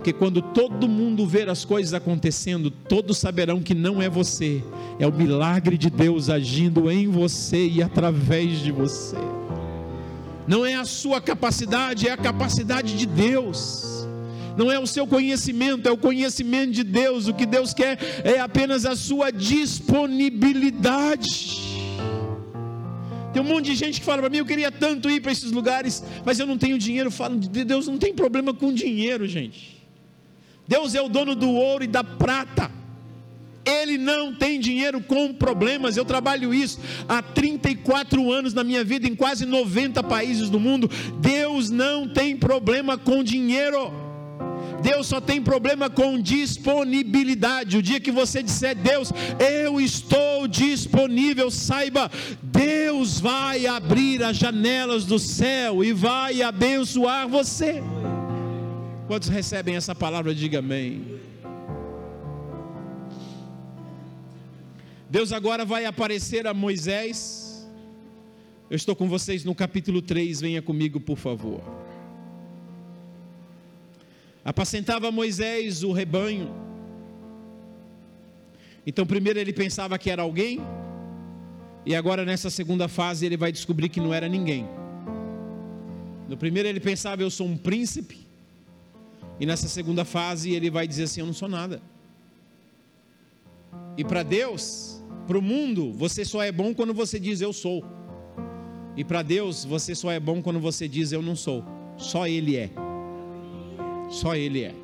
porque 0.01 0.11
quando 0.11 0.41
todo 0.41 0.87
mundo 0.87 1.27
ver 1.27 1.47
as 1.47 1.63
coisas 1.63 1.93
acontecendo, 1.93 2.71
todos 2.71 3.19
saberão 3.19 3.61
que 3.61 3.75
não 3.75 4.01
é 4.01 4.09
você, 4.09 4.63
é 4.97 5.05
o 5.05 5.13
milagre 5.13 5.77
de 5.77 5.91
Deus 5.91 6.27
agindo 6.27 6.89
em 6.89 7.07
você 7.07 7.67
e 7.67 7.83
através 7.83 8.61
de 8.61 8.71
você. 8.71 9.17
Não 10.47 10.65
é 10.65 10.73
a 10.73 10.85
sua 10.85 11.21
capacidade, 11.21 12.07
é 12.07 12.11
a 12.11 12.17
capacidade 12.17 12.97
de 12.97 13.05
Deus 13.05 13.91
não 14.57 14.69
é 14.69 14.77
o 14.77 14.85
seu 14.85 15.07
conhecimento, 15.07 15.87
é 15.87 15.91
o 15.91 15.97
conhecimento 15.97 16.71
de 16.71 16.83
Deus. 16.83 17.29
O 17.29 17.33
que 17.33 17.45
Deus 17.45 17.73
quer 17.73 17.97
é 18.25 18.37
apenas 18.37 18.85
a 18.85 18.97
sua 18.97 19.31
disponibilidade. 19.31 21.57
Tem 23.31 23.41
um 23.41 23.45
monte 23.45 23.67
de 23.67 23.75
gente 23.75 24.01
que 24.01 24.05
fala 24.05 24.19
para 24.19 24.29
mim: 24.29 24.39
eu 24.39 24.45
queria 24.45 24.69
tanto 24.69 25.09
ir 25.09 25.21
para 25.21 25.31
esses 25.31 25.53
lugares, 25.53 26.03
mas 26.25 26.37
eu 26.37 26.45
não 26.45 26.57
tenho 26.57 26.77
dinheiro. 26.77 27.09
Falo 27.09 27.39
de 27.39 27.63
Deus, 27.63 27.87
não 27.87 27.97
tem 27.97 28.13
problema 28.13 28.53
com 28.53 28.73
dinheiro, 28.73 29.25
gente. 29.25 29.80
Deus 30.67 30.95
é 30.95 31.01
o 31.01 31.09
dono 31.09 31.35
do 31.35 31.49
ouro 31.49 31.83
e 31.83 31.87
da 31.87 32.03
prata. 32.03 32.71
Ele 33.63 33.97
não 33.97 34.33
tem 34.33 34.59
dinheiro 34.59 35.01
com 35.01 35.33
problemas. 35.33 35.95
Eu 35.95 36.05
trabalho 36.05 36.53
isso 36.53 36.79
há 37.07 37.21
34 37.21 38.31
anos 38.31 38.53
na 38.53 38.63
minha 38.63 38.83
vida 38.83 39.07
em 39.07 39.15
quase 39.15 39.45
90 39.45 40.01
países 40.03 40.49
do 40.49 40.59
mundo. 40.59 40.89
Deus 41.19 41.69
não 41.69 42.07
tem 42.07 42.35
problema 42.35 42.97
com 42.97 43.23
dinheiro. 43.23 43.93
Deus 44.81 45.07
só 45.07 45.21
tem 45.21 45.41
problema 45.41 45.89
com 45.89 46.19
disponibilidade. 46.19 47.77
O 47.77 47.81
dia 47.81 47.99
que 47.99 48.11
você 48.11 48.41
disser, 48.41 48.75
Deus, 48.75 49.11
eu 49.39 49.79
estou 49.79 50.47
disponível, 50.47 51.51
saiba, 51.51 52.09
Deus 52.41 53.19
vai 53.19 53.67
abrir 53.67 54.23
as 54.23 54.37
janelas 54.37 55.05
do 55.05 55.19
céu 55.19 55.83
e 55.83 55.93
vai 55.93 56.41
abençoar 56.41 57.27
você. 57.27 57.83
Quantos 59.11 59.27
recebem 59.27 59.75
essa 59.75 59.93
palavra? 59.93 60.33
Diga 60.33 60.59
amém. 60.59 61.19
Deus 65.09 65.33
agora 65.33 65.65
vai 65.65 65.83
aparecer 65.83 66.47
a 66.47 66.53
Moisés. 66.53 67.69
Eu 68.69 68.77
estou 68.77 68.95
com 68.95 69.09
vocês 69.09 69.43
no 69.43 69.53
capítulo 69.53 70.01
3, 70.01 70.39
venha 70.39 70.61
comigo, 70.61 70.97
por 70.97 71.17
favor. 71.17 71.61
Apacentava 74.45 75.11
Moisés 75.11 75.83
o 75.83 75.91
rebanho. 75.91 76.49
Então, 78.87 79.05
primeiro 79.05 79.39
ele 79.39 79.51
pensava 79.51 79.99
que 79.99 80.09
era 80.09 80.21
alguém, 80.21 80.61
e 81.85 81.93
agora 81.93 82.23
nessa 82.23 82.49
segunda 82.49 82.87
fase 82.87 83.25
ele 83.25 83.35
vai 83.35 83.51
descobrir 83.51 83.89
que 83.89 83.99
não 83.99 84.13
era 84.13 84.29
ninguém. 84.29 84.65
No 86.29 86.37
primeiro 86.37 86.69
ele 86.69 86.79
pensava, 86.79 87.21
eu 87.21 87.29
sou 87.29 87.45
um 87.45 87.57
príncipe, 87.57 88.20
e 89.41 89.45
nessa 89.45 89.67
segunda 89.67 90.05
fase 90.05 90.51
ele 90.51 90.69
vai 90.69 90.87
dizer 90.87 91.03
assim: 91.03 91.19
eu 91.19 91.25
não 91.25 91.33
sou 91.33 91.49
nada. 91.49 91.81
E 93.97 94.03
para 94.05 94.21
Deus, 94.21 95.01
para 95.25 95.37
o 95.37 95.41
mundo, 95.41 95.91
você 95.91 96.23
só 96.23 96.43
é 96.43 96.51
bom 96.51 96.73
quando 96.73 96.93
você 96.93 97.19
diz 97.19 97.41
eu 97.41 97.51
sou. 97.51 97.83
E 98.95 99.03
para 99.03 99.21
Deus, 99.21 99.65
você 99.65 99.95
só 99.95 100.11
é 100.11 100.19
bom 100.19 100.41
quando 100.41 100.59
você 100.59 100.87
diz 100.87 101.11
eu 101.11 101.21
não 101.23 101.35
sou. 101.35 101.65
Só 101.97 102.27
Ele 102.27 102.55
é. 102.55 102.69
Só 104.09 104.35
Ele 104.35 104.63
é. 104.63 104.75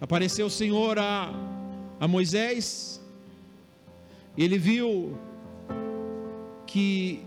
Apareceu 0.00 0.46
o 0.46 0.50
Senhor 0.50 0.98
a, 0.98 1.32
a 2.00 2.08
Moisés, 2.08 3.00
ele 4.36 4.58
viu 4.58 5.18
que 6.66 7.22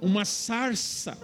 uma 0.00 0.24
sarça, 0.24 1.18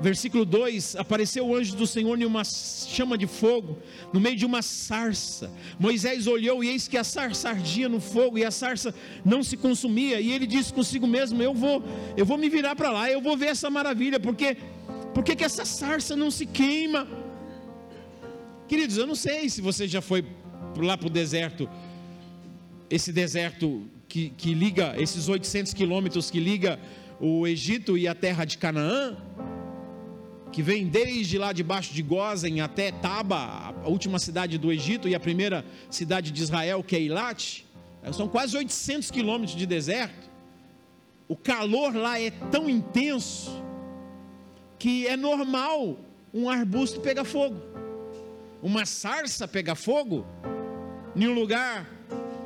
versículo 0.00 0.44
2: 0.44 0.96
apareceu 0.96 1.46
o 1.46 1.54
anjo 1.54 1.76
do 1.76 1.86
Senhor 1.86 2.20
em 2.20 2.24
uma 2.24 2.44
chama 2.44 3.18
de 3.18 3.26
fogo, 3.26 3.78
no 4.12 4.20
meio 4.20 4.36
de 4.36 4.46
uma 4.46 4.62
sarça. 4.62 5.50
Moisés 5.78 6.26
olhou 6.26 6.62
e 6.62 6.68
eis 6.68 6.88
que 6.88 6.96
a 6.96 7.04
sarça 7.04 7.48
ardia 7.50 7.88
no 7.88 8.00
fogo 8.00 8.38
e 8.38 8.44
a 8.44 8.50
sarça 8.50 8.94
não 9.24 9.42
se 9.42 9.56
consumia, 9.56 10.20
e 10.20 10.32
ele 10.32 10.46
disse 10.46 10.72
consigo 10.72 11.06
mesmo: 11.06 11.42
Eu 11.42 11.54
vou, 11.54 11.82
eu 12.16 12.24
vou 12.24 12.38
me 12.38 12.48
virar 12.48 12.76
para 12.76 12.90
lá, 12.90 13.10
eu 13.10 13.20
vou 13.20 13.36
ver 13.36 13.46
essa 13.46 13.68
maravilha, 13.70 14.20
porque 14.20 14.56
por 15.14 15.24
que, 15.24 15.34
que 15.34 15.44
essa 15.44 15.64
sarça 15.64 16.14
não 16.14 16.30
se 16.30 16.46
queima? 16.46 17.06
Queridos, 18.68 18.98
eu 18.98 19.06
não 19.06 19.14
sei 19.14 19.48
se 19.48 19.60
você 19.60 19.88
já 19.88 20.00
foi 20.00 20.24
lá 20.76 20.96
para 20.96 21.06
o 21.06 21.10
deserto, 21.10 21.68
esse 22.90 23.12
deserto 23.12 23.88
que, 24.08 24.30
que 24.30 24.54
liga, 24.54 24.94
esses 24.98 25.28
800 25.28 25.74
quilômetros 25.74 26.30
que 26.30 26.38
liga 26.38 26.78
o 27.20 27.46
Egito 27.46 27.98
e 27.98 28.06
a 28.06 28.14
terra 28.14 28.44
de 28.44 28.58
Canaã, 28.58 29.16
que 30.58 30.62
vem 30.64 30.88
desde 30.88 31.38
lá 31.38 31.52
debaixo 31.52 31.94
de 31.94 32.02
Gozen 32.02 32.60
até 32.60 32.90
Taba, 32.90 33.72
a 33.80 33.88
última 33.88 34.18
cidade 34.18 34.58
do 34.58 34.72
Egito 34.72 35.08
e 35.08 35.14
a 35.14 35.20
primeira 35.20 35.64
cidade 35.88 36.32
de 36.32 36.42
Israel, 36.42 36.82
que 36.82 36.96
é 36.96 36.98
Eilat. 36.98 37.64
São 38.12 38.26
quase 38.26 38.56
800 38.56 39.08
quilômetros 39.08 39.56
de 39.56 39.64
deserto. 39.64 40.28
O 41.28 41.36
calor 41.36 41.94
lá 41.94 42.20
é 42.20 42.32
tão 42.50 42.68
intenso 42.68 43.52
que 44.80 45.06
é 45.06 45.16
normal 45.16 45.96
um 46.34 46.50
arbusto 46.50 47.00
pegar 47.00 47.24
fogo, 47.24 47.62
uma 48.60 48.84
sarça 48.84 49.46
pegar 49.46 49.76
fogo, 49.76 50.26
em 51.14 51.28
um 51.28 51.34
lugar 51.34 51.88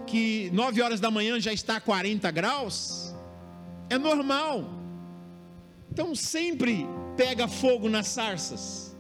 que 0.07 0.51
9 0.53 0.83
horas 0.83 1.01
da 1.01 1.11
manhã 1.11 1.41
já 1.41 1.51
está 1.51 1.77
a 1.77 1.81
40 1.81 2.31
graus, 2.31 3.15
é 3.89 3.97
normal. 3.97 4.67
Então 5.91 6.15
sempre 6.15 6.87
pega 7.17 7.49
fogo 7.49 7.89
nas 7.89 8.09
sarças. 8.09 8.97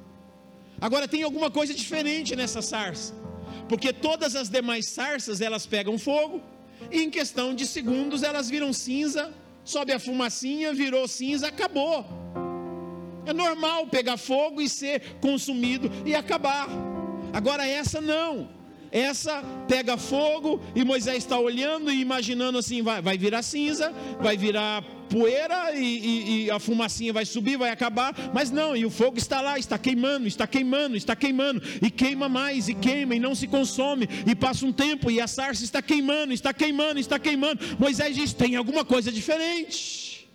Agora 0.81 1.07
tem 1.07 1.23
alguma 1.23 1.51
coisa 1.51 1.73
diferente 1.73 2.35
nessa 2.35 2.61
sarça, 2.61 3.15
porque 3.69 3.93
todas 3.93 4.35
as 4.35 4.49
demais 4.49 4.89
sarças 4.89 5.41
elas 5.41 5.65
pegam 5.67 5.99
fogo 5.99 6.43
e 6.91 7.01
em 7.03 7.11
questão 7.11 7.55
de 7.55 7.67
segundos 7.67 8.23
elas 8.23 8.51
viram 8.51 8.73
cinza, 8.73 9.33
sobe 9.65 9.93
a 9.93 10.01
fumacinha, 10.01 10.75
virou 10.75 11.07
cinza, 11.07 11.49
acabou. 11.49 12.05
É 13.25 13.33
normal 13.33 13.87
pegar 13.87 14.17
fogo 14.17 14.61
e 14.61 14.69
ser 14.69 15.19
consumido 15.21 15.91
e 16.05 16.15
acabar. 16.15 16.69
Agora 17.33 17.67
essa 17.67 18.01
não. 18.01 18.49
Essa 18.93 19.43
pega 19.67 19.97
fogo 19.97 20.61
e 20.75 20.85
Moisés 20.85 21.17
está 21.17 21.39
olhando 21.39 21.91
e 21.91 21.99
imaginando 21.99 22.59
assim: 22.59 22.83
vai, 22.83 23.01
vai 23.01 23.17
virar 23.17 23.43
cinza, 23.43 23.91
vai 24.21 24.37
virar 24.37 24.85
poeira 25.09 25.75
e, 25.75 25.83
e, 25.83 26.45
e, 26.45 26.51
a 26.51 26.59
fumacinha 26.59 27.11
vai 27.11 27.25
subir, 27.25 27.57
vai 27.57 27.71
acabar, 27.71 28.15
mas 28.35 28.51
não, 28.51 28.77
e 28.77 28.85
o 28.85 28.91
fogo 28.91 29.17
está 29.17 29.41
lá, 29.41 29.59
está 29.59 29.79
queimando, 29.79 30.27
está 30.27 30.47
queimando, 30.47 30.95
está 30.95 31.17
queimando, 31.17 31.63
e 31.81 31.91
queima 31.91 32.29
mais, 32.29 32.69
e 32.69 32.75
queima, 32.75 33.15
e 33.15 33.21
não 33.21 33.35
se 33.35 33.47
consome, 33.47 34.07
e 34.27 34.35
passa 34.35 34.67
um 34.67 34.73
tempo, 34.73 35.11
e 35.11 35.23
a 35.23 35.27
sarça 35.27 35.65
está 35.65 35.81
queimando, 35.81 36.35
está 36.35 36.53
queimando, 36.53 37.01
está 37.01 37.19
queimando. 37.19 37.61
Moisés 37.79 38.15
diz: 38.15 38.35
tem 38.35 38.57
alguma 38.57 38.85
coisa 38.85 39.11
diferente. 39.11 40.29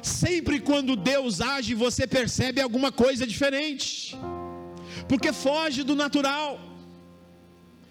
Sempre 0.00 0.60
quando 0.60 0.94
Deus 0.94 1.40
age, 1.40 1.74
você 1.74 2.06
percebe 2.06 2.60
alguma 2.60 2.92
coisa 2.92 3.26
diferente, 3.26 4.16
porque 5.08 5.32
foge 5.32 5.82
do 5.82 5.96
natural 5.96 6.67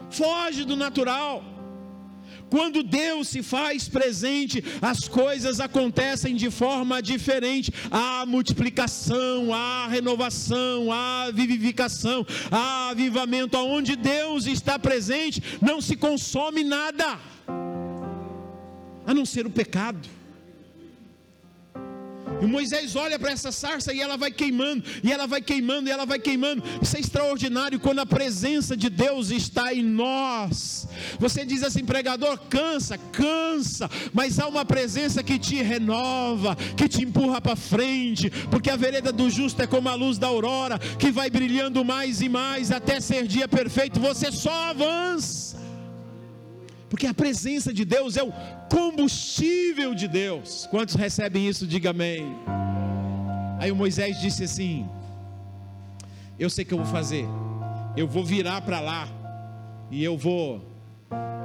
foge 0.10 0.64
do 0.64 0.76
natural. 0.76 1.44
Quando 2.50 2.82
Deus 2.82 3.28
se 3.28 3.44
faz 3.44 3.90
presente, 3.90 4.64
as 4.82 5.08
coisas 5.08 5.60
acontecem 5.60 6.36
de 6.36 6.50
forma 6.50 7.02
diferente. 7.02 7.74
Há 7.92 8.26
multiplicação, 8.26 9.54
há 9.54 9.88
renovação, 9.88 10.92
há 10.92 11.30
vivificação, 11.34 12.26
há 12.50 12.90
avivamento. 12.90 13.58
Aonde 13.58 13.96
Deus 13.96 14.46
está 14.46 14.80
presente, 14.80 15.42
não 15.62 15.82
se 15.82 15.98
consome 15.98 16.64
nada, 16.64 17.20
a 19.06 19.14
não 19.14 19.26
ser 19.26 19.46
o 19.46 19.50
pecado. 19.50 20.08
E 22.42 22.46
Moisés 22.46 22.96
olha 22.96 23.18
para 23.18 23.32
essa 23.32 23.52
sarça 23.52 23.94
e 23.94 24.00
ela 24.00 24.16
vai 24.18 24.32
queimando, 24.32 24.84
e 25.04 25.12
ela 25.12 25.26
vai 25.26 25.42
queimando, 25.42 25.90
e 25.90 25.92
ela 25.92 26.06
vai 26.06 26.20
queimando. 26.20 26.64
Isso 26.82 26.96
é 26.96 27.00
extraordinário 27.00 27.80
quando 27.80 28.00
a 28.00 28.06
presença 28.06 28.78
de 28.78 28.90
Deus 28.90 29.32
está 29.32 29.74
em 29.74 29.84
nós. 29.84 30.88
Você 31.20 31.46
diz 31.46 31.64
assim, 31.64 31.84
pregador, 31.84 32.38
cansa, 32.50 32.98
cansa, 33.12 33.90
mas 34.14 34.40
há 34.40 34.48
uma 34.48 34.66
presença 34.66 35.24
que 35.24 35.40
te 35.40 35.62
renova, 35.62 36.56
que 36.76 36.88
te 36.88 37.04
empurra 37.04 37.42
para 37.42 37.56
frente, 37.56 38.30
porque 38.52 38.70
a 38.70 38.76
vereda 38.76 39.12
do 39.12 39.30
justo 39.30 39.62
é 39.62 39.68
como 39.68 39.90
a 39.90 39.96
luz 39.96 40.18
da 40.18 40.28
aurora, 40.28 40.78
que 41.00 41.12
vai 41.12 41.30
brilhando 41.30 41.84
mais 41.84 42.22
e 42.22 42.30
mais 42.30 42.72
até 42.72 43.00
ser 43.00 43.28
dia 43.28 43.48
perfeito. 43.48 44.00
Você 44.00 44.32
só 44.32 44.70
avança. 44.70 45.47
Porque 46.90 47.06
a 47.06 47.14
presença 47.14 47.74
de 47.74 47.84
Deus 47.84 48.16
é 48.16 48.24
o 48.24 48.32
combustível 48.72 49.94
de 49.94 50.08
Deus. 50.08 50.68
Quantos 50.72 50.96
recebem 50.96 51.48
isso? 51.48 51.68
Diga 51.68 51.90
amém. 51.90 52.26
Aí 53.60 53.72
o 53.72 53.76
Moisés 53.76 54.20
disse 54.22 54.44
assim: 54.46 54.88
Eu 56.40 56.50
sei 56.50 56.64
o 56.64 56.68
que 56.68 56.74
eu 56.74 56.78
vou 56.78 56.88
fazer. 56.88 57.26
Eu 57.96 58.08
vou 58.08 58.24
virar 58.24 58.62
para 58.62 58.80
lá 58.80 59.08
e 59.92 60.04
eu 60.04 60.18
vou 60.18 60.66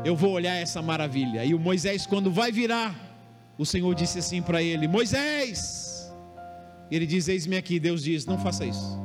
eu 0.04 0.14
vou 0.16 0.32
olhar 0.32 0.54
essa 0.54 0.80
maravilha. 0.82 1.44
E 1.44 1.54
o 1.54 1.58
Moisés 1.58 2.06
quando 2.06 2.30
vai 2.30 2.52
virar, 2.52 2.94
o 3.58 3.66
Senhor 3.66 3.92
disse 3.94 4.20
assim 4.20 4.40
para 4.40 4.62
ele: 4.62 4.86
Moisés. 4.86 6.12
Ele 6.88 7.06
diz: 7.06 7.26
Eis-me 7.26 7.56
aqui. 7.56 7.80
Deus 7.80 8.04
diz: 8.04 8.26
Não 8.26 8.38
faça 8.38 8.64
isso. 8.64 9.02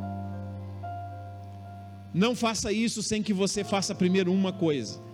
Não 2.14 2.36
faça 2.36 2.72
isso 2.72 3.02
sem 3.02 3.24
que 3.24 3.34
você 3.34 3.64
faça 3.64 3.96
primeiro 3.96 4.32
uma 4.32 4.54
coisa 4.54 5.07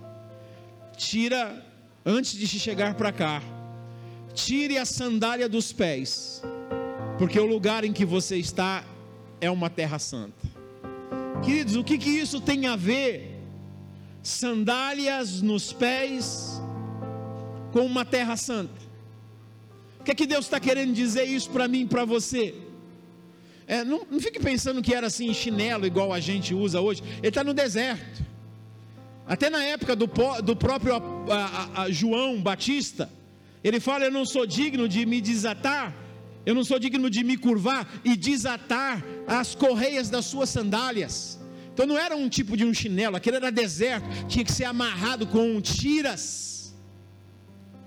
tira, 0.96 1.66
antes 2.06 2.34
de 2.34 2.48
chegar 2.48 2.96
para 2.96 3.12
cá, 3.12 3.42
tire 4.34 4.78
a 4.78 4.86
sandália 4.86 5.48
dos 5.48 5.72
pés, 5.72 6.42
porque 7.18 7.40
o 7.40 7.46
lugar 7.46 7.84
em 7.84 7.94
que 7.94 8.06
você 8.06 8.38
está 8.38 8.84
é 9.40 9.50
uma 9.50 9.70
terra 9.70 10.00
santa. 10.00 10.48
Queridos, 11.44 11.76
o 11.76 11.84
que, 11.84 11.98
que 11.98 12.10
isso 12.10 12.40
tem 12.40 12.68
a 12.68 12.76
ver? 12.76 13.42
Sandálias 14.22 15.42
nos 15.42 15.74
pés 15.74 16.62
com 17.72 17.86
uma 17.86 18.06
terra 18.06 18.38
santa. 18.38 18.82
O 20.00 20.04
que 20.04 20.12
é 20.12 20.16
que 20.16 20.26
Deus 20.26 20.46
está 20.46 20.60
querendo 20.60 20.94
dizer 20.94 21.26
isso 21.26 21.50
para 21.50 21.68
mim 21.68 21.86
para 21.88 22.06
você? 22.06 22.56
É, 23.68 23.84
não, 23.84 24.06
não 24.10 24.20
fique 24.20 24.40
pensando 24.40 24.82
que 24.82 24.94
era 24.94 25.08
assim 25.08 25.34
chinelo 25.34 25.86
igual 25.86 26.14
a 26.14 26.20
gente 26.20 26.54
usa 26.54 26.82
hoje. 26.82 27.02
Ele 27.20 27.28
está 27.28 27.44
no 27.44 27.54
deserto. 27.54 28.33
Até 29.26 29.50
na 29.50 29.64
época 29.64 29.96
do, 29.96 30.10
do 30.44 30.56
próprio 30.56 30.96
a, 30.96 31.02
a, 31.32 31.82
a 31.84 31.92
João 31.92 32.42
Batista, 32.42 33.10
ele 33.64 33.80
fala: 33.80 34.06
Eu 34.06 34.12
não 34.12 34.26
sou 34.26 34.46
digno 34.46 34.88
de 34.88 35.06
me 35.06 35.22
desatar, 35.22 35.96
eu 36.46 36.54
não 36.54 36.64
sou 36.64 36.78
digno 36.78 37.10
de 37.10 37.24
me 37.24 37.38
curvar 37.38 37.90
e 38.04 38.16
desatar 38.18 39.04
as 39.26 39.56
correias 39.56 40.10
das 40.10 40.26
suas 40.26 40.50
sandálias. 40.50 41.40
Então 41.74 41.88
não 41.88 41.98
era 41.98 42.16
um 42.16 42.30
tipo 42.30 42.56
de 42.56 42.66
um 42.66 42.74
chinelo, 42.74 43.16
aquele 43.16 43.38
era 43.38 43.52
deserto, 43.52 44.06
tinha 44.28 44.46
que 44.46 44.52
ser 44.52 44.66
amarrado 44.66 45.26
com 45.26 45.60
tiras, 45.60 46.76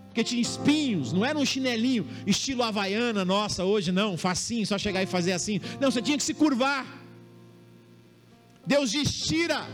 porque 0.06 0.24
tinha 0.24 0.40
espinhos, 0.40 1.12
não 1.12 1.24
era 1.24 1.38
um 1.38 1.44
chinelinho 1.44 2.06
estilo 2.26 2.62
havaiana 2.62 3.24
nossa 3.24 3.62
hoje, 3.64 3.92
não, 3.92 4.16
facinho, 4.16 4.66
só 4.66 4.78
chegar 4.78 5.02
e 5.02 5.06
fazer 5.06 5.32
assim. 5.32 5.60
Não, 5.78 5.90
você 5.90 6.00
tinha 6.00 6.16
que 6.16 6.24
se 6.24 6.34
curvar. 6.34 6.84
Deus 8.66 8.90
diz: 8.90 9.12
tira 9.28 9.64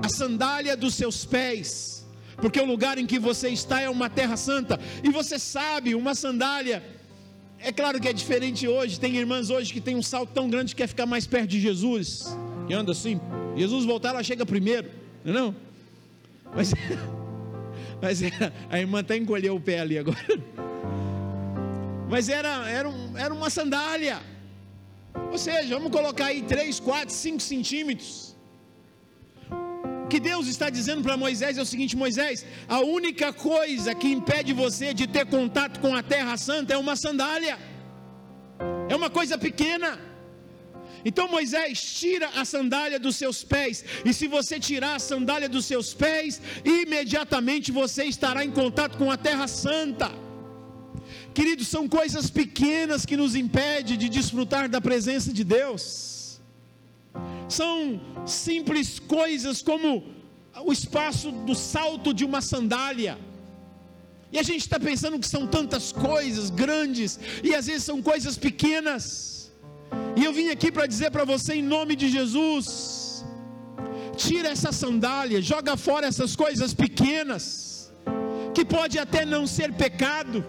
a 0.00 0.08
sandália 0.08 0.76
dos 0.76 0.94
seus 0.94 1.24
pés, 1.24 2.06
porque 2.36 2.60
o 2.60 2.64
lugar 2.64 2.98
em 2.98 3.06
que 3.06 3.18
você 3.18 3.48
está 3.48 3.80
é 3.80 3.90
uma 3.90 4.08
terra 4.08 4.36
santa, 4.36 4.78
e 5.02 5.10
você 5.10 5.38
sabe, 5.38 5.94
uma 5.94 6.14
sandália, 6.14 6.82
é 7.58 7.72
claro 7.72 8.00
que 8.00 8.08
é 8.08 8.12
diferente 8.12 8.66
hoje, 8.66 8.98
tem 8.98 9.16
irmãs 9.16 9.50
hoje 9.50 9.72
que 9.72 9.80
tem 9.80 9.96
um 9.96 10.02
salto 10.02 10.30
tão 10.32 10.48
grande 10.48 10.74
que 10.74 10.82
quer 10.82 10.88
ficar 10.88 11.06
mais 11.06 11.26
perto 11.26 11.50
de 11.50 11.60
Jesus, 11.60 12.36
que 12.66 12.74
anda 12.74 12.92
assim, 12.92 13.20
Jesus 13.56 13.84
voltar, 13.84 14.10
ela 14.10 14.22
chega 14.22 14.46
primeiro, 14.46 14.90
não 15.24 15.48
é? 15.48 15.54
Mas, 16.54 16.74
mas 18.00 18.20
a 18.70 18.78
irmã 18.78 19.00
até 19.00 19.16
encolheu 19.16 19.56
o 19.56 19.60
pé 19.60 19.80
ali 19.80 19.98
agora. 19.98 20.18
Mas 22.10 22.28
era, 22.28 22.68
era, 22.68 22.86
um, 22.86 23.16
era 23.16 23.32
uma 23.32 23.48
sandália. 23.48 24.20
Ou 25.30 25.38
seja, 25.38 25.76
vamos 25.76 25.90
colocar 25.90 26.26
aí 26.26 26.42
3, 26.42 26.78
4, 26.78 27.10
5 27.10 27.40
centímetros 27.40 28.32
que 30.12 30.20
Deus 30.20 30.46
está 30.46 30.68
dizendo 30.68 31.02
para 31.06 31.16
Moisés 31.24 31.56
é 31.56 31.62
o 31.62 31.70
seguinte: 31.72 31.96
Moisés, 32.04 32.44
a 32.68 32.80
única 32.98 33.28
coisa 33.32 33.94
que 34.00 34.08
impede 34.16 34.52
você 34.64 34.88
de 35.00 35.06
ter 35.14 35.24
contato 35.36 35.80
com 35.84 35.92
a 36.00 36.02
terra 36.14 36.36
santa 36.36 36.74
é 36.74 36.78
uma 36.84 36.96
sandália, 37.04 37.56
é 38.92 38.94
uma 38.94 39.08
coisa 39.18 39.38
pequena. 39.46 39.90
Então 41.08 41.26
Moisés 41.36 41.80
tira 42.00 42.28
a 42.40 42.44
sandália 42.44 42.98
dos 43.06 43.16
seus 43.22 43.38
pés, 43.54 43.76
e 44.04 44.12
se 44.18 44.26
você 44.36 44.60
tirar 44.68 44.94
a 44.96 45.04
sandália 45.10 45.48
dos 45.48 45.64
seus 45.64 45.88
pés, 45.94 46.42
imediatamente 46.62 47.72
você 47.80 48.04
estará 48.04 48.44
em 48.44 48.52
contato 48.60 48.98
com 48.98 49.10
a 49.10 49.16
terra 49.16 49.48
santa. 49.48 50.10
Queridos, 51.32 51.68
são 51.68 51.84
coisas 51.88 52.28
pequenas 52.28 53.06
que 53.06 53.16
nos 53.16 53.34
impedem 53.34 53.96
de 53.96 54.10
desfrutar 54.10 54.68
da 54.68 54.80
presença 54.90 55.32
de 55.32 55.42
Deus 55.42 56.11
são 57.48 58.00
simples 58.26 58.98
coisas 58.98 59.62
como 59.62 60.04
o 60.64 60.72
espaço 60.72 61.30
do 61.32 61.54
salto 61.54 62.12
de 62.12 62.24
uma 62.24 62.40
sandália. 62.40 63.18
E 64.30 64.38
a 64.38 64.42
gente 64.42 64.60
está 64.60 64.80
pensando 64.80 65.18
que 65.18 65.28
são 65.28 65.46
tantas 65.46 65.92
coisas 65.92 66.48
grandes, 66.50 67.18
e 67.42 67.54
às 67.54 67.66
vezes 67.66 67.84
são 67.84 68.00
coisas 68.00 68.36
pequenas. 68.38 69.52
E 70.16 70.24
eu 70.24 70.32
vim 70.32 70.48
aqui 70.48 70.72
para 70.72 70.86
dizer 70.86 71.10
para 71.10 71.24
você, 71.24 71.54
em 71.54 71.62
nome 71.62 71.94
de 71.94 72.08
Jesus: 72.08 73.24
tira 74.16 74.48
essa 74.48 74.72
sandália, 74.72 75.42
joga 75.42 75.76
fora 75.76 76.06
essas 76.06 76.34
coisas 76.34 76.72
pequenas, 76.72 77.92
que 78.54 78.64
pode 78.64 78.98
até 78.98 79.24
não 79.26 79.46
ser 79.46 79.72
pecado, 79.72 80.44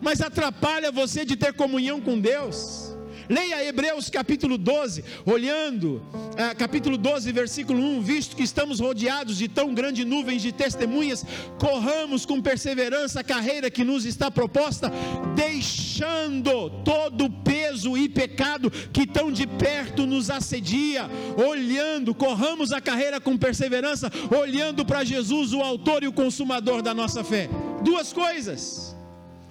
mas 0.00 0.20
atrapalha 0.20 0.92
você 0.92 1.24
de 1.24 1.36
ter 1.36 1.52
comunhão 1.54 2.00
com 2.00 2.20
Deus 2.20 2.83
Leia 3.28 3.64
Hebreus 3.64 4.10
capítulo 4.10 4.58
12, 4.58 5.02
olhando, 5.24 6.02
ah, 6.36 6.54
capítulo 6.54 6.98
12, 6.98 7.32
versículo 7.32 7.80
1: 7.80 8.02
Visto 8.02 8.36
que 8.36 8.42
estamos 8.42 8.80
rodeados 8.80 9.38
de 9.38 9.48
tão 9.48 9.72
grande 9.72 10.04
nuvem 10.04 10.38
de 10.38 10.52
testemunhas, 10.52 11.24
corramos 11.58 12.26
com 12.26 12.42
perseverança 12.42 13.20
a 13.20 13.24
carreira 13.24 13.70
que 13.70 13.82
nos 13.82 14.04
está 14.04 14.30
proposta, 14.30 14.92
deixando 15.34 16.68
todo 16.84 17.24
o 17.24 17.30
peso 17.30 17.96
e 17.96 18.08
pecado 18.08 18.70
que 18.70 19.06
tão 19.06 19.32
de 19.32 19.46
perto 19.46 20.06
nos 20.06 20.28
assedia, 20.28 21.08
olhando, 21.36 22.14
corramos 22.14 22.72
a 22.72 22.80
carreira 22.80 23.20
com 23.20 23.38
perseverança, 23.38 24.10
olhando 24.36 24.84
para 24.84 25.02
Jesus, 25.02 25.52
o 25.54 25.62
Autor 25.62 26.02
e 26.02 26.08
o 26.08 26.12
Consumador 26.12 26.82
da 26.82 26.92
nossa 26.92 27.24
fé. 27.24 27.48
Duas 27.82 28.12
coisas. 28.12 28.94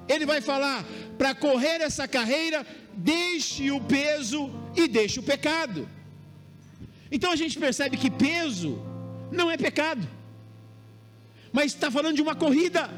Ele 0.08 0.26
vai 0.26 0.42
falar: 0.42 0.86
para 1.18 1.34
correr 1.34 1.82
essa 1.82 2.08
carreira, 2.08 2.66
deixe 2.96 3.72
o 3.72 3.80
peso 3.82 4.52
e 4.76 4.88
deixe 4.88 5.20
o 5.20 5.24
pecado. 5.24 5.88
Então 7.12 7.32
a 7.32 7.36
gente 7.36 7.60
percebe 7.60 7.98
que 7.98 8.10
peso 8.10 8.82
não 9.32 9.50
é 9.50 9.58
pecado, 9.58 10.08
mas 11.52 11.74
está 11.74 11.92
falando 11.92 12.16
de 12.16 12.22
uma 12.22 12.36
corrida. 12.36 12.90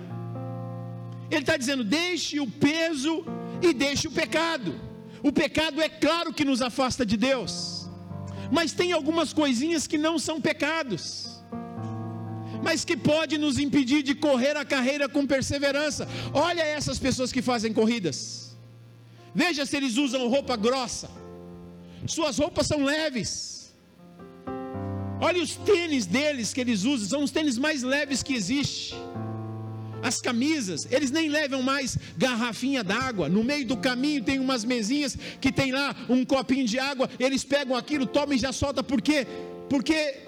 Ele 1.30 1.42
está 1.42 1.58
dizendo: 1.58 1.84
deixe 1.84 2.40
o 2.40 2.50
peso 2.50 3.26
e 3.62 3.74
deixe 3.74 4.08
o 4.08 4.12
pecado. 4.12 4.80
O 5.24 5.32
pecado 5.32 5.82
é 5.82 5.90
claro 5.90 6.34
que 6.34 6.46
nos 6.46 6.62
afasta 6.62 7.06
de 7.06 7.18
Deus, 7.18 7.90
mas 8.52 8.72
tem 8.72 8.92
algumas 8.92 9.34
coisinhas 9.34 9.88
que 9.88 9.98
não 9.98 10.20
são 10.20 10.40
pecados 10.40 11.36
mas 12.66 12.84
que 12.84 12.98
pode 12.98 13.38
nos 13.38 13.60
impedir 13.60 14.02
de 14.02 14.16
correr 14.16 14.58
a 14.58 14.66
carreira 14.66 15.08
com 15.08 15.28
perseverança. 15.28 16.08
Olha 16.34 16.64
essas 16.64 16.98
pessoas 16.98 17.32
que 17.32 17.40
fazem 17.40 17.72
corridas. 17.72 18.55
Veja 19.36 19.66
se 19.66 19.76
eles 19.76 19.98
usam 19.98 20.30
roupa 20.30 20.56
grossa. 20.56 21.10
Suas 22.08 22.38
roupas 22.38 22.68
são 22.68 22.84
leves. 22.84 23.74
Olha 25.20 25.42
os 25.44 25.56
tênis 25.56 26.06
deles 26.06 26.54
que 26.54 26.62
eles 26.62 26.84
usam, 26.86 27.08
são 27.10 27.24
os 27.24 27.32
tênis 27.32 27.58
mais 27.58 27.84
leves 27.84 28.24
que 28.24 28.34
existe. 28.34 28.96
As 30.02 30.22
camisas, 30.22 30.88
eles 30.92 31.10
nem 31.10 31.28
levam 31.30 31.62
mais 31.62 31.98
garrafinha 32.16 32.84
d'água. 32.84 33.28
No 33.28 33.44
meio 33.44 33.66
do 33.66 33.76
caminho 33.76 34.24
tem 34.24 34.40
umas 34.40 34.64
mesinhas 34.64 35.18
que 35.42 35.52
tem 35.52 35.72
lá 35.72 35.96
um 36.08 36.24
copinho 36.24 36.66
de 36.66 36.78
água. 36.80 37.10
Eles 37.20 37.44
pegam 37.44 37.76
aquilo, 37.76 38.06
tomam 38.06 38.36
e 38.36 38.38
já 38.38 38.54
solta. 38.54 38.84
Por 38.84 39.02
quê? 39.02 39.26
Porque 39.68 40.20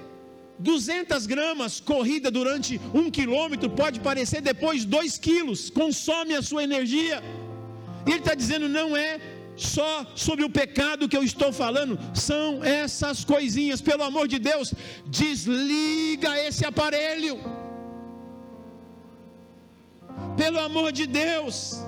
200 0.60 1.28
gramas 1.28 1.80
corrida 1.80 2.32
durante 2.32 2.82
um 2.94 3.12
quilômetro 3.12 3.70
pode 3.70 4.00
parecer 4.00 4.42
depois 4.42 4.84
2 4.84 5.18
quilos, 5.20 5.70
consome 5.70 6.34
a 6.34 6.42
sua 6.42 6.64
energia. 6.64 7.22
Ele 8.12 8.20
está 8.20 8.34
dizendo: 8.34 8.68
não 8.70 8.96
é 8.96 9.20
só 9.56 10.06
sobre 10.16 10.46
o 10.46 10.50
pecado 10.50 11.10
que 11.10 11.18
eu 11.18 11.24
estou 11.24 11.52
falando, 11.52 12.00
são 12.14 12.64
essas 12.64 13.26
coisinhas, 13.26 13.82
pelo 13.82 14.04
amor 14.04 14.28
de 14.28 14.40
Deus, 14.40 14.74
desliga 15.08 16.38
esse 16.48 16.64
aparelho. 16.66 17.40
Pelo 20.36 20.60
amor 20.60 20.92
de 20.92 21.08
Deus, 21.08 21.80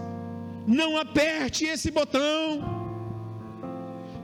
não 0.65 0.97
aperte 0.97 1.65
esse 1.65 1.91
botão. 1.91 2.77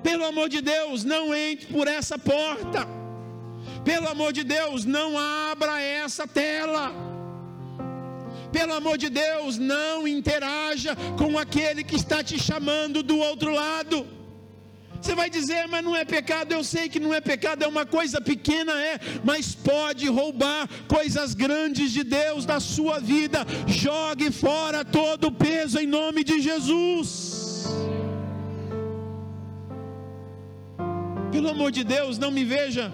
Pelo 0.02 0.26
amor 0.26 0.50
de 0.50 0.62
Deus, 0.62 1.04
não 1.04 1.34
entre 1.34 1.68
por 1.68 1.88
essa 1.88 2.18
porta. 2.18 2.88
Pelo 3.84 4.08
amor 4.08 4.34
de 4.34 4.44
Deus, 4.44 4.86
não 4.86 5.18
abra 5.18 5.82
essa 5.82 6.28
tela. 6.28 6.92
Pelo 8.58 8.74
amor 8.74 8.98
de 8.98 9.10
Deus, 9.10 9.58
não 9.58 10.08
interaja 10.08 10.96
com 11.18 11.38
aquele 11.38 11.84
que 11.84 11.98
está 11.98 12.24
te 12.24 12.38
chamando 12.40 13.04
do 13.04 13.18
outro 13.30 13.52
lado. 13.52 14.08
Você 15.02 15.14
vai 15.14 15.30
dizer, 15.30 15.68
mas 15.68 15.84
não 15.84 15.94
é 15.94 16.06
pecado, 16.06 16.54
eu 16.54 16.64
sei 16.64 16.88
que 16.88 17.02
não 17.06 17.14
é 17.14 17.20
pecado, 17.20 17.64
é 17.64 17.68
uma 17.68 17.86
coisa 17.86 18.22
pequena, 18.22 18.72
é, 18.92 18.98
mas 19.26 19.54
pode 19.54 20.08
roubar 20.08 20.70
coisas 20.88 21.34
grandes 21.34 21.92
de 21.92 22.04
Deus 22.06 22.46
da 22.46 22.62
sua 22.62 22.98
vida. 22.98 23.46
Jogue 23.68 24.32
fora 24.32 24.86
todo 24.86 25.28
o 25.28 25.34
peso 25.34 25.78
em 25.78 25.86
nome 25.86 26.24
de 26.24 26.40
Jesus. 26.40 27.66
Pelo 31.30 31.50
amor 31.50 31.72
de 31.72 31.84
Deus, 31.84 32.18
não 32.18 32.32
me 32.32 32.46
veja 32.46 32.90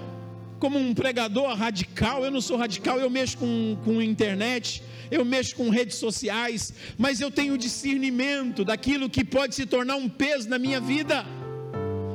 como 0.57 0.79
um 0.79 0.93
pregador 0.93 1.53
radical, 1.55 2.25
eu 2.25 2.31
não 2.31 2.41
sou 2.41 2.57
radical, 2.57 2.99
eu 2.99 3.11
mexo 3.11 3.37
com, 3.37 3.77
com 3.85 4.01
internet, 4.01 4.83
eu 5.11 5.25
mexo 5.25 5.55
com 5.57 5.69
redes 5.69 5.97
sociais, 5.97 6.73
mas 6.97 7.19
eu 7.19 7.29
tenho 7.29 7.57
discernimento 7.57 8.63
daquilo 8.63 9.09
que 9.09 9.25
pode 9.25 9.53
se 9.53 9.65
tornar 9.65 9.97
um 9.97 10.07
peso 10.07 10.47
na 10.47 10.57
minha 10.57 10.79
vida. 10.79 11.25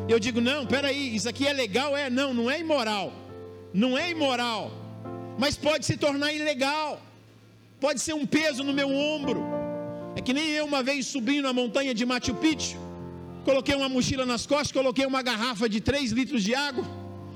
Eu 0.09 0.19
digo, 0.19 0.41
não, 0.41 0.65
peraí, 0.67 1.15
isso 1.15 1.29
aqui 1.29 1.47
é 1.47 1.53
legal, 1.53 1.95
é, 1.95 2.09
não, 2.09 2.33
não 2.33 2.51
é 2.51 2.59
imoral, 2.59 3.13
não 3.75 3.99
é 3.99 4.11
imoral, 4.11 4.73
mas 5.39 5.57
pode 5.57 5.85
se 5.85 5.97
tornar 5.99 6.33
ilegal, 6.33 7.03
pode 7.79 8.01
ser 8.01 8.15
um 8.15 8.25
peso 8.25 8.65
no 8.65 8.73
meu 8.73 8.89
ombro. 8.89 9.45
É 10.17 10.21
que 10.23 10.33
nem 10.33 10.49
eu 10.51 10.65
uma 10.65 10.83
vez 10.83 11.07
subindo 11.07 11.43
na 11.43 11.53
montanha 11.53 11.93
de 11.93 12.07
Machu 12.07 12.35
Picchu, 12.35 12.79
coloquei 13.45 13.75
uma 13.75 13.89
mochila 13.89 14.25
nas 14.25 14.47
costas, 14.47 14.73
coloquei 14.73 15.05
uma 15.05 15.23
garrafa 15.23 15.69
de 15.69 15.81
3 15.81 16.13
litros 16.13 16.43
de 16.43 16.55
água 16.55 16.85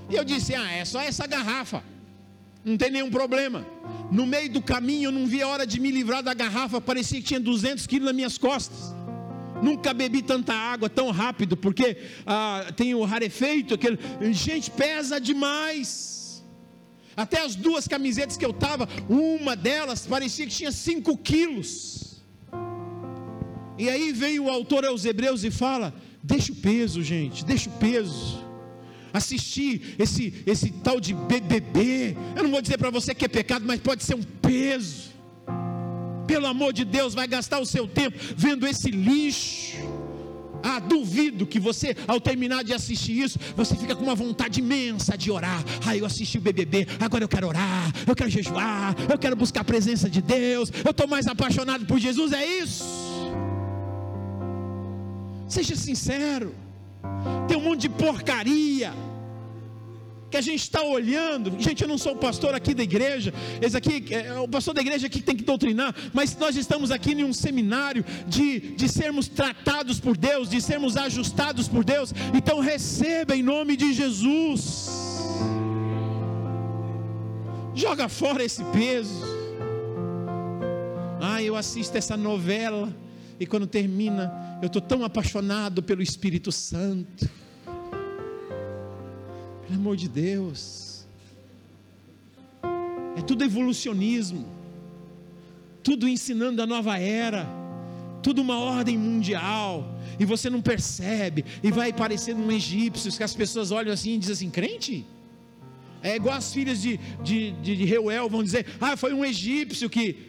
e 0.08 0.16
eu 0.16 0.24
disse: 0.24 0.54
Ah, 0.54 0.72
é 0.72 0.84
só 0.84 1.00
essa 1.00 1.26
garrafa. 1.26 1.82
Não 2.64 2.76
tem 2.76 2.90
nenhum 2.90 3.10
problema. 3.10 3.66
No 4.10 4.26
meio 4.26 4.50
do 4.50 4.60
caminho 4.60 5.08
eu 5.08 5.12
não 5.12 5.26
vi 5.26 5.42
a 5.42 5.48
hora 5.48 5.66
de 5.66 5.80
me 5.80 5.90
livrar 5.90 6.22
da 6.22 6.34
garrafa. 6.34 6.80
Parecia 6.80 7.20
que 7.20 7.26
tinha 7.26 7.40
200 7.40 7.86
quilos 7.86 8.06
nas 8.06 8.14
minhas 8.14 8.38
costas. 8.38 8.94
Nunca 9.62 9.92
bebi 9.92 10.22
tanta 10.22 10.54
água 10.54 10.88
tão 10.88 11.10
rápido, 11.10 11.56
porque 11.56 11.96
ah, 12.26 12.66
tem 12.76 12.94
o 12.94 13.04
rarefeito. 13.04 13.74
Aquele... 13.74 13.98
Gente, 14.32 14.70
pesa 14.70 15.20
demais. 15.20 16.44
Até 17.16 17.42
as 17.42 17.54
duas 17.54 17.86
camisetas 17.86 18.36
que 18.36 18.44
eu 18.44 18.50
estava, 18.50 18.88
uma 19.08 19.54
delas 19.54 20.06
parecia 20.06 20.46
que 20.46 20.52
tinha 20.52 20.72
5 20.72 21.16
quilos. 21.18 22.22
E 23.78 23.88
aí 23.88 24.12
vem 24.12 24.38
o 24.38 24.50
autor 24.50 24.84
aos 24.84 25.04
Hebreus 25.04 25.44
e 25.44 25.50
fala: 25.50 25.94
Deixa 26.22 26.52
o 26.52 26.56
peso, 26.56 27.02
gente, 27.02 27.44
deixa 27.44 27.68
o 27.68 27.72
peso 27.74 28.49
assistir 29.12 29.96
esse, 29.98 30.42
esse 30.46 30.70
tal 30.70 31.00
de 31.00 31.14
BBB. 31.14 32.16
Eu 32.36 32.42
não 32.42 32.50
vou 32.50 32.62
dizer 32.62 32.78
para 32.78 32.90
você 32.90 33.14
que 33.14 33.24
é 33.24 33.28
pecado, 33.28 33.64
mas 33.66 33.80
pode 33.80 34.02
ser 34.04 34.14
um 34.14 34.22
peso. 34.22 35.10
Pelo 36.26 36.46
amor 36.46 36.72
de 36.72 36.84
Deus, 36.84 37.14
vai 37.14 37.26
gastar 37.26 37.58
o 37.58 37.66
seu 37.66 37.88
tempo 37.88 38.16
vendo 38.36 38.66
esse 38.66 38.90
lixo. 38.90 39.78
Ah, 40.62 40.78
duvido 40.78 41.46
que 41.46 41.58
você, 41.58 41.96
ao 42.06 42.20
terminar 42.20 42.62
de 42.62 42.72
assistir 42.72 43.18
isso, 43.18 43.38
você 43.56 43.74
fica 43.74 43.96
com 43.96 44.04
uma 44.04 44.14
vontade 44.14 44.60
imensa 44.60 45.16
de 45.16 45.30
orar. 45.30 45.64
Ah, 45.86 45.96
eu 45.96 46.04
assisti 46.04 46.38
o 46.38 46.40
BBB, 46.40 46.86
agora 47.00 47.24
eu 47.24 47.28
quero 47.28 47.48
orar, 47.48 47.92
eu 48.06 48.14
quero 48.14 48.30
jejuar, 48.30 48.94
eu 49.10 49.18
quero 49.18 49.34
buscar 49.36 49.62
a 49.62 49.64
presença 49.64 50.08
de 50.08 50.20
Deus, 50.20 50.70
eu 50.84 50.90
estou 50.90 51.08
mais 51.08 51.26
apaixonado 51.26 51.86
por 51.86 51.98
Jesus. 51.98 52.32
É 52.32 52.46
isso. 52.46 52.84
Seja 55.48 55.74
sincero. 55.74 56.54
Tem 57.48 57.56
um 57.56 57.62
monte 57.62 57.82
de 57.82 57.88
porcaria 57.88 58.92
que 60.30 60.36
a 60.36 60.40
gente 60.40 60.62
está 60.62 60.82
olhando. 60.82 61.60
Gente, 61.60 61.82
eu 61.82 61.88
não 61.88 61.98
sou 61.98 62.12
o 62.12 62.16
pastor 62.16 62.54
aqui 62.54 62.72
da 62.72 62.82
igreja. 62.82 63.34
Esse 63.60 63.76
aqui 63.76 64.04
é 64.14 64.38
o 64.38 64.46
pastor 64.46 64.72
da 64.72 64.80
igreja 64.80 65.08
que 65.08 65.20
tem 65.20 65.36
que 65.36 65.42
doutrinar. 65.42 65.94
Mas 66.12 66.36
nós 66.36 66.56
estamos 66.56 66.90
aqui 66.90 67.12
em 67.12 67.24
um 67.24 67.32
seminário 67.32 68.04
de, 68.28 68.60
de 68.60 68.88
sermos 68.88 69.26
tratados 69.26 69.98
por 69.98 70.16
Deus, 70.16 70.48
de 70.48 70.60
sermos 70.62 70.96
ajustados 70.96 71.66
por 71.66 71.84
Deus. 71.84 72.14
Então 72.32 72.60
receba 72.60 73.36
em 73.36 73.42
nome 73.42 73.76
de 73.76 73.92
Jesus. 73.92 74.88
Joga 77.74 78.08
fora 78.08 78.44
esse 78.44 78.62
peso. 78.64 79.40
Ah, 81.20 81.42
eu 81.42 81.56
assisto 81.56 81.98
essa 81.98 82.16
novela 82.16 82.94
e 83.40 83.46
quando 83.46 83.66
termina, 83.66 84.58
eu 84.60 84.66
estou 84.66 84.82
tão 84.82 85.02
apaixonado 85.02 85.82
pelo 85.82 86.02
Espírito 86.02 86.52
Santo. 86.52 87.26
Pelo 89.66 89.80
amor 89.80 89.96
de 89.96 90.10
Deus. 90.10 91.06
É 93.16 93.22
tudo 93.22 93.42
evolucionismo. 93.42 94.46
Tudo 95.82 96.06
ensinando 96.06 96.60
a 96.60 96.66
nova 96.66 96.98
era. 96.98 97.48
Tudo 98.22 98.42
uma 98.42 98.58
ordem 98.58 98.98
mundial. 98.98 99.98
E 100.18 100.26
você 100.26 100.50
não 100.50 100.60
percebe. 100.60 101.42
E 101.62 101.70
vai 101.70 101.94
parecendo 101.94 102.42
um 102.42 102.52
egípcio. 102.52 103.10
Que 103.10 103.22
as 103.22 103.34
pessoas 103.34 103.70
olham 103.70 103.90
assim 103.90 104.16
e 104.16 104.18
dizem 104.18 104.34
assim: 104.34 104.50
crente? 104.50 105.06
É 106.02 106.16
igual 106.16 106.36
as 106.36 106.52
filhas 106.52 106.82
de, 106.82 106.98
de, 107.22 107.52
de, 107.52 107.76
de 107.76 107.84
Reuel 107.86 108.28
vão 108.28 108.42
dizer: 108.42 108.66
ah, 108.78 108.98
foi 108.98 109.14
um 109.14 109.24
egípcio 109.24 109.88
que 109.88 110.26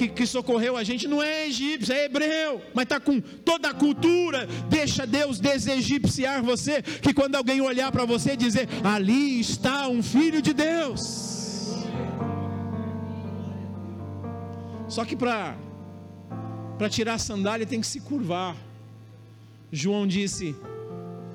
que, 0.00 0.08
que 0.08 0.26
socorreu 0.26 0.78
a 0.78 0.84
gente 0.84 1.06
não 1.06 1.22
é 1.22 1.46
egípcio, 1.46 1.92
é 1.92 2.06
hebreu, 2.06 2.62
mas 2.72 2.84
está 2.84 2.98
com 2.98 3.20
toda 3.20 3.68
a 3.68 3.74
cultura. 3.74 4.46
Deixa 4.68 5.06
Deus 5.06 5.38
desegipciar 5.38 6.42
você, 6.42 6.80
que 6.80 7.12
quando 7.12 7.34
alguém 7.34 7.60
olhar 7.60 7.92
para 7.92 8.06
você 8.06 8.34
dizer: 8.34 8.66
ali 8.82 9.40
está 9.40 9.88
um 9.88 10.02
filho 10.02 10.40
de 10.40 10.54
Deus. 10.54 11.28
Só 14.88 15.04
que 15.04 15.14
para 15.14 15.56
para 16.78 16.88
tirar 16.88 17.14
a 17.14 17.18
sandália 17.18 17.66
tem 17.66 17.80
que 17.80 17.86
se 17.86 18.00
curvar. 18.00 18.56
João 19.70 20.06
disse: 20.06 20.56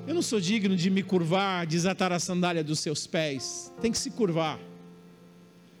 Eu 0.08 0.14
não 0.14 0.22
sou 0.22 0.40
digno 0.40 0.74
de 0.74 0.90
me 0.90 1.04
curvar, 1.04 1.66
desatar 1.66 2.10
a 2.10 2.18
sandália 2.18 2.64
dos 2.64 2.80
seus 2.80 3.06
pés. 3.06 3.72
Tem 3.80 3.92
que 3.92 3.98
se 3.98 4.10
curvar. 4.10 4.58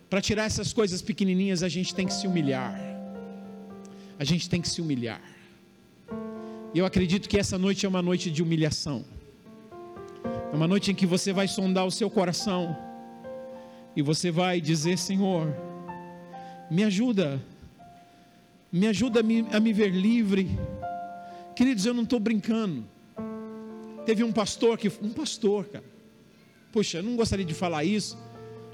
Para 0.08 0.20
tirar 0.20 0.44
essas 0.44 0.72
coisas 0.72 1.02
pequenininhas, 1.02 1.62
a 1.62 1.68
gente 1.68 1.94
tem 1.94 2.06
que 2.06 2.14
se 2.14 2.26
humilhar. 2.26 2.78
A 4.18 4.24
gente 4.24 4.48
tem 4.48 4.60
que 4.60 4.68
se 4.68 4.80
humilhar. 4.80 5.20
E 6.72 6.78
eu 6.78 6.86
acredito 6.86 7.28
que 7.28 7.38
essa 7.38 7.58
noite 7.58 7.84
é 7.86 7.88
uma 7.88 8.02
noite 8.02 8.30
de 8.30 8.42
humilhação. 8.42 9.04
É 10.52 10.56
uma 10.56 10.68
noite 10.68 10.90
em 10.90 10.94
que 10.94 11.06
você 11.06 11.32
vai 11.32 11.48
sondar 11.48 11.86
o 11.86 11.90
seu 11.90 12.08
coração 12.08 12.76
e 13.96 14.02
você 14.02 14.30
vai 14.30 14.60
dizer: 14.60 14.96
Senhor, 14.96 15.54
me 16.70 16.84
ajuda, 16.84 17.42
me 18.70 18.86
ajuda 18.86 19.20
a 19.20 19.22
me, 19.22 19.46
a 19.52 19.58
me 19.58 19.72
ver 19.72 19.90
livre. 19.90 20.50
Queridos, 21.56 21.86
eu 21.86 21.94
não 21.94 22.02
estou 22.02 22.20
brincando. 22.20 22.84
Teve 24.04 24.22
um 24.22 24.30
pastor 24.30 24.78
que, 24.78 24.88
um 25.02 25.10
pastor, 25.10 25.64
cara. 25.64 25.84
Puxa, 26.70 26.98
eu 26.98 27.02
não 27.02 27.16
gostaria 27.16 27.44
de 27.44 27.54
falar 27.54 27.84
isso, 27.84 28.18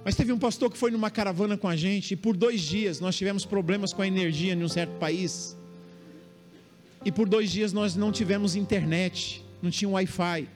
mas 0.04 0.16
teve 0.16 0.32
um 0.32 0.38
pastor 0.38 0.70
que 0.70 0.76
foi 0.76 0.90
numa 0.90 1.10
caravana 1.10 1.56
com 1.56 1.68
a 1.68 1.76
gente 1.76 2.12
e 2.12 2.16
por 2.16 2.36
dois 2.36 2.60
dias 2.60 2.98
nós 2.98 3.16
tivemos 3.16 3.44
problemas 3.44 3.92
com 3.92 4.02
a 4.02 4.06
energia 4.06 4.52
em 4.52 4.62
um 4.62 4.68
certo 4.68 4.98
país. 4.98 5.56
E 7.04 7.12
por 7.12 7.28
dois 7.28 7.50
dias 7.50 7.72
nós 7.72 7.94
não 7.94 8.10
tivemos 8.10 8.56
internet, 8.56 9.44
não 9.60 9.70
tinha 9.70 9.88
Wi-Fi. 9.88 10.48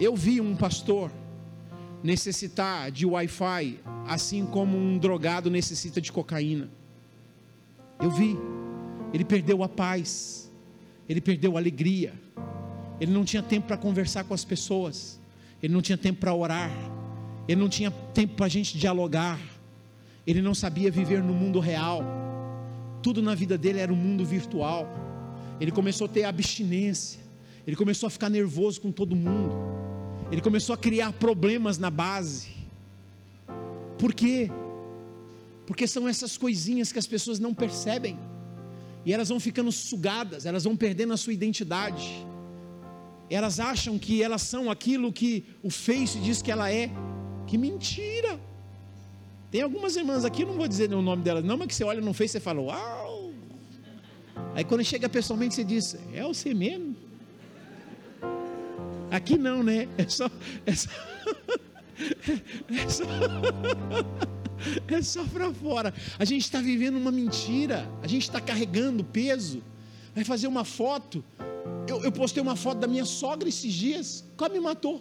Eu 0.00 0.16
vi 0.16 0.40
um 0.40 0.56
pastor 0.56 1.10
necessitar 2.02 2.90
de 2.90 3.06
Wi-Fi, 3.06 3.80
assim 4.06 4.44
como 4.44 4.76
um 4.76 4.98
drogado 4.98 5.50
necessita 5.50 6.00
de 6.00 6.10
cocaína. 6.10 6.68
Eu 8.00 8.10
vi. 8.10 8.36
Ele 9.12 9.24
perdeu 9.24 9.62
a 9.62 9.68
paz, 9.68 10.50
ele 11.08 11.20
perdeu 11.20 11.56
a 11.56 11.60
alegria, 11.60 12.12
ele 13.00 13.12
não 13.12 13.24
tinha 13.24 13.42
tempo 13.42 13.66
para 13.66 13.76
conversar 13.76 14.24
com 14.24 14.34
as 14.34 14.44
pessoas, 14.44 15.20
ele 15.62 15.72
não 15.72 15.80
tinha 15.80 15.96
tempo 15.96 16.20
para 16.20 16.34
orar, 16.34 16.70
ele 17.46 17.60
não 17.60 17.68
tinha 17.68 17.90
tempo 17.90 18.34
para 18.34 18.46
a 18.46 18.48
gente 18.48 18.78
dialogar, 18.78 19.38
ele 20.26 20.40
não 20.40 20.54
sabia 20.54 20.90
viver 20.90 21.22
no 21.22 21.34
mundo 21.34 21.60
real, 21.60 22.02
tudo 23.02 23.20
na 23.20 23.34
vida 23.34 23.58
dele 23.58 23.78
era 23.78 23.92
um 23.92 23.96
mundo 23.96 24.24
virtual. 24.24 24.88
Ele 25.60 25.70
começou 25.70 26.06
a 26.06 26.08
ter 26.08 26.24
abstinência, 26.24 27.20
ele 27.66 27.76
começou 27.76 28.06
a 28.06 28.10
ficar 28.10 28.30
nervoso 28.30 28.80
com 28.80 28.90
todo 28.90 29.14
mundo, 29.14 29.54
ele 30.32 30.40
começou 30.40 30.74
a 30.74 30.78
criar 30.78 31.12
problemas 31.12 31.76
na 31.78 31.90
base. 31.90 32.48
Por 33.98 34.14
quê? 34.14 34.50
Porque 35.66 35.86
são 35.86 36.08
essas 36.08 36.36
coisinhas 36.36 36.92
que 36.92 36.98
as 36.98 37.06
pessoas 37.06 37.38
não 37.38 37.52
percebem, 37.54 38.18
e 39.04 39.12
elas 39.12 39.28
vão 39.28 39.38
ficando 39.38 39.70
sugadas, 39.70 40.46
elas 40.46 40.64
vão 40.64 40.74
perdendo 40.74 41.12
a 41.12 41.16
sua 41.16 41.34
identidade, 41.34 42.26
elas 43.28 43.60
acham 43.60 43.98
que 43.98 44.22
elas 44.22 44.42
são 44.42 44.70
aquilo 44.70 45.12
que 45.12 45.44
o 45.62 45.70
Face 45.70 46.18
diz 46.18 46.40
que 46.40 46.50
ela 46.50 46.72
é, 46.72 46.90
que 47.46 47.58
mentira. 47.58 48.38
Tem 49.50 49.62
algumas 49.62 49.96
irmãs 49.96 50.24
aqui, 50.24 50.44
não 50.44 50.54
vou 50.54 50.66
dizer 50.66 50.92
o 50.92 51.02
nome 51.02 51.22
delas, 51.22 51.44
não, 51.44 51.56
mas 51.56 51.68
que 51.68 51.74
você 51.74 51.84
olha 51.84 52.00
no 52.00 52.12
Face 52.12 52.36
e 52.36 52.40
fala, 52.40 52.60
uau! 52.60 53.32
Aí 54.54 54.64
quando 54.64 54.84
chega 54.84 55.08
pessoalmente, 55.08 55.54
você 55.54 55.64
diz, 55.64 55.96
é 56.12 56.22
você 56.22 56.52
mesmo? 56.52 56.96
Aqui 59.10 59.38
não, 59.38 59.62
né? 59.62 59.88
É 59.96 60.08
só. 60.08 60.28
É 60.66 60.74
só, 60.74 60.90
é 62.68 62.88
só, 62.88 63.04
é 64.88 65.02
só 65.02 65.24
para 65.24 65.52
fora. 65.52 65.94
A 66.18 66.24
gente 66.24 66.42
está 66.42 66.60
vivendo 66.60 66.96
uma 66.96 67.12
mentira. 67.12 67.88
A 68.02 68.08
gente 68.08 68.22
está 68.22 68.40
carregando 68.40 69.04
peso. 69.04 69.62
Vai 70.14 70.24
fazer 70.24 70.48
uma 70.48 70.64
foto. 70.64 71.24
Eu, 71.88 72.02
eu, 72.02 72.10
postei 72.10 72.42
uma 72.42 72.56
foto 72.56 72.78
da 72.78 72.88
minha 72.88 73.04
sogra 73.04 73.48
esses 73.48 73.72
dias. 73.72 74.24
Quase 74.36 74.54
me 74.54 74.60
matou. 74.60 75.00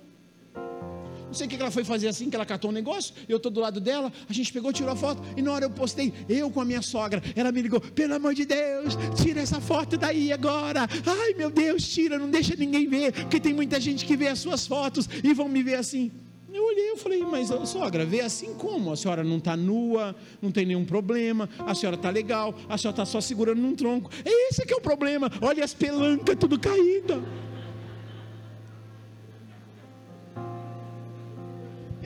Não 1.34 1.38
sei 1.40 1.48
o 1.48 1.50
que 1.50 1.56
ela 1.56 1.72
foi 1.72 1.84
fazer 1.84 2.08
assim, 2.08 2.30
que 2.30 2.36
ela 2.36 2.46
catou 2.46 2.70
um 2.70 2.74
negócio, 2.74 3.12
eu 3.28 3.38
estou 3.38 3.52
do 3.52 3.60
lado 3.60 3.82
dela, 3.82 4.14
a 4.30 4.32
gente 4.32 4.54
pegou, 4.54 4.72
tirou 4.72 4.92
a 4.92 4.96
foto, 4.96 5.20
e 5.36 5.42
na 5.42 5.52
hora 5.52 5.66
eu 5.66 5.70
postei, 5.72 6.14
eu 6.30 6.52
com 6.52 6.62
a 6.62 6.66
minha 6.66 6.84
sogra, 6.84 7.24
ela 7.36 7.52
me 7.52 7.60
ligou, 7.60 7.82
pelo 7.82 8.14
amor 8.14 8.36
de 8.36 8.46
Deus, 8.46 8.96
tira 9.20 9.42
essa 9.42 9.60
foto 9.60 9.98
daí 9.98 10.32
agora, 10.32 10.88
ai 11.04 11.34
meu 11.34 11.50
Deus, 11.50 11.88
tira, 11.88 12.20
não 12.20 12.30
deixa 12.30 12.56
ninguém 12.56 12.88
ver, 12.88 13.14
porque 13.14 13.40
tem 13.40 13.52
muita 13.52 13.82
gente 13.82 14.06
que 14.06 14.16
vê 14.16 14.28
as 14.28 14.38
suas 14.38 14.68
fotos 14.68 15.10
e 15.24 15.34
vão 15.34 15.50
me 15.50 15.64
ver 15.64 15.74
assim. 15.74 16.12
Eu 16.54 16.64
olhei, 16.66 16.92
eu 16.92 16.98
falei, 16.98 17.24
mas 17.24 17.50
sogra, 17.68 18.06
vê 18.06 18.22
assim 18.22 18.54
como? 18.54 18.92
A 18.92 18.96
senhora 18.96 19.24
não 19.24 19.38
está 19.38 19.58
nua, 19.58 20.16
não 20.40 20.52
tem 20.52 20.68
nenhum 20.68 20.86
problema, 20.86 21.50
a 21.66 21.74
senhora 21.74 21.96
está 21.96 22.12
legal, 22.12 22.54
a 22.70 22.78
senhora 22.78 22.94
está 22.94 23.06
só 23.08 23.20
segurando 23.20 23.60
num 23.60 23.76
tronco. 23.76 24.12
Esse 24.24 24.64
que 24.68 24.72
é 24.72 24.78
o 24.78 24.82
problema, 24.82 25.32
olha 25.42 25.64
as 25.64 25.74
pelancas 25.74 26.36
tudo 26.40 26.60
caída. 26.60 27.24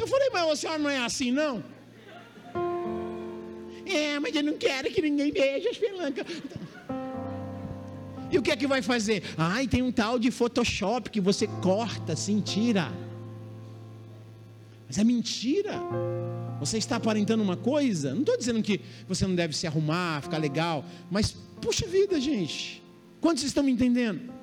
Eu 0.08 0.10
falei, 0.10 0.30
mas 0.32 0.50
a 0.50 0.56
senhora 0.56 0.80
não 0.80 0.90
é 0.90 1.04
assim, 1.04 1.32
não? 1.32 1.62
É, 3.86 4.18
mas 4.20 4.34
eu 4.34 4.44
não 4.44 4.58
quero 4.58 4.90
que 4.90 5.02
ninguém 5.02 5.34
veja 5.34 5.70
as 5.70 5.78
pelancas. 5.78 6.26
E 8.32 8.38
o 8.38 8.42
que 8.42 8.52
é 8.52 8.56
que 8.56 8.66
vai 8.66 8.82
fazer? 8.82 9.22
Ai, 9.38 9.68
tem 9.68 9.82
um 9.82 9.92
tal 9.92 10.18
de 10.18 10.32
Photoshop 10.32 11.10
que 11.10 11.20
você 11.20 11.46
corta, 11.62 12.14
assim, 12.14 12.40
tira. 12.40 12.90
Mas 14.88 14.98
é 14.98 15.04
mentira. 15.04 15.74
Você 16.62 16.78
está 16.78 16.96
aparentando 16.96 17.44
uma 17.44 17.58
coisa. 17.58 18.14
Não 18.14 18.22
estou 18.22 18.38
dizendo 18.38 18.64
que 18.64 18.80
você 19.10 19.28
não 19.28 19.36
deve 19.36 19.54
se 19.54 19.68
arrumar, 19.68 20.22
ficar 20.22 20.38
legal. 20.38 20.86
Mas, 21.12 21.36
puxa 21.62 21.86
vida, 21.86 22.20
gente. 22.20 22.82
Quantos 23.20 23.44
estão 23.44 23.62
me 23.62 23.74
entendendo? 23.74 24.34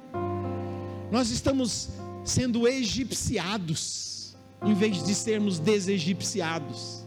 Nós 1.11 1.31
estamos 1.31 1.89
sendo 2.23 2.69
egipciados 2.69 4.14
em 4.63 4.75
vez 4.75 5.03
de 5.03 5.15
sermos 5.15 5.59
desegipciados. 5.59 7.05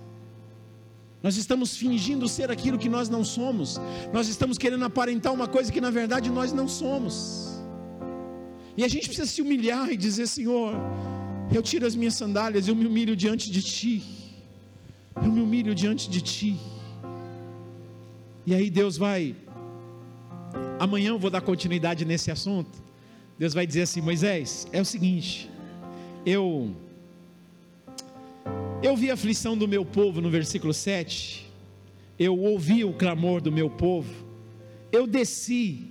Nós 1.21 1.35
estamos 1.35 1.75
fingindo 1.75 2.27
ser 2.27 2.51
aquilo 2.51 2.77
que 2.77 2.89
nós 2.89 3.09
não 3.09 3.23
somos. 3.23 3.79
Nós 4.13 4.27
estamos 4.27 4.57
querendo 4.57 4.85
aparentar 4.85 5.33
uma 5.33 5.47
coisa 5.47 5.71
que 5.71 5.81
na 5.81 5.89
verdade 5.89 6.29
nós 6.29 6.53
não 6.53 6.67
somos. 6.67 7.15
E 8.77 8.83
a 8.83 8.87
gente 8.87 9.07
precisa 9.07 9.27
se 9.27 9.41
humilhar 9.41 9.89
e 9.89 9.97
dizer: 9.97 10.27
Senhor, 10.27 10.73
eu 11.53 11.63
tiro 11.63 11.85
as 11.85 11.95
minhas 11.95 12.13
sandálias, 12.13 12.67
eu 12.67 12.75
me 12.75 12.85
humilho 12.85 13.15
diante 13.15 13.51
de 13.51 13.61
Ti. 13.61 14.03
Eu 15.15 15.31
me 15.31 15.41
humilho 15.41 15.73
diante 15.73 16.09
de 16.09 16.21
Ti. 16.21 16.55
E 18.45 18.53
aí 18.53 18.69
Deus 18.69 18.95
vai. 18.97 19.35
Amanhã 20.79 21.09
eu 21.09 21.19
vou 21.19 21.31
dar 21.31 21.41
continuidade 21.41 22.05
nesse 22.05 22.29
assunto. 22.29 22.83
Deus 23.39 23.53
vai 23.53 23.65
dizer 23.65 23.81
assim: 23.81 24.01
Moisés, 24.01 24.67
é 24.71 24.79
o 24.79 24.85
seguinte. 24.85 25.49
Eu 26.23 26.75
eu 28.81 28.95
vi 28.95 29.09
a 29.09 29.15
aflição 29.15 29.57
do 29.57 29.67
meu 29.67 29.83
povo 29.83 30.21
no 30.21 30.29
versículo 30.29 30.73
7. 30.73 31.45
Eu 32.19 32.37
ouvi 32.37 32.83
o 32.83 32.93
clamor 32.93 33.41
do 33.41 33.51
meu 33.51 33.69
povo. 33.69 34.11
Eu 34.91 35.07
desci. 35.07 35.87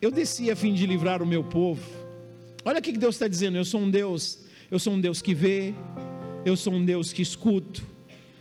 Eu 0.00 0.10
desci 0.10 0.50
a 0.50 0.56
fim 0.56 0.72
de 0.72 0.86
livrar 0.86 1.22
o 1.22 1.26
meu 1.26 1.44
povo. 1.44 1.82
Olha 2.64 2.78
o 2.78 2.82
que 2.82 2.92
Deus 2.92 3.16
está 3.16 3.28
dizendo. 3.28 3.56
Eu 3.56 3.64
sou 3.64 3.80
um 3.80 3.90
Deus. 3.90 4.38
Eu 4.70 4.78
sou 4.78 4.94
um 4.94 5.00
Deus 5.00 5.20
que 5.20 5.34
vê. 5.34 5.74
Eu 6.44 6.56
sou 6.56 6.72
um 6.72 6.84
Deus 6.84 7.12
que 7.12 7.22
escuto. 7.22 7.84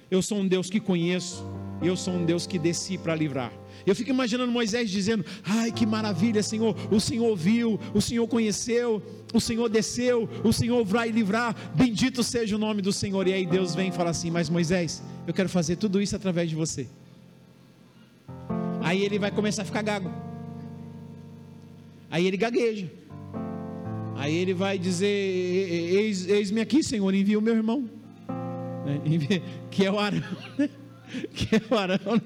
Eu 0.09 0.21
sou 0.21 0.39
um 0.39 0.47
Deus 0.47 0.69
que 0.69 0.79
conheço. 0.79 1.43
Eu 1.81 1.95
sou 1.95 2.13
um 2.13 2.25
Deus 2.25 2.45
que 2.45 2.59
desci 2.59 2.97
para 2.97 3.15
livrar. 3.15 3.51
Eu 3.85 3.95
fico 3.95 4.09
imaginando 4.09 4.51
Moisés 4.51 4.89
dizendo: 4.89 5.25
Ai, 5.43 5.71
que 5.71 5.85
maravilha, 5.85 6.43
Senhor! 6.43 6.75
O 6.91 6.99
Senhor 6.99 7.35
viu, 7.35 7.79
o 7.93 8.01
Senhor 8.01 8.27
conheceu, 8.27 9.01
o 9.33 9.39
Senhor 9.39 9.69
desceu, 9.69 10.29
o 10.43 10.51
Senhor 10.51 10.83
vai 10.85 11.09
livrar. 11.09 11.55
Bendito 11.75 12.23
seja 12.23 12.55
o 12.55 12.59
nome 12.59 12.81
do 12.81 12.91
Senhor. 12.91 13.27
E 13.27 13.33
aí 13.33 13.45
Deus 13.45 13.75
vem 13.75 13.89
e 13.89 13.91
fala 13.91 14.09
assim: 14.09 14.31
Mas 14.31 14.49
Moisés, 14.49 15.03
eu 15.27 15.33
quero 15.33 15.49
fazer 15.49 15.75
tudo 15.75 16.01
isso 16.01 16.15
através 16.15 16.49
de 16.49 16.55
você. 16.55 16.87
Aí 18.81 19.03
ele 19.03 19.19
vai 19.19 19.31
começar 19.31 19.63
a 19.63 19.65
ficar 19.65 19.81
gago. 19.81 20.11
Aí 22.09 22.25
ele 22.25 22.37
gagueja. 22.37 22.91
Aí 24.15 24.35
ele 24.35 24.53
vai 24.53 24.77
dizer: 24.77 25.07
Eis-me 25.07 26.61
aqui, 26.61 26.83
Senhor, 26.83 27.13
envia 27.13 27.37
o 27.37 27.41
meu 27.41 27.55
irmão. 27.55 27.89
Que 29.69 29.85
é 29.85 29.91
o 29.91 29.99
Arão, 29.99 30.21
né? 30.57 30.69
Que 31.33 31.55
é 31.55 31.61
o 31.69 31.77
Arão 31.77 32.21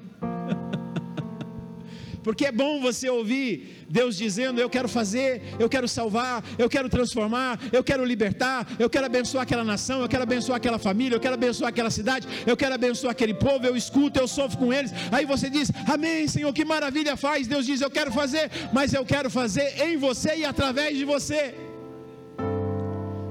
porque 2.24 2.46
é 2.46 2.52
bom 2.52 2.80
você 2.80 3.08
ouvir 3.08 3.84
Deus 3.88 4.16
dizendo: 4.16 4.60
Eu 4.60 4.70
quero 4.70 4.88
fazer, 4.88 5.42
eu 5.58 5.68
quero 5.68 5.86
salvar, 5.86 6.42
eu 6.58 6.68
quero 6.68 6.88
transformar, 6.88 7.60
eu 7.70 7.84
quero 7.84 8.04
libertar, 8.04 8.66
eu 8.78 8.88
quero 8.88 9.06
abençoar 9.06 9.42
aquela 9.42 9.62
nação, 9.62 10.00
eu 10.00 10.08
quero 10.08 10.22
abençoar 10.22 10.56
aquela 10.56 10.78
família, 10.78 11.16
eu 11.16 11.20
quero 11.20 11.34
abençoar 11.34 11.68
aquela 11.68 11.90
cidade, 11.90 12.26
eu 12.46 12.56
quero 12.56 12.74
abençoar 12.74 13.12
aquele 13.12 13.34
povo. 13.34 13.66
Eu 13.66 13.76
escuto, 13.76 14.18
eu 14.18 14.26
sofro 14.26 14.58
com 14.58 14.72
eles. 14.72 14.90
Aí 15.12 15.26
você 15.26 15.50
diz: 15.50 15.70
Amém, 15.86 16.26
Senhor, 16.26 16.52
que 16.52 16.64
maravilha 16.64 17.16
faz. 17.16 17.46
Deus 17.46 17.66
diz: 17.66 17.80
Eu 17.80 17.90
quero 17.90 18.10
fazer, 18.10 18.50
mas 18.72 18.94
eu 18.94 19.04
quero 19.04 19.28
fazer 19.30 19.68
em 19.86 19.96
você 19.96 20.36
e 20.38 20.44
através 20.44 20.96
de 20.96 21.04
você. 21.04 21.54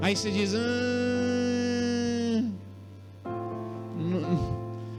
Aí 0.00 0.14
você 0.16 0.30
diz: 0.30 0.54
ah, 0.54 2.42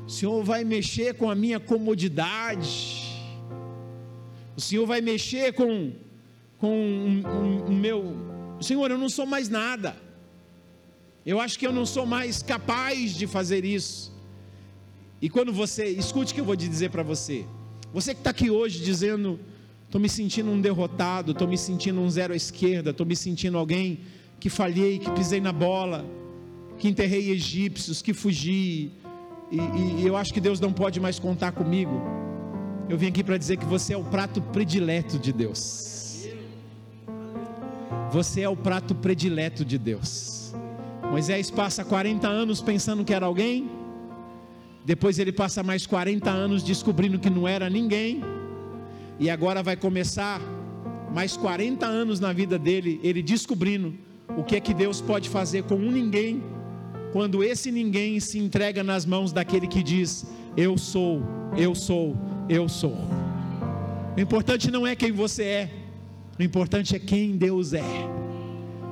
O 0.06 0.10
Senhor 0.10 0.44
vai 0.44 0.64
mexer 0.64 1.14
com 1.16 1.30
a 1.30 1.36
minha 1.36 1.60
comodidade. 1.60 2.95
O 4.56 4.62
Senhor 4.62 4.86
vai 4.86 5.02
mexer 5.02 5.54
com, 5.54 5.92
com 6.58 7.22
o, 7.68 7.72
meu, 7.72 8.16
Senhor, 8.62 8.90
eu 8.90 8.98
não 8.98 9.10
sou 9.10 9.26
mais 9.26 9.50
nada. 9.50 9.96
Eu 11.26 11.40
acho 11.40 11.60
que 11.60 11.68
eu 11.68 11.74
não 11.74 11.86
sou 11.86 12.06
mais 12.06 12.42
capaz 12.42 13.16
de 13.16 13.28
fazer 13.28 13.66
isso. 13.66 14.14
E 15.22 15.30
quando 15.30 15.52
você, 15.52 15.86
escute 15.86 16.32
o 16.32 16.36
que 16.36 16.42
eu 16.42 16.46
vou 16.46 16.56
dizer 16.56 16.90
para 16.90 17.04
você. 17.04 17.46
Você 17.94 18.14
que 18.14 18.20
está 18.20 18.30
aqui 18.30 18.50
hoje 18.50 18.84
dizendo, 18.84 19.40
estou 19.86 20.00
me 20.00 20.08
sentindo 20.08 20.50
um 20.52 20.62
derrotado, 20.62 21.32
estou 21.32 21.48
me 21.48 21.58
sentindo 21.58 22.00
um 22.00 22.10
zero 22.10 22.34
à 22.34 22.36
esquerda, 22.36 22.92
estou 22.92 23.06
me 23.06 23.16
sentindo 23.16 23.58
alguém 23.58 24.00
que 24.40 24.50
falhei, 24.50 25.00
que 25.00 25.10
pisei 25.12 25.42
na 25.42 25.52
bola, 25.52 26.06
que 26.78 26.88
enterrei 26.88 27.32
egípcios, 27.32 28.02
que 28.02 28.14
fugi, 28.14 28.92
e, 29.52 30.02
e 30.02 30.06
eu 30.06 30.16
acho 30.16 30.34
que 30.34 30.42
Deus 30.42 30.60
não 30.60 30.74
pode 30.74 31.00
mais 31.00 31.20
contar 31.20 31.52
comigo. 31.52 32.25
Eu 32.88 32.98
vim 32.98 33.08
aqui 33.08 33.24
para 33.24 33.38
dizer 33.38 33.58
que 33.58 33.66
você 33.66 33.94
é 33.94 33.98
o 33.98 34.04
prato 34.04 34.42
predileto 34.42 35.18
de 35.18 35.34
Deus. 35.34 36.30
Você 38.12 38.42
é 38.42 38.50
o 38.50 38.56
prato 38.56 38.94
predileto 38.94 39.66
de 39.66 39.78
Deus. 39.78 40.54
Moisés 41.10 41.50
passa 41.50 41.84
40 41.84 42.28
anos 42.28 42.62
pensando 42.62 43.04
que 43.04 43.14
era 43.14 43.26
alguém, 43.26 43.70
depois 44.86 45.18
ele 45.18 45.32
passa 45.32 45.64
mais 45.64 45.88
40 45.88 46.30
anos 46.30 46.62
descobrindo 46.62 47.18
que 47.18 47.30
não 47.30 47.48
era 47.48 47.70
ninguém, 47.70 48.22
e 49.20 49.30
agora 49.30 49.64
vai 49.64 49.76
começar 49.76 50.40
mais 51.14 51.36
40 51.36 51.86
anos 51.86 52.20
na 52.20 52.32
vida 52.34 52.60
dele, 52.60 53.00
ele 53.02 53.24
descobrindo 53.24 53.96
o 54.38 54.44
que 54.44 54.56
é 54.56 54.60
que 54.60 54.74
Deus 54.74 55.02
pode 55.02 55.28
fazer 55.30 55.64
com 55.64 55.76
um 55.76 55.92
ninguém, 55.92 56.44
quando 57.12 57.44
esse 57.44 57.72
ninguém 57.72 58.20
se 58.20 58.38
entrega 58.38 58.84
nas 58.84 59.06
mãos 59.06 59.32
daquele 59.32 59.68
que 59.68 59.82
diz: 59.82 60.26
Eu 60.56 60.78
sou, 60.78 61.22
eu 61.58 61.74
sou, 61.74 62.16
eu 62.50 62.68
sou. 62.70 62.98
O 64.16 64.20
importante 64.20 64.72
não 64.72 64.86
é 64.86 64.96
quem 64.96 65.12
você 65.12 65.44
é, 65.44 65.70
o 66.40 66.44
importante 66.44 66.96
é 66.96 67.00
quem 67.00 67.38
Deus 67.38 67.74
é. 67.74 67.84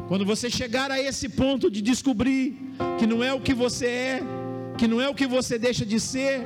Quando 0.07 0.25
você 0.25 0.49
chegar 0.49 0.91
a 0.91 1.01
esse 1.01 1.29
ponto 1.29 1.71
de 1.71 1.81
descobrir 1.81 2.57
que 2.99 3.07
não 3.07 3.23
é 3.23 3.33
o 3.33 3.39
que 3.39 3.53
você 3.53 3.85
é, 3.85 4.21
que 4.77 4.87
não 4.87 5.01
é 5.01 5.07
o 5.07 5.15
que 5.15 5.25
você 5.27 5.57
deixa 5.57 5.85
de 5.85 5.99
ser, 5.99 6.41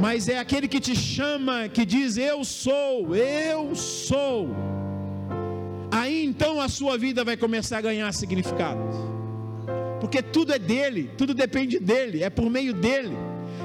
mas 0.00 0.28
é 0.28 0.38
aquele 0.38 0.68
que 0.68 0.80
te 0.80 0.94
chama, 0.94 1.68
que 1.68 1.84
diz: 1.84 2.16
Eu 2.16 2.44
sou, 2.44 3.14
eu 3.14 3.74
sou. 3.74 4.48
Aí 5.90 6.24
então 6.24 6.60
a 6.60 6.68
sua 6.68 6.96
vida 6.96 7.24
vai 7.24 7.36
começar 7.36 7.78
a 7.78 7.82
ganhar 7.82 8.12
significado, 8.12 8.80
porque 10.00 10.22
tudo 10.22 10.52
é 10.52 10.58
dele, 10.58 11.10
tudo 11.18 11.34
depende 11.34 11.78
dele, 11.78 12.22
é 12.22 12.30
por 12.30 12.48
meio 12.48 12.72
dele. 12.72 13.16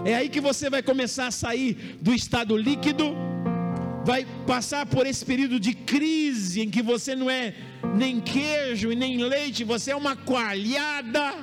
É 0.08 0.16
aí 0.16 0.30
que 0.30 0.40
você 0.40 0.70
vai 0.70 0.82
começar 0.82 1.28
a 1.28 1.32
sair 1.32 1.98
do 2.02 2.14
estado 2.14 2.56
líquido, 2.56 3.14
vai 4.06 4.26
passar 4.46 4.86
por 4.86 5.06
esse 5.06 5.26
período 5.26 5.60
de 5.60 5.74
crise 5.74 6.62
em 6.62 6.70
que 6.70 6.82
você 6.82 7.14
não 7.14 7.30
é 7.30 7.54
nem 7.94 8.22
queijo 8.22 8.90
e 8.90 8.96
nem 8.96 9.22
leite, 9.22 9.66
você 9.66 9.92
é 9.92 9.96
uma 9.98 10.16
coalhada, 10.16 11.36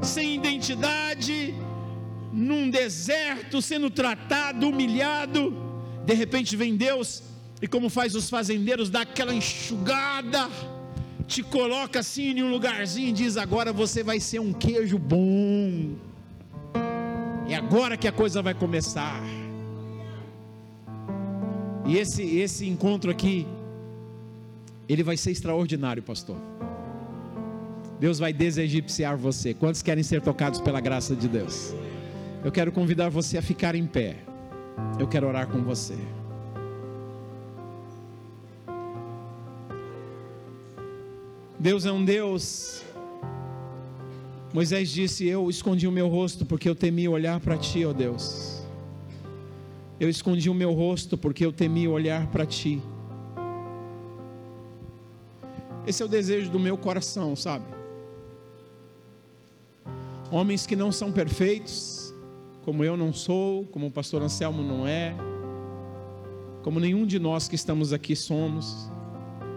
sem 0.00 0.34
identidade, 0.34 1.54
num 2.32 2.70
deserto, 2.70 3.60
sendo 3.60 3.90
tratado, 3.90 4.70
humilhado. 4.70 5.54
De 6.06 6.14
repente 6.14 6.56
vem 6.56 6.76
Deus 6.76 7.22
e, 7.60 7.68
como 7.68 7.90
faz 7.90 8.14
os 8.14 8.30
fazendeiros, 8.30 8.88
dá 8.88 9.02
aquela 9.02 9.34
enxugada, 9.34 10.48
te 11.28 11.42
coloca 11.42 12.00
assim 12.00 12.30
em 12.30 12.42
um 12.42 12.50
lugarzinho 12.50 13.10
e 13.10 13.12
diz: 13.12 13.36
Agora 13.36 13.74
você 13.74 14.02
vai 14.02 14.18
ser 14.18 14.38
um 14.38 14.54
queijo 14.54 14.98
bom. 14.98 16.08
É 17.50 17.56
agora 17.56 17.96
que 17.96 18.06
a 18.06 18.12
coisa 18.12 18.40
vai 18.40 18.54
começar. 18.54 19.20
E 21.84 21.98
esse, 21.98 22.22
esse 22.22 22.68
encontro 22.68 23.10
aqui, 23.10 23.44
ele 24.88 25.02
vai 25.02 25.16
ser 25.16 25.32
extraordinário, 25.32 26.00
pastor. 26.00 26.36
Deus 27.98 28.20
vai 28.20 28.32
desegipciar 28.32 29.16
você. 29.16 29.52
Quantos 29.52 29.82
querem 29.82 30.04
ser 30.04 30.22
tocados 30.22 30.60
pela 30.60 30.80
graça 30.80 31.16
de 31.16 31.26
Deus? 31.26 31.74
Eu 32.44 32.52
quero 32.52 32.70
convidar 32.70 33.08
você 33.08 33.36
a 33.36 33.42
ficar 33.42 33.74
em 33.74 33.84
pé. 33.84 34.18
Eu 35.00 35.08
quero 35.08 35.26
orar 35.26 35.48
com 35.48 35.60
você. 35.64 35.98
Deus 41.58 41.84
é 41.84 41.90
um 41.90 42.04
Deus 42.04 42.84
Moisés 44.52 44.90
disse: 44.90 45.26
Eu 45.26 45.48
escondi 45.48 45.86
o 45.86 45.92
meu 45.92 46.08
rosto 46.08 46.44
porque 46.44 46.68
eu 46.68 46.74
temia 46.74 47.10
olhar 47.10 47.38
para 47.40 47.56
ti, 47.56 47.84
ó 47.84 47.92
Deus. 47.92 48.62
Eu 49.98 50.08
escondi 50.08 50.50
o 50.50 50.54
meu 50.54 50.72
rosto 50.72 51.16
porque 51.16 51.44
eu 51.44 51.52
temia 51.52 51.88
olhar 51.88 52.26
para 52.28 52.44
ti. 52.44 52.82
Esse 55.86 56.02
é 56.02 56.04
o 56.04 56.08
desejo 56.08 56.50
do 56.50 56.58
meu 56.58 56.76
coração, 56.76 57.36
sabe? 57.36 57.64
Homens 60.32 60.66
que 60.66 60.74
não 60.74 60.90
são 60.90 61.12
perfeitos, 61.12 62.14
como 62.64 62.84
eu 62.84 62.96
não 62.96 63.12
sou, 63.12 63.64
como 63.66 63.86
o 63.86 63.90
pastor 63.90 64.22
Anselmo 64.22 64.62
não 64.62 64.86
é, 64.86 65.14
como 66.62 66.78
nenhum 66.78 67.06
de 67.06 67.18
nós 67.18 67.48
que 67.48 67.54
estamos 67.54 67.92
aqui 67.92 68.14
somos, 68.14 68.90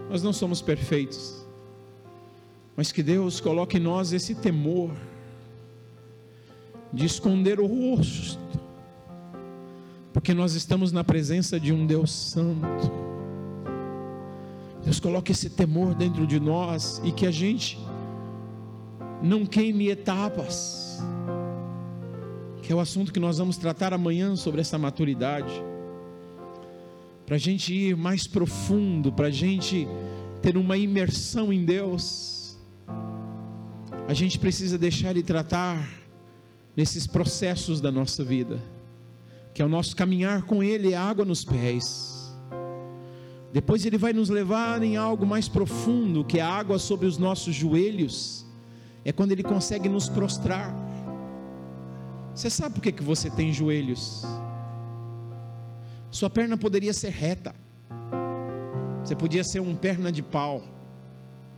nós 0.08 0.22
não 0.22 0.32
somos 0.32 0.60
perfeitos 0.60 1.43
mas 2.76 2.90
que 2.90 3.02
Deus 3.02 3.40
coloque 3.40 3.76
em 3.76 3.80
nós 3.80 4.12
esse 4.12 4.34
temor 4.34 4.90
de 6.92 7.06
esconder 7.06 7.60
o 7.60 7.66
rosto, 7.66 8.38
porque 10.12 10.32
nós 10.32 10.54
estamos 10.54 10.92
na 10.92 11.02
presença 11.02 11.58
de 11.58 11.72
um 11.72 11.86
Deus 11.86 12.10
Santo. 12.10 12.92
Deus 14.84 15.00
coloque 15.00 15.32
esse 15.32 15.50
temor 15.50 15.94
dentro 15.94 16.26
de 16.26 16.38
nós 16.38 17.00
e 17.04 17.10
que 17.10 17.26
a 17.26 17.30
gente 17.30 17.78
não 19.22 19.46
queime 19.46 19.88
etapas, 19.88 21.00
que 22.62 22.72
é 22.72 22.76
o 22.76 22.80
assunto 22.80 23.12
que 23.12 23.20
nós 23.20 23.38
vamos 23.38 23.56
tratar 23.56 23.92
amanhã 23.92 24.36
sobre 24.36 24.60
essa 24.60 24.78
maturidade, 24.78 25.52
para 27.24 27.36
a 27.36 27.38
gente 27.38 27.72
ir 27.72 27.96
mais 27.96 28.26
profundo, 28.26 29.10
para 29.10 29.28
a 29.28 29.30
gente 29.30 29.88
ter 30.42 30.56
uma 30.56 30.76
imersão 30.76 31.52
em 31.52 31.64
Deus 31.64 32.33
a 34.06 34.12
gente 34.12 34.38
precisa 34.38 34.76
deixar 34.76 35.10
Ele 35.10 35.22
tratar 35.22 35.88
nesses 36.76 37.06
processos 37.06 37.80
da 37.80 37.90
nossa 37.90 38.22
vida, 38.22 38.60
que 39.54 39.62
é 39.62 39.64
o 39.64 39.68
nosso 39.68 39.96
caminhar 39.96 40.42
com 40.42 40.62
Ele, 40.62 40.92
é 40.92 40.96
água 40.96 41.24
nos 41.24 41.44
pés. 41.44 42.34
Depois 43.52 43.86
Ele 43.86 43.96
vai 43.96 44.12
nos 44.12 44.28
levar 44.28 44.82
em 44.82 44.96
algo 44.96 45.24
mais 45.24 45.48
profundo, 45.48 46.24
que 46.24 46.38
é 46.38 46.42
a 46.42 46.48
água 46.48 46.78
sobre 46.78 47.06
os 47.06 47.16
nossos 47.16 47.54
joelhos, 47.54 48.44
é 49.04 49.12
quando 49.12 49.32
Ele 49.32 49.42
consegue 49.42 49.88
nos 49.88 50.08
prostrar. 50.08 50.74
Você 52.34 52.50
sabe 52.50 52.74
por 52.74 52.82
que, 52.82 52.92
que 52.92 53.02
você 53.02 53.30
tem 53.30 53.52
joelhos? 53.52 54.22
Sua 56.10 56.28
perna 56.28 56.56
poderia 56.58 56.92
ser 56.92 57.10
reta, 57.10 57.54
você 59.02 59.16
podia 59.16 59.44
ser 59.44 59.60
um 59.60 59.74
perna 59.74 60.12
de 60.12 60.22
pau, 60.22 60.62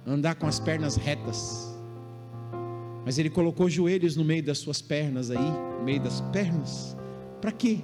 andar 0.07 0.37
com 0.37 0.47
as 0.47 0.61
pernas 0.61 0.97
retas 0.97 1.76
mas 3.07 3.21
ele 3.21 3.31
colocou 3.31 3.71
joelhos 3.71 4.17
no 4.17 4.25
meio 4.25 4.43
das 4.43 4.59
suas 4.59 4.83
pernas 4.83 5.31
aí, 5.31 5.39
no 5.79 5.85
meio 5.85 6.01
das 6.01 6.21
pernas. 6.33 6.97
Para 7.41 7.53
quê? 7.53 7.79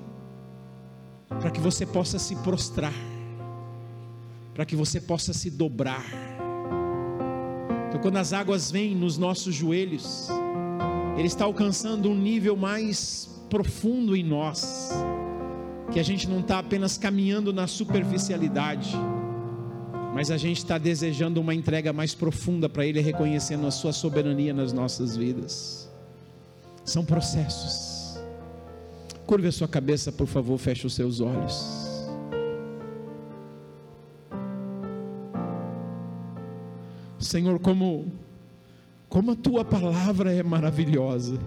Para 1.29 1.49
que 1.49 1.61
você 1.61 1.87
possa 1.87 2.18
se 2.18 2.35
prostrar. 2.43 2.93
Para 4.53 4.66
que 4.66 4.75
você 4.75 5.01
possa 5.01 5.33
se 5.33 5.49
dobrar. 5.49 6.05
Então, 7.89 8.01
quando 8.01 8.16
as 8.16 8.33
águas 8.33 8.68
vêm 8.68 8.97
nos 8.97 9.16
nossos 9.16 9.55
joelhos, 9.55 10.29
ele 11.16 11.29
está 11.29 11.45
alcançando 11.45 12.11
um 12.11 12.18
nível 12.18 12.57
mais 12.57 13.31
profundo 13.49 14.16
em 14.16 14.25
nós, 14.25 14.91
que 15.93 16.01
a 16.01 16.03
gente 16.03 16.29
não 16.29 16.41
está 16.41 16.59
apenas 16.59 16.99
caminhando 16.99 17.53
na 17.53 17.68
superficialidade, 17.68 18.91
mas 20.15 20.31
a 20.31 20.37
gente 20.37 20.59
está 20.59 20.77
desejando 20.77 21.41
uma 21.41 21.55
entrega 21.55 21.93
mais 21.93 22.15
profunda 22.15 22.69
para 22.69 22.87
Ele, 22.87 23.01
reconhecendo 23.01 23.67
a 23.67 23.71
Sua 23.71 23.93
soberania 23.93 24.53
nas 24.53 24.73
nossas 24.73 25.17
vidas. 25.17 25.91
São 26.85 27.05
processos. 27.05 28.21
Curve 29.27 29.49
a 29.49 29.53
sua 29.53 29.69
cabeça, 29.69 30.13
por 30.13 30.27
favor, 30.27 30.59
feche 30.59 30.87
os 30.87 30.95
seus 30.95 31.21
olhos. 31.21 31.83
Senhor, 37.19 37.59
como, 37.61 38.13
como 39.09 39.31
a 39.31 39.37
tua 39.37 39.65
palavra 39.65 40.33
é 40.33 40.43
maravilhosa. 40.43 41.39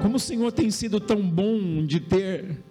Como 0.00 0.16
o 0.16 0.20
Senhor 0.20 0.50
tem 0.52 0.70
sido 0.70 0.98
tão 0.98 1.20
bom 1.20 1.84
de 1.84 2.00
ter 2.00 2.62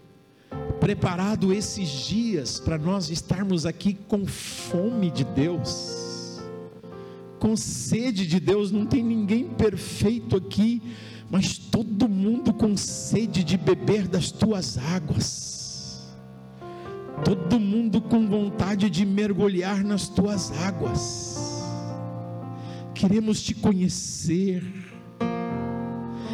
preparado 0.82 1.54
esses 1.54 1.88
dias 1.88 2.60
para 2.60 2.76
nós 2.76 3.12
estarmos 3.12 3.68
aqui 3.68 3.94
com 4.08 4.26
fome 4.26 5.12
de 5.12 5.24
Deus, 5.24 6.42
com 7.40 7.56
sede 7.56 8.26
de 8.26 8.40
Deus. 8.40 8.72
Não 8.72 8.88
tem 8.88 9.04
ninguém 9.04 9.48
perfeito 9.48 10.36
aqui, 10.36 10.82
mas 11.30 11.56
todo 11.56 12.10
mundo 12.10 12.52
com 12.52 12.76
sede 12.76 13.44
de 13.44 13.58
beber 13.58 14.08
das 14.08 14.32
tuas 14.32 14.76
águas. 14.80 16.12
Todo 17.24 17.60
mundo 17.60 18.02
com 18.02 18.28
vontade 18.28 18.90
de 18.90 19.06
mergulhar 19.06 19.84
nas 19.84 20.10
tuas 20.10 20.52
águas. 20.64 21.64
Queremos 22.96 23.44
te 23.44 23.54
conhecer. 23.54 24.64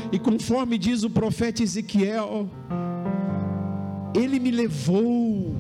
E 0.09 0.17
conforme 0.17 0.77
diz 0.77 1.03
o 1.03 1.09
profeta 1.09 1.61
Ezequiel, 1.61 2.49
ele 4.17 4.39
me 4.39 4.51
levou 4.51 5.55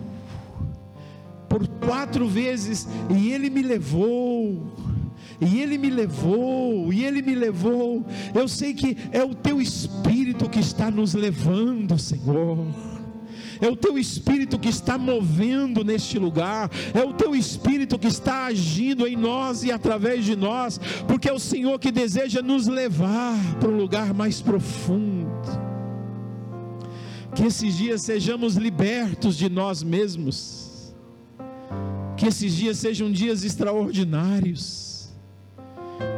por 1.47 1.67
quatro 1.67 2.27
vezes 2.27 2.87
e 3.15 3.31
ele 3.31 3.49
me 3.49 3.61
levou. 3.61 4.75
E 5.39 5.61
ele 5.61 5.77
me 5.77 5.91
levou, 5.91 6.91
e 6.91 7.05
ele 7.05 7.21
me 7.21 7.35
levou. 7.35 8.03
Eu 8.33 8.47
sei 8.47 8.73
que 8.73 8.97
é 9.11 9.23
o 9.23 9.35
teu 9.35 9.61
espírito 9.61 10.49
que 10.49 10.59
está 10.59 10.89
nos 10.89 11.13
levando, 11.13 11.99
Senhor 11.99 12.65
é 13.61 13.67
o 13.67 13.75
teu 13.75 13.97
espírito 13.97 14.59
que 14.59 14.69
está 14.69 14.97
movendo 14.97 15.83
neste 15.83 16.19
lugar, 16.19 16.69
é 16.93 17.03
o 17.03 17.13
teu 17.13 17.35
espírito 17.35 17.97
que 17.97 18.07
está 18.07 18.45
agindo 18.45 19.07
em 19.07 19.15
nós 19.15 19.63
e 19.63 19.71
através 19.71 20.25
de 20.25 20.35
nós, 20.35 20.79
porque 21.07 21.29
é 21.29 21.33
o 21.33 21.39
Senhor 21.39 21.79
que 21.79 21.91
deseja 21.91 22.41
nos 22.41 22.67
levar 22.67 23.35
para 23.59 23.69
um 23.69 23.77
lugar 23.77 24.13
mais 24.13 24.41
profundo. 24.41 25.66
Que 27.35 27.45
esses 27.45 27.75
dias 27.75 28.01
sejamos 28.01 28.55
libertos 28.55 29.37
de 29.37 29.49
nós 29.49 29.83
mesmos, 29.83 30.93
que 32.15 32.25
esses 32.25 32.55
dias 32.55 32.77
sejam 32.77 33.11
dias 33.11 33.43
extraordinários 33.43 34.87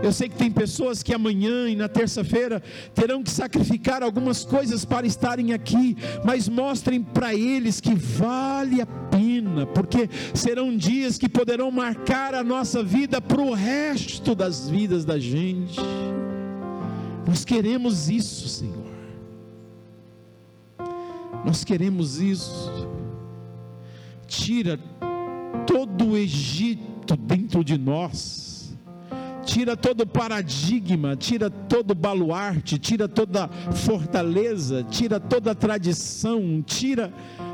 eu 0.01 0.13
sei 0.13 0.29
que 0.29 0.37
tem 0.37 0.49
pessoas 0.49 1.03
que 1.03 1.13
amanhã 1.13 1.67
e 1.67 1.75
na 1.75 1.89
terça-feira 1.89 2.61
terão 2.93 3.21
que 3.21 3.29
sacrificar 3.29 4.01
algumas 4.01 4.45
coisas 4.45 4.85
para 4.85 5.05
estarem 5.05 5.51
aqui, 5.53 5.97
mas 6.23 6.47
mostrem 6.47 7.01
para 7.01 7.35
eles 7.35 7.81
que 7.81 7.93
vale 7.93 8.81
a 8.81 8.85
pena, 8.85 9.65
porque 9.65 10.09
serão 10.33 10.75
dias 10.75 11.17
que 11.17 11.27
poderão 11.27 11.69
marcar 11.69 12.33
a 12.33 12.43
nossa 12.43 12.81
vida 12.81 13.21
para 13.21 13.41
o 13.41 13.53
resto 13.53 14.33
das 14.33 14.69
vidas 14.69 15.03
da 15.03 15.19
gente. 15.19 15.79
Nós 17.27 17.43
queremos 17.43 18.09
isso, 18.09 18.47
Senhor. 18.47 18.78
Nós 21.45 21.63
queremos 21.63 22.19
isso. 22.19 22.87
Tira 24.27 24.79
todo 25.65 26.09
o 26.09 26.17
Egito 26.17 27.15
dentro 27.17 27.63
de 27.63 27.77
nós 27.77 28.49
tira 29.49 29.75
todo 29.75 30.05
paradigma, 30.05 31.15
tira 31.15 31.49
todo 31.49 31.95
baluarte, 31.95 32.77
tira 32.77 33.07
toda 33.07 33.47
fortaleza, 33.47 34.83
tira 34.83 35.19
toda 35.19 35.55
tradição, 35.55 36.63
tira 36.63 37.11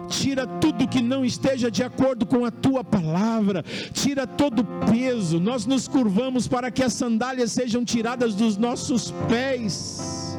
tira 0.08 0.46
tudo 0.46 0.88
que 0.88 1.02
não 1.02 1.26
esteja 1.26 1.72
de 1.72 1.84
acordo 1.84 2.26
com 2.26 2.46
a 2.46 2.52
tua 2.52 2.84
palavra, 2.84 3.64
tira 3.92 4.28
todo 4.28 4.64
peso. 4.92 5.40
Nós 5.40 5.66
nos 5.66 5.88
curvamos 5.88 6.48
para 6.48 6.70
que 6.70 6.84
as 6.84 6.94
sandálias 6.94 7.52
sejam 7.52 7.84
tiradas 7.84 8.36
dos 8.36 8.58
nossos 8.58 9.12
pés 9.28 10.38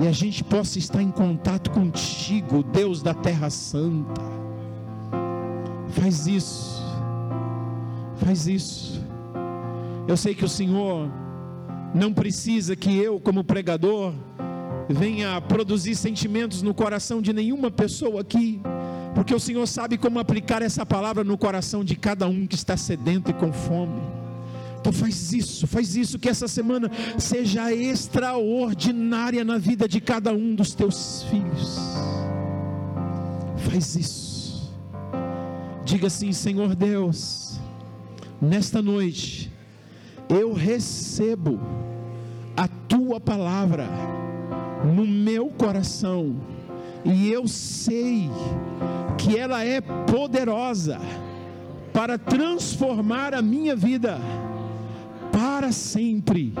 e 0.00 0.08
a 0.08 0.12
gente 0.12 0.42
possa 0.42 0.78
estar 0.78 1.02
em 1.02 1.10
contato 1.10 1.70
contigo, 1.70 2.62
Deus 2.62 3.02
da 3.02 3.14
Terra 3.14 3.48
Santa. 3.50 4.20
Faz 5.90 6.26
isso, 6.26 6.82
faz 8.16 8.46
isso. 8.46 9.04
Eu 10.08 10.16
sei 10.16 10.34
que 10.34 10.44
o 10.44 10.48
Senhor 10.48 11.08
não 11.94 12.12
precisa 12.12 12.74
que 12.74 12.96
eu, 12.96 13.20
como 13.20 13.44
pregador, 13.44 14.12
venha 14.88 15.40
produzir 15.40 15.94
sentimentos 15.94 16.60
no 16.60 16.74
coração 16.74 17.22
de 17.22 17.32
nenhuma 17.32 17.70
pessoa 17.70 18.20
aqui, 18.20 18.60
porque 19.14 19.34
o 19.34 19.40
Senhor 19.40 19.66
sabe 19.66 19.96
como 19.96 20.18
aplicar 20.18 20.60
essa 20.60 20.84
palavra 20.84 21.22
no 21.22 21.38
coração 21.38 21.84
de 21.84 21.94
cada 21.94 22.26
um 22.26 22.46
que 22.46 22.56
está 22.56 22.76
sedento 22.76 23.30
e 23.30 23.34
com 23.34 23.52
fome. 23.52 24.23
Então 24.84 24.92
faz 24.92 25.32
isso, 25.32 25.66
faz 25.66 25.96
isso, 25.96 26.18
que 26.18 26.28
essa 26.28 26.46
semana 26.46 26.90
seja 27.16 27.72
extraordinária 27.72 29.42
na 29.42 29.56
vida 29.56 29.88
de 29.88 29.98
cada 29.98 30.30
um 30.34 30.54
dos 30.54 30.74
teus 30.74 31.22
filhos. 31.22 31.78
Faz 33.56 33.96
isso. 33.96 34.70
Diga 35.86 36.08
assim, 36.08 36.34
Senhor 36.34 36.74
Deus, 36.74 37.58
nesta 38.42 38.82
noite 38.82 39.50
eu 40.28 40.52
recebo 40.52 41.58
a 42.54 42.68
tua 42.68 43.18
palavra 43.18 43.88
no 44.94 45.06
meu 45.06 45.46
coração 45.46 46.36
e 47.06 47.32
eu 47.32 47.48
sei 47.48 48.28
que 49.16 49.38
ela 49.38 49.64
é 49.64 49.80
poderosa 49.80 51.00
para 51.90 52.18
transformar 52.18 53.32
a 53.32 53.40
minha 53.40 53.74
vida 53.74 54.20
para 55.64 55.72
sempre. 55.72 56.52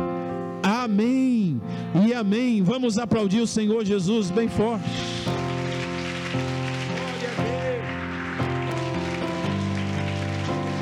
Amém 0.62 1.60
e 2.06 2.14
amém. 2.14 2.62
Vamos 2.62 2.96
aplaudir 2.96 3.42
o 3.42 3.46
Senhor 3.46 3.84
Jesus 3.84 4.30
bem 4.30 4.48
forte. 4.48 4.88